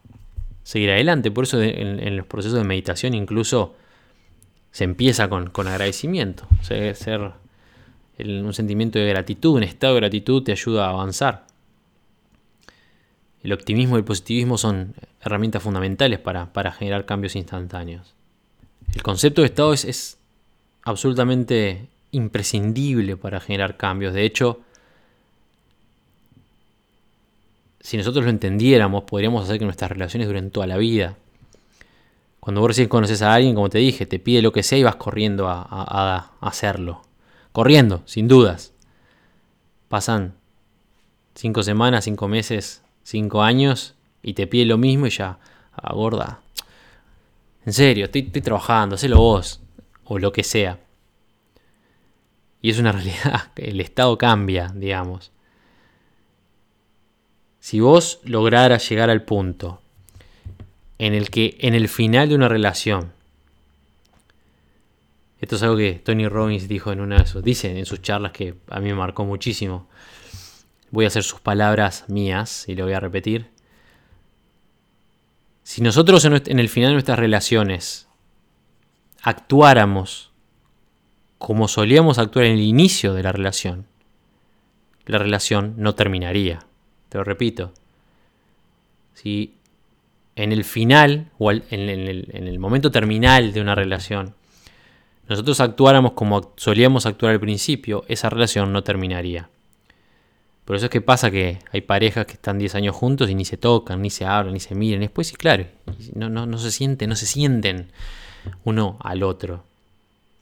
seguir 0.63 0.89
adelante. 0.89 1.29
Por 1.29 1.43
eso 1.43 1.61
en 1.61 2.17
los 2.17 2.25
procesos 2.25 2.57
de 2.57 2.63
meditación 2.63 3.13
incluso 3.13 3.75
se 4.71 4.83
empieza 4.83 5.29
con, 5.29 5.51
agradecimiento. 5.67 6.47
ser 6.61 7.31
un 8.19 8.53
sentimiento 8.53 8.99
de 8.99 9.07
gratitud, 9.07 9.57
un 9.57 9.63
estado 9.63 9.95
de 9.95 10.01
gratitud 10.01 10.43
te 10.43 10.51
ayuda 10.51 10.87
a 10.87 10.89
avanzar. 10.91 11.45
El 13.43 13.53
optimismo 13.53 13.95
y 13.95 13.99
el 13.99 14.05
positivismo 14.05 14.57
son 14.57 14.93
herramientas 15.19 15.63
fundamentales 15.63 16.19
para, 16.19 16.71
generar 16.71 17.05
cambios 17.05 17.35
instantáneos. 17.35 18.13
El 18.93 19.01
concepto 19.03 19.41
de 19.41 19.47
estado 19.47 19.73
es, 19.73 19.85
es, 19.85 20.17
absolutamente 20.83 21.87
imprescindible 22.11 23.17
para 23.17 23.39
generar 23.39 23.77
cambios. 23.77 24.13
De 24.13 24.25
hecho, 24.25 24.61
si 27.79 27.97
nosotros 27.97 28.23
lo 28.25 28.31
entendiéramos, 28.31 29.03
podríamos 29.03 29.43
hacer 29.43 29.59
que 29.59 29.65
nuestras 29.65 29.91
relaciones 29.91 30.27
duren 30.27 30.51
toda 30.51 30.67
la 30.67 30.77
vida. 30.77 31.17
Cuando 32.41 32.59
vos 32.59 32.69
recién 32.69 32.89
conoces 32.89 33.21
a 33.21 33.35
alguien, 33.35 33.53
como 33.53 33.69
te 33.69 33.77
dije, 33.77 34.07
te 34.07 34.17
pide 34.17 34.41
lo 34.41 34.51
que 34.51 34.63
sea 34.63 34.79
y 34.79 34.83
vas 34.83 34.95
corriendo 34.95 35.47
a, 35.47 36.31
hacerlo. 36.41 37.03
Corriendo, 37.51 38.01
sin 38.05 38.27
dudas. 38.27 38.73
Pasan 39.89 40.33
cinco 41.35 41.61
semanas, 41.61 42.05
cinco 42.05 42.27
meses, 42.27 42.81
cinco 43.03 43.43
años 43.43 43.93
y 44.23 44.33
te 44.33 44.47
pide 44.47 44.65
lo 44.65 44.79
mismo 44.79 45.05
y 45.05 45.11
ya, 45.11 45.37
ah, 45.71 45.93
gorda. 45.93 46.41
En 47.63 47.73
serio, 47.73 48.05
estoy, 48.05 48.23
trabajando, 48.23 48.95
hacelo 48.95 49.17
vos. 49.17 49.61
O 50.05 50.17
lo 50.17 50.31
que 50.31 50.43
sea. 50.43 50.79
Y 52.59 52.71
es 52.71 52.79
una 52.79 52.91
realidad, 52.91 53.51
el 53.55 53.79
estado 53.79 54.17
cambia, 54.17 54.71
digamos. 54.73 55.31
Si 57.59 57.79
vos 57.79 58.19
lograras 58.23 58.89
llegar 58.89 59.11
al 59.11 59.21
punto 59.21 59.80
en 61.01 61.15
el 61.15 61.31
que 61.31 61.57
en 61.61 61.73
el 61.73 61.89
final 61.89 62.29
de 62.29 62.35
una 62.35 62.47
relación, 62.47 63.11
esto 65.39 65.55
es 65.55 65.63
algo 65.63 65.75
que 65.75 65.93
Tony 65.93 66.27
Robbins 66.27 66.67
dijo 66.67 66.91
en 66.91 67.01
una 67.01 67.17
de 67.17 67.25
sus, 67.25 67.43
dice 67.43 67.79
en 67.79 67.87
sus 67.87 68.03
charlas 68.03 68.33
que 68.33 68.53
a 68.69 68.79
mí 68.79 68.89
me 68.89 68.93
marcó 68.93 69.25
muchísimo. 69.25 69.89
Voy 70.91 71.05
a 71.05 71.07
hacer 71.07 71.23
sus 71.23 71.39
palabras 71.39 72.05
mías 72.07 72.65
y 72.67 72.75
lo 72.75 72.83
voy 72.83 72.93
a 72.93 72.99
repetir. 72.99 73.49
Si 75.63 75.81
nosotros 75.81 76.23
en 76.25 76.59
el 76.59 76.69
final 76.69 76.91
de 76.91 76.93
nuestras 76.93 77.17
relaciones 77.17 78.07
actuáramos 79.23 80.29
como 81.39 81.67
solíamos 81.67 82.19
actuar 82.19 82.45
en 82.45 82.53
el 82.53 82.61
inicio 82.61 83.15
de 83.15 83.23
la 83.23 83.31
relación, 83.31 83.87
la 85.07 85.17
relación 85.17 85.73
no 85.77 85.95
terminaría. 85.95 86.59
Te 87.09 87.17
lo 87.17 87.23
repito. 87.23 87.73
Si 89.15 89.55
en 90.35 90.51
el 90.51 90.63
final 90.63 91.27
o 91.37 91.51
en 91.51 91.61
el, 91.71 92.59
momento 92.59 92.91
terminal 92.91 93.53
de 93.53 93.61
una 93.61 93.75
relación, 93.75 94.33
nosotros 95.27 95.59
actuáramos 95.59 96.13
como 96.13 96.53
solíamos 96.57 97.05
actuar 97.05 97.33
al 97.33 97.39
principio, 97.39 98.03
esa 98.07 98.29
relación 98.29 98.71
no 98.73 98.83
terminaría. 98.83 99.49
Por 100.65 100.75
eso 100.75 100.85
es 100.85 100.89
que 100.91 101.01
pasa 101.01 101.31
que 101.31 101.59
hay 101.71 101.81
parejas 101.81 102.25
que 102.25 102.33
están 102.33 102.57
10 102.57 102.75
años 102.75 102.95
juntos 102.95 103.29
y 103.29 103.35
ni 103.35 103.45
se 103.45 103.57
tocan, 103.57 104.01
ni 104.01 104.09
se 104.09 104.25
hablan, 104.25 104.53
ni 104.53 104.59
se 104.59 104.75
miran. 104.75 105.01
Después 105.01 105.27
sí, 105.27 105.35
claro, 105.35 105.65
no, 106.15 106.29
no, 106.29 106.57
se 106.57 106.71
sienten, 106.71 107.09
no 107.09 107.15
se 107.15 107.25
sienten 107.25 107.87
uno 108.63 108.97
al 109.01 109.23
otro. 109.23 109.63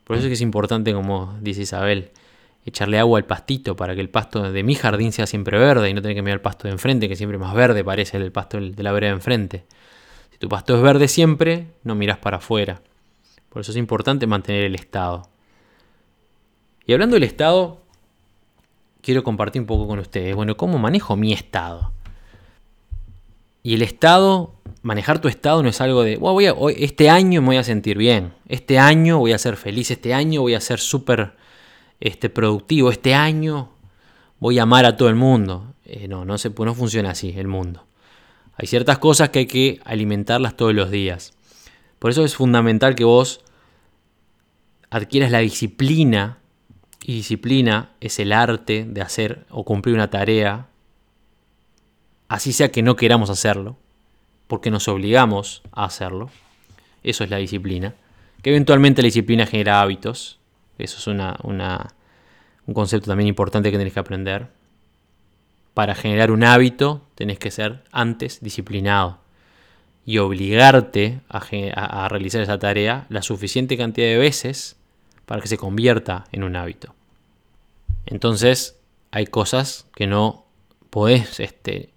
Por 0.03 0.17
eso 0.17 0.25
es 0.25 0.29
que 0.29 0.33
es 0.33 0.41
importante, 0.41 0.93
como 0.93 1.37
dice 1.41 1.61
Isabel, 1.61 2.11
echarle 2.69 2.99
agua 2.99 3.19
al 3.19 3.25
pastito 3.25 3.75
para 3.75 3.95
que 3.95 4.01
el 4.01 4.09
pasto 4.09 4.51
de 4.51 4.63
mi 4.63 4.75
jardín 4.75 5.11
sea 5.11 5.27
siempre 5.27 5.59
verde 5.59 5.89
y 5.89 5.93
no 5.93 6.01
tener 6.01 6.15
que 6.15 6.21
mirar 6.21 6.37
el 6.37 6.41
pasto 6.41 6.67
de 6.67 6.73
enfrente, 6.73 7.07
que 7.07 7.15
siempre 7.15 7.37
más 7.37 7.53
verde 7.53 7.83
parece 7.83 8.17
el 8.17 8.31
pasto 8.31 8.59
de 8.59 8.83
la 8.83 8.91
vereda 8.91 9.11
de 9.11 9.15
enfrente. 9.17 9.65
Si 10.31 10.37
tu 10.37 10.49
pasto 10.49 10.75
es 10.75 10.81
verde 10.81 11.07
siempre, 11.07 11.67
no 11.83 11.95
miras 11.95 12.17
para 12.17 12.37
afuera. 12.37 12.81
Por 13.49 13.61
eso 13.61 13.71
es 13.71 13.77
importante 13.77 14.27
mantener 14.27 14.63
el 14.63 14.75
estado. 14.75 15.27
Y 16.85 16.93
hablando 16.93 17.15
del 17.15 17.23
estado, 17.23 17.81
quiero 19.01 19.23
compartir 19.23 19.61
un 19.61 19.67
poco 19.67 19.87
con 19.87 19.99
ustedes, 19.99 20.35
bueno, 20.35 20.57
cómo 20.57 20.77
manejo 20.77 21.15
mi 21.15 21.33
estado. 21.33 21.91
Y 23.61 23.73
el 23.75 23.81
estado, 23.81 24.53
manejar 24.81 25.19
tu 25.19 25.27
estado 25.27 25.61
no 25.61 25.69
es 25.69 25.81
algo 25.81 26.03
de, 26.03 26.17
voy 26.17 26.47
este 26.77 27.09
año 27.09 27.41
me 27.41 27.47
voy 27.47 27.57
a 27.57 27.63
sentir 27.63 27.97
bien, 27.97 28.33
este 28.47 28.79
año 28.79 29.19
voy 29.19 29.33
a 29.33 29.37
ser 29.37 29.57
feliz, 29.57 29.91
este 29.91 30.13
año 30.13 30.41
voy 30.41 30.53
a 30.53 30.61
ser 30.61 30.79
súper 30.79 31.33
este, 31.99 32.29
productivo, 32.29 32.91
este 32.91 33.13
año 33.13 33.69
voy 34.39 34.59
a 34.59 34.63
amar 34.63 34.85
a 34.85 34.95
todo 34.95 35.09
el 35.09 35.15
mundo. 35.15 35.73
Eh, 35.85 36.07
no, 36.07 36.25
no, 36.25 36.37
se, 36.37 36.49
no 36.49 36.75
funciona 36.75 37.11
así 37.11 37.33
el 37.35 37.47
mundo. 37.47 37.85
Hay 38.55 38.67
ciertas 38.67 38.99
cosas 38.99 39.29
que 39.29 39.39
hay 39.39 39.45
que 39.45 39.79
alimentarlas 39.85 40.57
todos 40.57 40.73
los 40.73 40.91
días. 40.91 41.33
Por 41.97 42.11
eso 42.11 42.23
es 42.23 42.35
fundamental 42.35 42.95
que 42.95 43.03
vos 43.03 43.41
adquieras 44.89 45.31
la 45.31 45.39
disciplina. 45.39 46.37
Y 47.03 47.13
disciplina 47.13 47.91
es 48.01 48.19
el 48.19 48.33
arte 48.33 48.85
de 48.87 49.01
hacer 49.01 49.45
o 49.49 49.63
cumplir 49.63 49.95
una 49.95 50.09
tarea, 50.09 50.67
así 52.27 52.51
sea 52.53 52.71
que 52.71 52.83
no 52.83 52.97
queramos 52.97 53.29
hacerlo, 53.29 53.77
porque 54.47 54.69
nos 54.69 54.87
obligamos 54.87 55.63
a 55.71 55.85
hacerlo. 55.85 56.29
Eso 57.03 57.23
es 57.23 57.29
la 57.29 57.37
disciplina. 57.37 57.95
Que 58.43 58.49
eventualmente 58.51 59.01
la 59.01 59.07
disciplina 59.07 59.45
genera 59.45 59.81
hábitos. 59.81 60.38
Eso 60.79 60.97
es 60.97 61.07
un 61.07 62.73
concepto 62.73 63.07
también 63.07 63.27
importante 63.27 63.71
que 63.71 63.77
tenés 63.77 63.93
que 63.93 63.99
aprender. 63.99 64.47
Para 65.73 65.95
generar 65.95 66.31
un 66.31 66.43
hábito 66.43 67.07
tenés 67.15 67.39
que 67.39 67.51
ser 67.51 67.83
antes 67.91 68.41
disciplinado 68.41 69.19
y 70.05 70.17
obligarte 70.17 71.21
a, 71.29 72.07
realizar 72.09 72.41
esa 72.41 72.57
tarea 72.57 73.05
la 73.09 73.21
suficiente 73.21 73.77
cantidad 73.77 74.07
de 74.07 74.17
veces 74.17 74.77
para 75.25 75.41
que 75.41 75.47
se 75.47 75.57
convierta 75.57 76.25
en 76.31 76.43
un 76.43 76.55
hábito. 76.55 76.95
Entonces 78.07 78.79
hay 79.11 79.27
cosas 79.27 79.87
que 79.95 80.07
no 80.07 80.45
podés 80.89 81.39
este, 81.39 81.93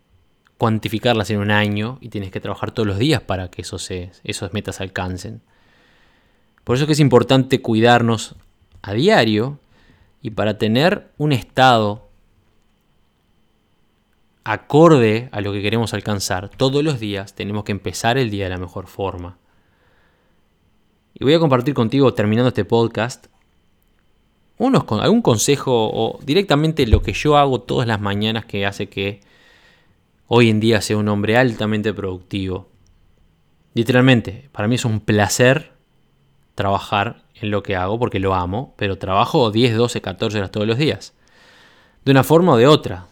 cuantificarlas 0.59 1.31
en 1.31 1.39
un 1.39 1.51
año 1.51 1.99
y 2.01 2.11
tienes 2.11 2.31
que 2.31 2.41
trabajar 2.41 2.73
todos 2.73 2.87
los 2.87 2.99
días 2.99 3.23
para 3.23 3.51
que 3.51 3.65
se, 3.65 4.13
esas 4.25 4.53
metas 4.53 4.81
alcancen. 4.81 5.41
Por 6.65 6.77
eso 6.77 6.85
es 6.85 6.87
que 6.87 6.93
es 6.93 7.01
importante 7.01 7.63
cuidarnos 7.63 8.37
a 8.83 8.93
diario 8.93 9.59
y 10.21 10.31
para 10.31 10.59
tener 10.59 11.11
un 11.19 11.33
estado 11.33 12.09
acorde 14.45 15.29
a 15.33 15.41
lo 15.41 15.53
que 15.53 15.63
queremos 15.63 15.95
alcanzar, 15.95 16.49
todos 16.49 16.83
los 16.83 17.01
días 17.01 17.35
tenemos 17.35 17.65
que 17.65 17.73
empezar 17.73 18.19
el 18.19 18.31
día 18.31 18.45
de 18.45 18.51
la 18.51 18.59
mejor 18.59 18.87
forma. 18.87 19.39
Y 21.15 21.25
voy 21.25 21.35
a 21.35 21.39
compartir 21.39 21.75
contigo, 21.75 22.15
terminando 22.15 22.49
este 22.49 22.65
podcast, 22.65 23.27
algún 24.59 25.23
consejo 25.23 25.91
o 25.93 26.21
directamente 26.25 26.87
lo 26.87 27.03
que 27.03 27.13
yo 27.13 27.37
hago 27.37 27.61
todas 27.61 27.87
las 27.89 28.01
mañanas 28.01 28.45
que 28.45 28.65
hace 28.67 28.89
que 28.89 29.21
hoy 30.29 30.51
en 30.51 30.61
día 30.61 30.81
sea 30.81 30.97
un 30.97 31.09
hombre 31.09 31.37
altamente 31.37 31.93
productivo. 31.93 32.69
Literalmente, 33.75 34.49
para 34.53 34.69
mí 34.69 34.77
es 34.77 34.85
un 34.85 35.01
placer 35.01 35.73
trabajar 36.55 37.23
en 37.43 37.51
lo 37.51 37.63
que 37.63 37.77
hago 37.77 37.99
porque 37.99 38.21
lo 38.21 38.35
amo, 38.35 38.75
pero 38.77 38.99
trabajo 38.99 39.51
10, 39.51 39.77
12, 39.77 40.01
14 40.01 40.39
horas 40.39 40.51
todos 40.51 40.67
los 40.67 40.79
días. 40.79 41.13
De 42.05 42.13
una 42.13 42.25
forma 42.25 42.53
o 42.53 42.57
de 42.57 42.67
otra. 42.67 43.07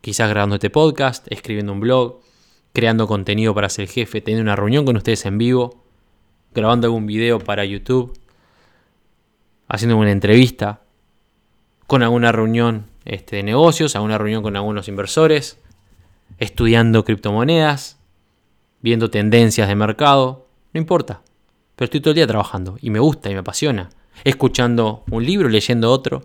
Quizás 0.00 0.28
grabando 0.28 0.56
este 0.56 0.70
podcast, 0.70 1.26
escribiendo 1.30 1.72
un 1.72 1.80
blog, 1.80 2.20
creando 2.72 3.06
contenido 3.06 3.54
para 3.54 3.68
ser 3.68 3.88
jefe, 3.88 4.20
teniendo 4.20 4.42
una 4.42 4.56
reunión 4.56 4.84
con 4.84 4.96
ustedes 4.96 5.24
en 5.26 5.38
vivo, 5.38 5.84
grabando 6.54 6.86
algún 6.86 7.06
video 7.06 7.38
para 7.38 7.64
YouTube, 7.64 8.18
haciendo 9.68 9.96
una 9.96 10.10
entrevista, 10.10 10.80
con 11.86 12.02
alguna 12.02 12.32
reunión 12.32 12.86
este, 13.04 13.36
de 13.36 13.42
negocios, 13.42 13.94
alguna 13.94 14.18
reunión 14.18 14.42
con 14.42 14.56
algunos 14.56 14.88
inversores, 14.88 15.58
estudiando 16.38 17.04
criptomonedas, 17.04 17.98
viendo 18.80 19.10
tendencias 19.10 19.68
de 19.68 19.74
mercado, 19.74 20.46
no 20.72 20.80
importa. 20.80 21.22
Pero 21.80 21.86
estoy 21.86 22.00
todo 22.02 22.10
el 22.10 22.16
día 22.16 22.26
trabajando 22.26 22.76
y 22.82 22.90
me 22.90 22.98
gusta 22.98 23.30
y 23.30 23.32
me 23.32 23.38
apasiona. 23.38 23.88
Escuchando 24.22 25.02
un 25.10 25.24
libro, 25.24 25.48
leyendo 25.48 25.90
otro. 25.90 26.20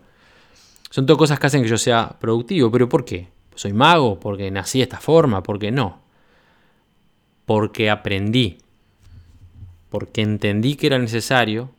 Son 0.90 1.06
todas 1.06 1.18
cosas 1.18 1.40
que 1.40 1.48
hacen 1.48 1.64
que 1.64 1.70
yo 1.70 1.78
sea 1.78 2.18
productivo. 2.20 2.70
¿Pero 2.70 2.90
por 2.90 3.06
qué? 3.06 3.30
¿Soy 3.56 3.72
mago? 3.72 4.20
¿Porque 4.20 4.52
nací 4.52 4.80
de 4.80 4.84
esta 4.84 5.00
forma? 5.00 5.44
¿Por 5.44 5.58
qué 5.58 5.72
no? 5.72 6.02
Porque 7.46 7.90
aprendí. 7.90 8.58
Porque 9.90 10.24
entendí 10.24 10.76
que 10.76 10.88
era 10.88 11.00
necesario. 11.00 11.70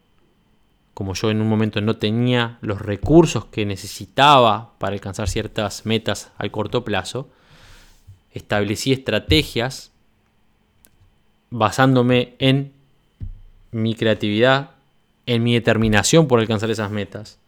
Como 0.94 1.12
yo 1.12 1.30
en 1.30 1.42
un 1.42 1.48
momento 1.50 1.82
no 1.82 1.96
tenía 1.96 2.56
los 2.62 2.80
recursos 2.80 3.44
que 3.44 3.66
necesitaba 3.66 4.72
para 4.78 4.94
alcanzar 4.94 5.28
ciertas 5.28 5.84
metas 5.84 6.32
al 6.38 6.50
corto 6.50 6.82
plazo, 6.82 7.28
establecí 8.32 8.94
estrategias 8.94 9.92
basándome 11.50 12.36
en 12.38 12.74
mi 13.70 13.94
creatividad, 13.94 14.70
en 15.26 15.42
mi 15.42 15.54
determinación 15.54 16.28
por 16.28 16.40
alcanzar 16.40 16.70
esas 16.70 16.90
metas. 16.90 17.38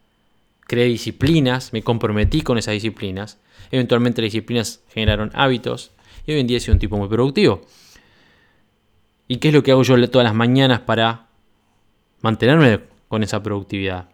Creé 0.66 0.86
disciplinas, 0.86 1.72
me 1.72 1.82
comprometí 1.82 2.42
con 2.42 2.58
esas 2.58 2.74
disciplinas. 2.74 3.38
Eventualmente 3.70 4.20
las 4.20 4.32
disciplinas 4.32 4.82
generaron 4.88 5.30
hábitos 5.34 5.92
y 6.26 6.32
hoy 6.32 6.40
en 6.40 6.46
día 6.46 6.60
soy 6.60 6.72
un 6.72 6.78
tipo 6.78 6.96
muy 6.96 7.08
productivo. 7.08 7.62
¿Y 9.28 9.36
qué 9.36 9.48
es 9.48 9.54
lo 9.54 9.62
que 9.62 9.70
hago 9.70 9.82
yo 9.82 10.10
todas 10.10 10.24
las 10.24 10.34
mañanas 10.34 10.80
para 10.80 11.26
mantenerme 12.20 12.80
con 13.08 13.22
esa 13.22 13.42
productividad? 13.42 14.08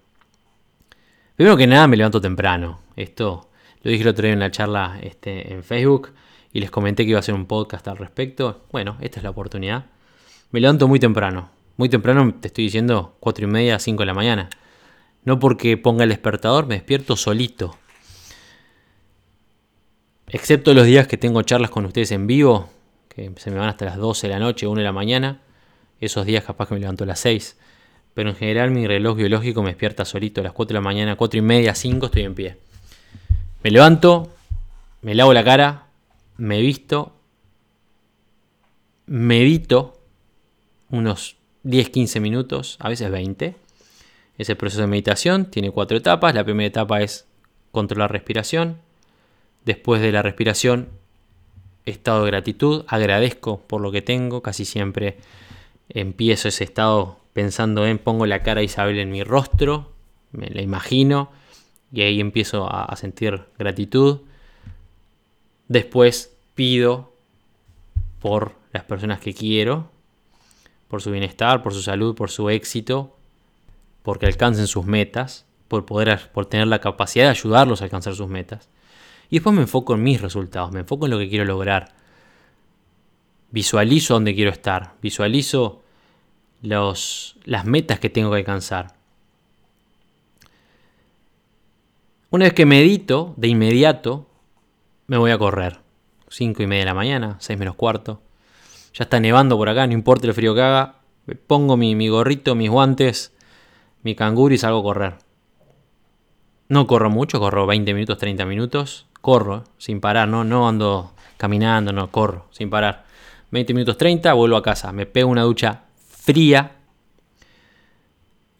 Primero 1.37 1.57
que 1.57 1.67
nada 1.67 1.89
me 1.89 1.97
levanto 1.97 2.21
temprano. 2.21 2.81
Esto 2.97 3.49
lo 3.83 3.91
dije 3.91 4.03
el 4.03 4.09
otro 4.09 4.23
día 4.23 4.33
en 4.33 4.41
la 4.41 4.51
charla 4.51 4.99
este, 5.03 5.53
en 5.53 5.65
Facebook 5.65 6.13
y 6.53 6.61
les 6.61 6.71
comenté 6.71 7.05
que 7.05 7.11
iba 7.11 7.19
a 7.19 7.21
hacer 7.21 7.35
un 7.35 7.47
podcast 7.47 7.87
al 7.89 7.97
respecto. 7.97 8.65
Bueno, 8.71 8.97
esta 9.01 9.19
es 9.19 9.25
la 9.25 9.31
oportunidad. 9.31 9.87
Me 10.53 10.61
levanto 10.61 10.87
muy 10.87 11.01
temprano. 11.01 11.51
Muy 11.77 11.89
temprano 11.89 12.33
te 12.41 12.49
estoy 12.49 12.65
diciendo 12.65 13.17
4 13.21 13.45
y 13.45 13.49
media, 13.49 13.79
5 13.79 14.03
de 14.03 14.07
la 14.07 14.15
mañana. 14.15 14.49
No 15.25 15.41
porque 15.41 15.77
ponga 15.77 16.05
el 16.05 16.11
despertador, 16.11 16.67
me 16.67 16.77
despierto 16.77 17.17
solito. 17.17 17.77
Excepto 20.29 20.73
los 20.75 20.87
días 20.87 21.07
que 21.07 21.17
tengo 21.17 21.43
charlas 21.43 21.71
con 21.71 21.85
ustedes 21.85 22.13
en 22.13 22.27
vivo, 22.27 22.69
que 23.09 23.33
se 23.37 23.51
me 23.51 23.59
van 23.59 23.69
hasta 23.69 23.85
las 23.85 23.97
12 23.97 24.29
de 24.29 24.33
la 24.33 24.39
noche, 24.39 24.67
1 24.67 24.79
de 24.79 24.85
la 24.85 24.93
mañana. 24.93 25.41
Esos 26.01 26.27
días 26.27 26.45
capaz 26.45 26.69
que 26.69 26.75
me 26.75 26.81
levanto 26.81 27.05
a 27.05 27.07
las 27.07 27.21
6. 27.21 27.57
Pero 28.15 28.31
en 28.31 28.37
general 28.37 28.71
mi 28.71 28.87
reloj 28.87 29.17
biológico 29.17 29.63
me 29.63 29.71
despierta 29.71 30.05
solito 30.05 30.41
a 30.41 30.45
las 30.45 30.53
4 30.53 30.69
de 30.69 30.75
la 30.75 30.85
mañana, 30.85 31.17
4 31.17 31.39
y 31.39 31.43
media, 31.43 31.75
5 31.75 32.07
estoy 32.07 32.23
en 32.23 32.35
pie. 32.35 32.57
Me 33.65 33.71
levanto, 33.71 34.33
me 35.03 35.15
lavo 35.15 35.33
la 35.33 35.43
cara, 35.43 35.87
me 36.37 36.61
visto, 36.61 37.17
medito 39.07 39.99
unos 40.91 41.37
10-15 41.65 42.21
minutos, 42.21 42.77
a 42.81 42.89
veces 42.89 43.11
20. 43.11 43.57
Ese 44.37 44.57
proceso 44.57 44.83
de 44.83 44.87
meditación 44.89 45.47
tiene 45.47 45.71
cuatro 45.71 45.97
etapas. 45.97 46.35
La 46.35 46.45
primera 46.45 46.67
etapa 46.67 47.01
es 47.01 47.27
controlar 47.73 48.13
respiración. 48.13 48.79
Después 49.65 50.03
de 50.03 50.13
la 50.13 50.23
respiración, 50.23 50.89
estado 51.87 52.25
de 52.25 52.31
gratitud. 52.31 52.85
Agradezco 52.89 53.61
por 53.61 53.81
lo 53.81 53.93
que 53.93 54.03
tengo. 54.03 54.43
Casi 54.43 54.65
siempre 54.65 55.19
empiezo 55.89 56.49
ese 56.49 56.65
estado 56.65 57.19
pensando 57.33 57.87
en 57.87 57.99
pongo 57.99 58.27
la 58.27 58.43
cara 58.43 58.61
de 58.61 58.67
Isabel 58.67 58.99
en 58.99 59.11
mi 59.11 59.23
rostro. 59.23 59.93
Me 60.33 60.49
la 60.49 60.63
imagino. 60.63 61.31
Y 61.93 62.03
ahí 62.03 62.21
empiezo 62.21 62.69
a 62.69 62.95
sentir 62.97 63.45
gratitud. 63.57 64.21
Después 65.69 66.35
pido 66.55 67.13
por 68.21 68.55
las 68.73 68.85
personas 68.85 69.21
que 69.21 69.33
quiero, 69.33 69.91
por 70.89 71.03
su 71.03 71.11
bienestar, 71.11 71.63
por 71.63 71.75
su 71.75 71.83
salud, 71.83 72.15
por 72.15 72.31
su 72.31 72.51
éxito, 72.51 73.17
porque 74.03 74.27
alcancen 74.27 74.67
sus 74.67 74.85
metas, 74.85 75.47
por 75.69 75.87
poder 75.87 76.31
por 76.33 76.47
tener 76.47 76.67
la 76.67 76.81
capacidad 76.81 77.25
de 77.25 77.31
ayudarlos 77.31 77.81
a 77.81 77.85
alcanzar 77.85 78.15
sus 78.15 78.29
metas. 78.29 78.69
Y 79.31 79.37
después 79.37 79.55
me 79.55 79.63
enfoco 79.63 79.95
en 79.95 80.03
mis 80.03 80.21
resultados, 80.21 80.73
me 80.73 80.81
enfoco 80.81 81.07
en 81.07 81.13
lo 81.13 81.19
que 81.19 81.29
quiero 81.29 81.45
lograr. 81.45 81.95
Visualizo 83.51 84.15
dónde 84.15 84.35
quiero 84.35 84.51
estar, 84.51 84.95
visualizo 85.01 85.83
los, 86.63 87.37
las 87.45 87.65
metas 87.65 87.99
que 87.99 88.11
tengo 88.11 88.31
que 88.31 88.39
alcanzar. 88.39 88.95
Una 92.31 92.47
vez 92.47 92.53
que 92.53 92.67
medito, 92.67 93.35
de 93.37 93.49
inmediato 93.49 94.27
me 95.07 95.19
voy 95.19 95.31
a 95.31 95.39
correr. 95.39 95.81
5 96.29 96.63
y 96.63 96.67
media 96.67 96.81
de 96.81 96.87
la 96.87 96.95
mañana, 96.95 97.37
6 97.39 97.59
menos 97.59 97.77
cuarto. 97.77 98.21
Ya 98.95 99.05
está 99.05 99.19
nevando 99.19 99.57
por 99.57 99.69
acá, 99.69 99.87
no 99.89 99.93
importa 99.93 100.29
el 100.29 100.35
frío 100.35 100.55
que 100.55 100.63
haga. 100.63 100.95
Me 101.27 101.35
pongo 101.35 101.77
mi, 101.77 102.09
gorrito, 102.09 102.55
mis 102.55 102.71
guantes, 102.71 103.33
mi 104.03 104.15
canguro 104.15 104.55
y 104.55 104.59
salgo 104.59 104.79
a 104.79 104.83
correr. 104.83 105.15
No 106.69 106.87
corro 106.87 107.11
mucho, 107.11 107.41
corro 107.41 107.67
20 107.67 107.93
minutos, 107.93 108.19
30 108.19 108.47
minutos. 108.47 109.07
Corro 109.21 109.65
sin 109.79 110.01
parar, 110.01 110.29
no, 110.29 110.45
no 110.45 110.69
ando 110.69 111.13
caminando, 111.39 111.93
no, 111.93 112.11
corro 112.11 112.47
sin 112.53 112.71
parar. 112.71 113.05
20 113.51 113.75
minutos 113.75 113.99
30, 113.99 114.33
vuelvo 114.33 114.57
a 114.57 114.63
casa. 114.63 114.93
Me 114.93 115.07
pego 115.07 115.29
una 115.29 115.43
ducha 115.43 115.83
fría. 115.97 116.77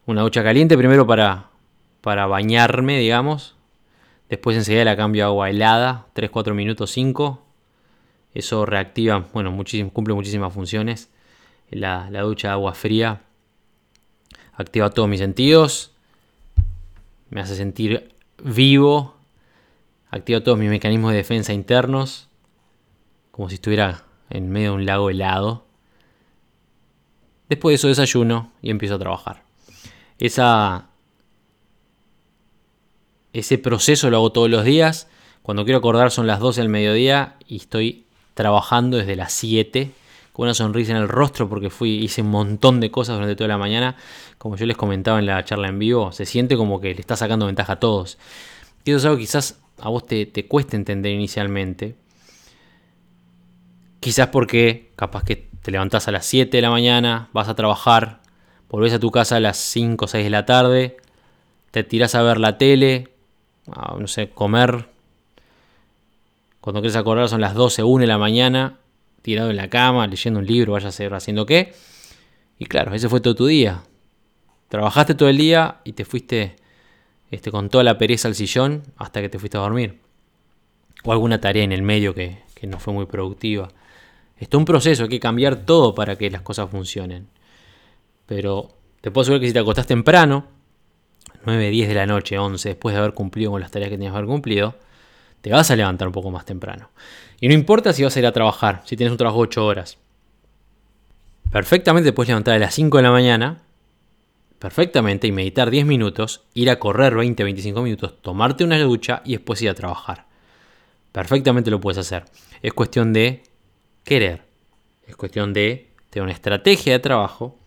Una 0.07 0.23
ducha 0.23 0.43
caliente 0.43 0.77
primero 0.77 1.07
para, 1.07 1.51
para 2.01 2.27
bañarme, 2.27 2.99
digamos. 2.99 3.55
Después 4.29 4.57
enseguida 4.57 4.85
la 4.85 4.97
cambio 4.97 5.25
a 5.25 5.27
agua 5.29 5.51
helada, 5.51 6.07
3-4 6.15 6.55
minutos 6.55 6.91
5. 6.91 7.44
Eso 8.35 8.67
reactiva, 8.67 9.29
bueno, 9.33 9.57
cumple 9.93 10.15
muchísimas 10.15 10.53
funciones. 10.53 11.11
La, 11.71 12.11
la 12.11 12.23
ducha 12.23 12.49
de 12.49 12.53
agua 12.53 12.75
fría 12.75 13.23
activa 14.57 14.91
todos 14.91 15.09
mis 15.09 15.21
sentidos, 15.21 15.93
me 17.31 17.41
hace 17.41 17.57
sentir 17.57 18.15
vivo, 18.43 19.17
activa 20.11 20.43
todos 20.43 20.59
mis 20.59 20.71
mecanismos 20.71 21.11
de 21.11 21.19
defensa 21.19 21.53
internos, 21.53 22.29
como 23.31 23.49
si 23.49 23.57
estuviera 23.57 24.05
en 24.31 24.51
medio 24.51 24.71
de 24.71 24.77
un 24.77 24.87
lago 24.87 25.11
helado. 25.11 25.67
Después 27.49 27.73
de 27.73 27.75
eso 27.77 27.89
desayuno 27.89 28.53
y 28.63 28.71
empiezo 28.71 28.95
a 28.95 28.99
trabajar. 28.99 29.43
Esa 30.19 30.89
ese 33.33 33.59
proceso 33.59 34.09
lo 34.11 34.19
hago 34.19 34.33
todos 34.33 34.49
los 34.49 34.65
días. 34.65 35.09
Cuando 35.43 35.65
quiero 35.65 35.79
acordar 35.79 36.13
son 36.13 36.29
las 36.29 36.39
12 36.39 36.61
del 36.61 36.71
mediodía 36.71 37.37
y 37.47 37.57
estoy 37.57 38.04
trabajando 38.35 38.97
desde 38.97 39.17
las 39.17 39.33
7 39.33 39.91
con 40.33 40.45
una 40.45 40.55
sonrisa 40.55 40.91
en 40.91 40.99
el 40.99 41.09
rostro 41.09 41.49
porque 41.49 41.71
fui 41.71 41.91
hice 42.03 42.23
un 42.23 42.31
montón 42.31 42.81
de 42.81 42.91
cosas 42.91 43.15
durante 43.15 43.37
toda 43.37 43.49
la 43.49 43.59
mañana. 43.59 43.97
Como 44.37 44.57
yo 44.57 44.67
les 44.67 44.77
comentaba 44.77 45.21
en 45.21 45.27
la 45.27 45.45
charla 45.45 45.69
en 45.69 45.79
vivo, 45.79 46.11
se 46.11 46.27
siente 46.27 46.57
como 46.57 46.81
que 46.81 46.93
le 46.93 47.01
está 47.01 47.17
sacando 47.17 47.47
ventaja 47.47 47.75
a 47.75 47.81
todos. 47.81 48.19
Y 48.85 48.91
eso 48.91 48.99
es 48.99 49.05
algo 49.05 49.17
que 49.17 49.23
quizás 49.23 49.61
a 49.81 49.89
vos 49.89 50.05
te, 50.07 50.27
te 50.27 50.47
cueste 50.47 50.77
entender 50.77 51.13
inicialmente. 51.13 51.95
Quizás 54.01 54.27
porque 54.29 54.91
capaz 54.97 55.23
que 55.23 55.49
te 55.63 55.71
levantás 55.71 56.09
a 56.09 56.13
las 56.13 56.27
7 56.27 56.57
de 56.57 56.63
la 56.63 56.71
mañana, 56.71 57.29
vas 57.33 57.49
a 57.49 57.55
trabajar, 57.55 58.21
volvés 58.69 58.93
a 58.93 58.99
tu 58.99 59.11
casa 59.11 59.37
a 59.37 59.41
las 59.41 59.57
5 59.57 60.05
o 60.05 60.09
6 60.09 60.25
de 60.25 60.31
la 60.31 60.45
tarde, 60.45 60.97
te 61.71 61.85
tirás 61.85 62.15
a 62.15 62.23
ver 62.23 62.39
la 62.39 62.59
tele, 62.59 63.09
no 63.99 64.07
sé, 64.07 64.31
comer, 64.31 64.89
Cuando 66.65 66.81
quieres 66.81 66.97
acordar 66.97 67.29
son 67.29 67.43
las 67.43 67.53
12, 67.53 67.83
1 67.83 68.01
de 68.01 68.07
la 68.07 68.17
mañana, 68.17 68.79
tirado 69.21 69.51
en 69.51 69.57
la 69.57 69.69
cama, 69.69 70.07
leyendo 70.07 70.41
un 70.41 70.47
libro, 70.47 70.73
vaya 70.73 70.89
a 70.89 70.93
ser 70.93 71.13
haciendo 71.13 71.45
qué. 71.45 71.75
Y 72.59 72.65
claro, 72.65 72.95
ese 72.95 73.11
fue 73.11 73.21
todo 73.21 73.35
tu 73.35 73.45
día. 73.45 73.83
Trabajaste 74.71 75.15
todo 75.15 75.29
el 75.29 75.37
día 75.37 75.83
y 75.85 75.93
te 75.93 76.07
fuiste 76.07 76.57
este, 77.31 77.51
con 77.51 77.69
toda 77.69 77.85
la 77.85 77.99
pereza 77.99 78.29
al 78.29 78.35
sillón 78.35 78.83
hasta 78.97 79.21
que 79.21 79.29
te 79.29 79.39
fuiste 79.39 79.59
a 79.59 79.61
dormir. 79.61 80.01
O 81.05 81.13
alguna 81.13 81.39
tarea 81.39 81.65
en 81.65 81.73
el 81.73 81.83
medio 81.83 82.15
que, 82.15 82.39
que 82.55 82.67
no 82.67 82.81
fue 82.81 82.95
muy 82.95 83.05
productiva. 83.05 83.69
Esto 84.39 84.57
es 84.57 84.59
un 84.59 84.65
proceso, 84.65 85.03
hay 85.03 85.11
que 85.11 85.21
cambiar 85.21 85.67
todo 85.67 85.95
para 85.95 86.17
que 86.17 86.31
las 86.31 86.41
cosas 86.41 86.71
funcionen. 86.71 87.29
Pero 88.25 88.71
te 89.03 89.11
puedo 89.11 89.21
asegurar 89.21 89.43
que 89.43 89.49
si 89.49 89.53
te 89.53 89.59
acostás 89.59 89.87
temprano, 89.87 90.47
9, 91.45 91.69
10 91.69 91.89
de 91.89 91.95
la 91.95 92.07
noche, 92.07 92.39
11, 92.39 92.71
después 92.71 92.95
de 92.95 93.01
haber 93.01 93.13
cumplido 93.13 93.51
con 93.51 93.61
las 93.61 93.71
tareas 93.71 93.91
que 93.91 93.99
tenías 93.99 94.13
que 94.13 94.17
haber 94.17 94.31
cumplido, 94.31 94.77
te 95.45 95.51
vas 95.51 95.71
a 95.71 95.77
levantar 95.77 96.09
un 96.09 96.15
poco 96.15 96.31
más 96.31 96.47
temprano. 96.47 96.89
Y 97.39 97.49
no 97.49 97.53
importa 97.53 97.93
si 97.93 98.03
vas 98.03 98.17
a 98.17 98.19
ir 98.19 98.27
a 98.27 98.33
trabajar, 98.33 98.81
si 98.87 98.97
tienes 98.97 99.13
un 99.13 99.19
trabajo 99.19 99.41
de 99.41 99.49
8 99.49 99.67
horas. 99.67 99.99
Perfectamente 101.53 102.09
te 102.09 102.13
puedes 102.15 102.29
levantar 102.29 102.55
a 102.55 102.59
las 102.59 102.75
5 102.75 102.97
de 102.97 103.03
la 103.03 103.11
mañana, 103.11 103.61
perfectamente, 104.59 105.27
y 105.27 105.33
meditar 105.33 105.69
10 105.69 105.85
minutos, 105.85 106.45
ir 106.55 106.71
a 106.71 106.79
correr 106.79 107.15
20, 107.15 107.45
25 107.45 107.83
minutos, 107.83 108.23
tomarte 108.23 108.65
una 108.65 108.79
ducha 108.79 109.21
y 109.23 109.33
después 109.33 109.61
ir 109.61 109.69
a 109.69 109.75
trabajar. 109.75 110.25
Perfectamente 111.13 111.71
lo 111.71 111.79
puedes 111.79 111.99
hacer. 111.99 112.25
Es 112.63 112.73
cuestión 112.73 113.13
de 113.13 113.43
querer. 114.03 114.43
Es 115.07 115.15
cuestión 115.15 115.53
de 115.53 115.91
tener 116.09 116.25
una 116.25 116.33
estrategia 116.33 116.95
de 116.95 117.01
trabajo 117.01 117.59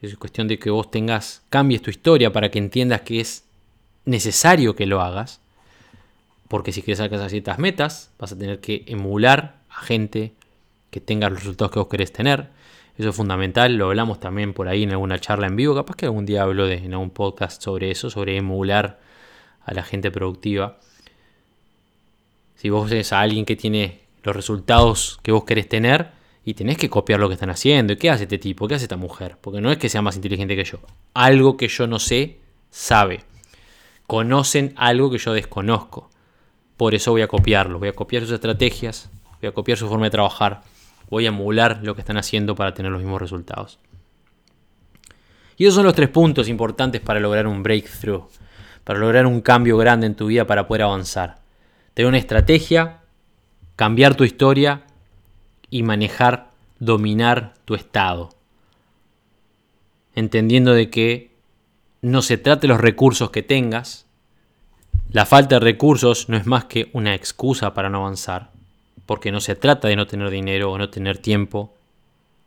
es 0.00 0.16
cuestión 0.16 0.46
de 0.46 0.58
que 0.58 0.70
vos 0.70 0.90
tengas, 0.90 1.42
cambies 1.50 1.82
tu 1.82 1.90
historia 1.90 2.32
para 2.32 2.50
que 2.50 2.58
entiendas 2.58 3.00
que 3.00 3.20
es 3.20 3.44
necesario 4.04 4.76
que 4.76 4.86
lo 4.86 5.00
hagas. 5.00 5.40
Porque 6.48 6.72
si 6.72 6.82
quieres 6.82 7.00
alcanzar 7.00 7.30
ciertas 7.30 7.58
metas, 7.58 8.12
vas 8.18 8.32
a 8.32 8.38
tener 8.38 8.60
que 8.60 8.84
emular 8.86 9.60
a 9.68 9.82
gente 9.82 10.32
que 10.90 11.00
tenga 11.00 11.28
los 11.28 11.40
resultados 11.40 11.72
que 11.72 11.78
vos 11.78 11.88
querés 11.88 12.12
tener. 12.12 12.48
Eso 12.96 13.10
es 13.10 13.16
fundamental, 13.16 13.76
lo 13.76 13.86
hablamos 13.86 14.18
también 14.18 14.54
por 14.54 14.66
ahí 14.66 14.82
en 14.82 14.90
alguna 14.90 15.18
charla 15.18 15.46
en 15.46 15.54
vivo, 15.54 15.74
capaz 15.74 15.94
que 15.94 16.06
algún 16.06 16.26
día 16.26 16.42
hablo 16.42 16.66
de, 16.66 16.78
en 16.78 16.92
algún 16.94 17.10
podcast 17.10 17.62
sobre 17.62 17.90
eso, 17.90 18.10
sobre 18.10 18.36
emular 18.36 18.98
a 19.64 19.74
la 19.74 19.84
gente 19.84 20.10
productiva. 20.10 20.78
Si 22.56 22.70
vos 22.70 22.90
ves 22.90 23.12
a 23.12 23.20
alguien 23.20 23.44
que 23.44 23.54
tiene 23.54 24.00
los 24.24 24.34
resultados 24.34 25.20
que 25.22 25.30
vos 25.30 25.44
querés 25.44 25.68
tener, 25.68 26.18
y 26.48 26.54
tenés 26.54 26.78
que 26.78 26.88
copiar 26.88 27.20
lo 27.20 27.28
que 27.28 27.34
están 27.34 27.50
haciendo. 27.50 27.92
¿Y 27.92 27.96
qué 27.96 28.08
hace 28.08 28.22
este 28.22 28.38
tipo? 28.38 28.66
¿Qué 28.66 28.74
hace 28.74 28.86
esta 28.86 28.96
mujer? 28.96 29.36
Porque 29.38 29.60
no 29.60 29.70
es 29.70 29.76
que 29.76 29.90
sea 29.90 30.00
más 30.00 30.16
inteligente 30.16 30.56
que 30.56 30.64
yo. 30.64 30.78
Algo 31.12 31.58
que 31.58 31.68
yo 31.68 31.86
no 31.86 31.98
sé, 31.98 32.38
sabe. 32.70 33.20
Conocen 34.06 34.72
algo 34.76 35.10
que 35.10 35.18
yo 35.18 35.34
desconozco. 35.34 36.08
Por 36.78 36.94
eso 36.94 37.10
voy 37.10 37.20
a 37.20 37.28
copiarlo. 37.28 37.78
Voy 37.78 37.88
a 37.88 37.92
copiar 37.92 38.22
sus 38.22 38.32
estrategias. 38.32 39.10
Voy 39.42 39.48
a 39.48 39.52
copiar 39.52 39.76
su 39.76 39.88
forma 39.88 40.06
de 40.06 40.10
trabajar. 40.10 40.62
Voy 41.10 41.26
a 41.26 41.28
emular 41.28 41.80
lo 41.82 41.94
que 41.94 42.00
están 42.00 42.16
haciendo 42.16 42.54
para 42.54 42.72
tener 42.72 42.90
los 42.90 43.02
mismos 43.02 43.20
resultados. 43.20 43.78
Y 45.56 45.64
esos 45.64 45.74
son 45.74 45.84
los 45.84 45.94
tres 45.94 46.08
puntos 46.08 46.48
importantes 46.48 47.00
para 47.00 47.18
lograr 47.18 47.46
un 47.48 47.62
breakthrough. 47.62 48.24
Para 48.84 49.00
lograr 49.00 49.26
un 49.26 49.40
cambio 49.40 49.76
grande 49.76 50.06
en 50.06 50.14
tu 50.14 50.28
vida 50.28 50.46
para 50.46 50.68
poder 50.68 50.84
avanzar. 50.84 51.40
Tener 51.94 52.08
una 52.08 52.18
estrategia, 52.18 53.00
cambiar 53.74 54.14
tu 54.14 54.22
historia 54.22 54.82
y 55.68 55.82
manejar, 55.82 56.52
dominar 56.78 57.54
tu 57.64 57.74
estado. 57.74 58.30
Entendiendo 60.14 60.74
de 60.74 60.90
que 60.90 61.32
no 62.02 62.22
se 62.22 62.38
trata 62.38 62.62
de 62.62 62.68
los 62.68 62.80
recursos 62.80 63.30
que 63.30 63.42
tengas. 63.42 64.07
La 65.10 65.26
falta 65.26 65.56
de 65.56 65.60
recursos 65.60 66.28
no 66.28 66.36
es 66.36 66.46
más 66.46 66.64
que 66.66 66.90
una 66.92 67.14
excusa 67.14 67.74
para 67.74 67.88
no 67.90 67.98
avanzar. 67.98 68.50
Porque 69.06 69.32
no 69.32 69.40
se 69.40 69.54
trata 69.54 69.88
de 69.88 69.96
no 69.96 70.06
tener 70.06 70.30
dinero 70.30 70.70
o 70.70 70.78
no 70.78 70.90
tener 70.90 71.18
tiempo. 71.18 71.74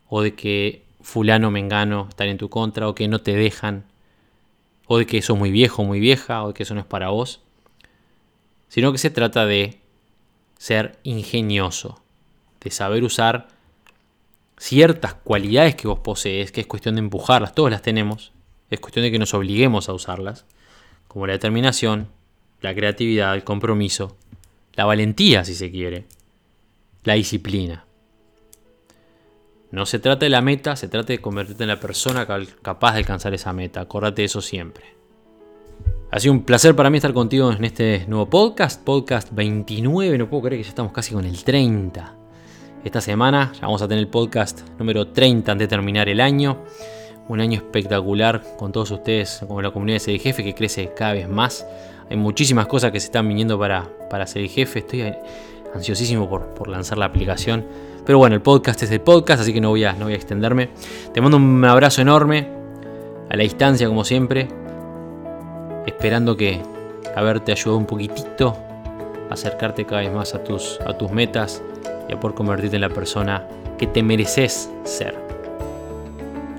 O 0.07 0.22
de 0.22 0.36
que 0.36 0.84
fulano 1.01 1.49
mengano 1.49 2.07
están 2.09 2.28
en 2.28 2.38
tu 2.38 2.49
contra 2.49 2.88
o 2.88 2.95
que 2.95 3.07
no 3.07 3.20
te 3.20 3.36
dejan. 3.36 3.86
O 4.86 4.97
de 4.97 5.05
que 5.05 5.22
sos 5.22 5.38
muy 5.38 5.51
viejo 5.51 5.84
muy 5.84 5.99
vieja 5.99 6.43
o 6.43 6.49
de 6.49 6.53
que 6.53 6.64
eso 6.64 6.76
no 6.76 6.82
es 6.82 6.86
para 6.86 7.09
vos. 7.09 7.41
Sino 8.68 8.91
que 8.91 8.97
se 8.97 9.09
trata 9.09 9.45
de 9.45 9.80
ser 10.57 10.99
ingenioso 11.03 12.01
de 12.62 12.72
saber 12.72 13.03
usar 13.03 13.47
ciertas 14.57 15.16
cualidades 15.16 15.76
que 15.76 15.88
vos 15.88 15.99
posees, 15.99 16.51
que 16.51 16.62
es 16.62 16.68
cuestión 16.68 16.95
de 16.95 16.99
empujarlas, 16.99 17.53
todas 17.53 17.72
las 17.72 17.82
tenemos, 17.82 18.32
es 18.70 18.80
cuestión 18.80 19.03
de 19.03 19.12
que 19.12 19.20
nos 19.20 19.34
obliguemos 19.34 19.89
a 19.89 19.93
usarlas, 19.93 20.45
como 21.07 21.28
la 21.28 21.34
determinación, 21.34 22.07
la 22.62 22.74
creatividad, 22.74 23.36
el 23.36 23.43
compromiso, 23.43 24.18
la 24.74 24.86
valentía 24.86 25.43
si 25.43 25.55
se 25.55 25.72
quiere, 25.72 26.05
la 27.03 27.16
disciplina. 27.16 27.86
No 29.72 29.86
se 29.86 29.99
trata 29.99 30.26
de 30.26 30.30
la 30.30 30.41
meta, 30.41 30.76
se 30.76 30.88
trata 30.88 31.14
de 31.14 31.20
convertirte 31.20 31.64
en 31.64 31.70
la 31.70 31.80
persona 31.80 32.28
capaz 32.62 32.91
de 32.91 32.97
alcanzar 32.99 33.34
esa 33.34 33.53
meta. 33.53 33.82
Acordate 33.82 34.22
de 34.22 34.26
eso 34.26 34.41
siempre. 34.41 34.84
Ha 36.12 36.20
sido 36.20 36.34
un 36.34 36.43
placer 36.43 36.76
para 36.76 36.89
mí 36.89 36.97
estar 36.97 37.14
contigo 37.14 37.53
en 37.53 37.64
este 37.64 38.05
nuevo 38.05 38.30
podcast, 38.30 38.84
podcast 38.84 39.30
29, 39.32 40.18
no 40.18 40.30
puedo 40.30 40.43
creer 40.43 40.59
que 40.59 40.64
ya 40.66 40.70
estamos 40.70 40.91
casi 40.91 41.14
con 41.14 41.24
el 41.24 41.41
30. 41.41 42.16
Esta 42.84 42.99
semana 42.99 43.53
ya 43.53 43.62
vamos 43.62 43.82
a 43.82 43.88
tener 43.88 44.03
el 44.03 44.09
podcast 44.09 44.68
número 44.78 45.07
30 45.07 45.53
antes 45.53 45.70
de 45.70 45.70
terminar 45.70 46.09
el 46.09 46.20
año. 46.20 46.66
Un 47.30 47.39
año 47.39 47.59
espectacular 47.59 48.43
con 48.57 48.74
todos 48.74 48.91
ustedes, 48.91 49.45
con 49.47 49.64
la 49.64 49.72
comunidad 49.72 49.95
de 49.95 49.99
Ser 50.01 50.20
Jefe 50.20 50.43
que 50.43 50.53
crece 50.53 50.91
cada 50.93 51.14
vez 51.14 51.30
más. 51.30 51.66
Hay 52.12 52.18
muchísimas 52.18 52.68
cosas 52.68 52.91
que 52.91 52.99
se 52.99 53.05
están 53.05 53.26
viniendo 53.26 53.57
para, 53.57 53.88
para 54.09 54.28
Ser 54.28 54.45
Jefe. 54.49 54.80
Estoy 54.80 55.14
ansiosísimo 55.74 56.30
por, 56.30 56.47
por 56.47 56.68
lanzar 56.68 56.97
la 56.97 57.05
aplicación. 57.05 57.66
Pero 58.05 58.18
bueno, 58.18 58.36
el 58.36 58.41
podcast 58.41 58.84
es 58.84 58.91
el 58.91 58.99
podcast, 58.99 59.41
así 59.41 59.53
que 59.53 59.62
no 59.62 59.70
voy, 59.70 59.86
a, 59.86 59.93
no 59.93 60.03
voy 60.05 60.14
a 60.14 60.18
extenderme. 60.18 60.72
Te 61.14 61.22
mando 61.22 61.38
un 61.38 61.64
abrazo 61.64 62.01
enorme, 62.01 62.49
a 63.30 63.38
la 63.38 63.43
distancia 63.43 63.88
como 63.88 64.03
siempre. 64.03 64.49
Esperando 65.86 66.36
que 66.36 66.62
haberte 67.16 67.53
ayudado 67.53 67.78
un 67.78 67.86
poquitito 67.86 68.57
a 69.30 69.34
acercarte 69.34 69.86
cada 69.86 70.01
vez 70.01 70.12
más 70.12 70.36
a 70.36 70.43
tus, 70.43 70.82
a 70.86 70.97
tus 70.97 71.12
metas 71.12 71.64
y 72.09 72.14
a 72.14 72.20
por 72.20 72.36
convertirte 72.36 72.76
en 72.76 72.82
la 72.82 72.89
persona 72.89 73.47
que 73.78 73.88
te 73.88 74.03
mereces 74.03 74.70
ser. 74.84 75.16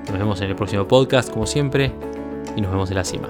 Nos 0.09 0.17
vemos 0.17 0.41
en 0.41 0.49
el 0.49 0.55
próximo 0.55 0.87
podcast, 0.87 1.31
como 1.31 1.45
siempre, 1.45 1.91
y 2.55 2.61
nos 2.61 2.71
vemos 2.71 2.89
en 2.89 2.95
la 2.95 3.03
cima. 3.03 3.29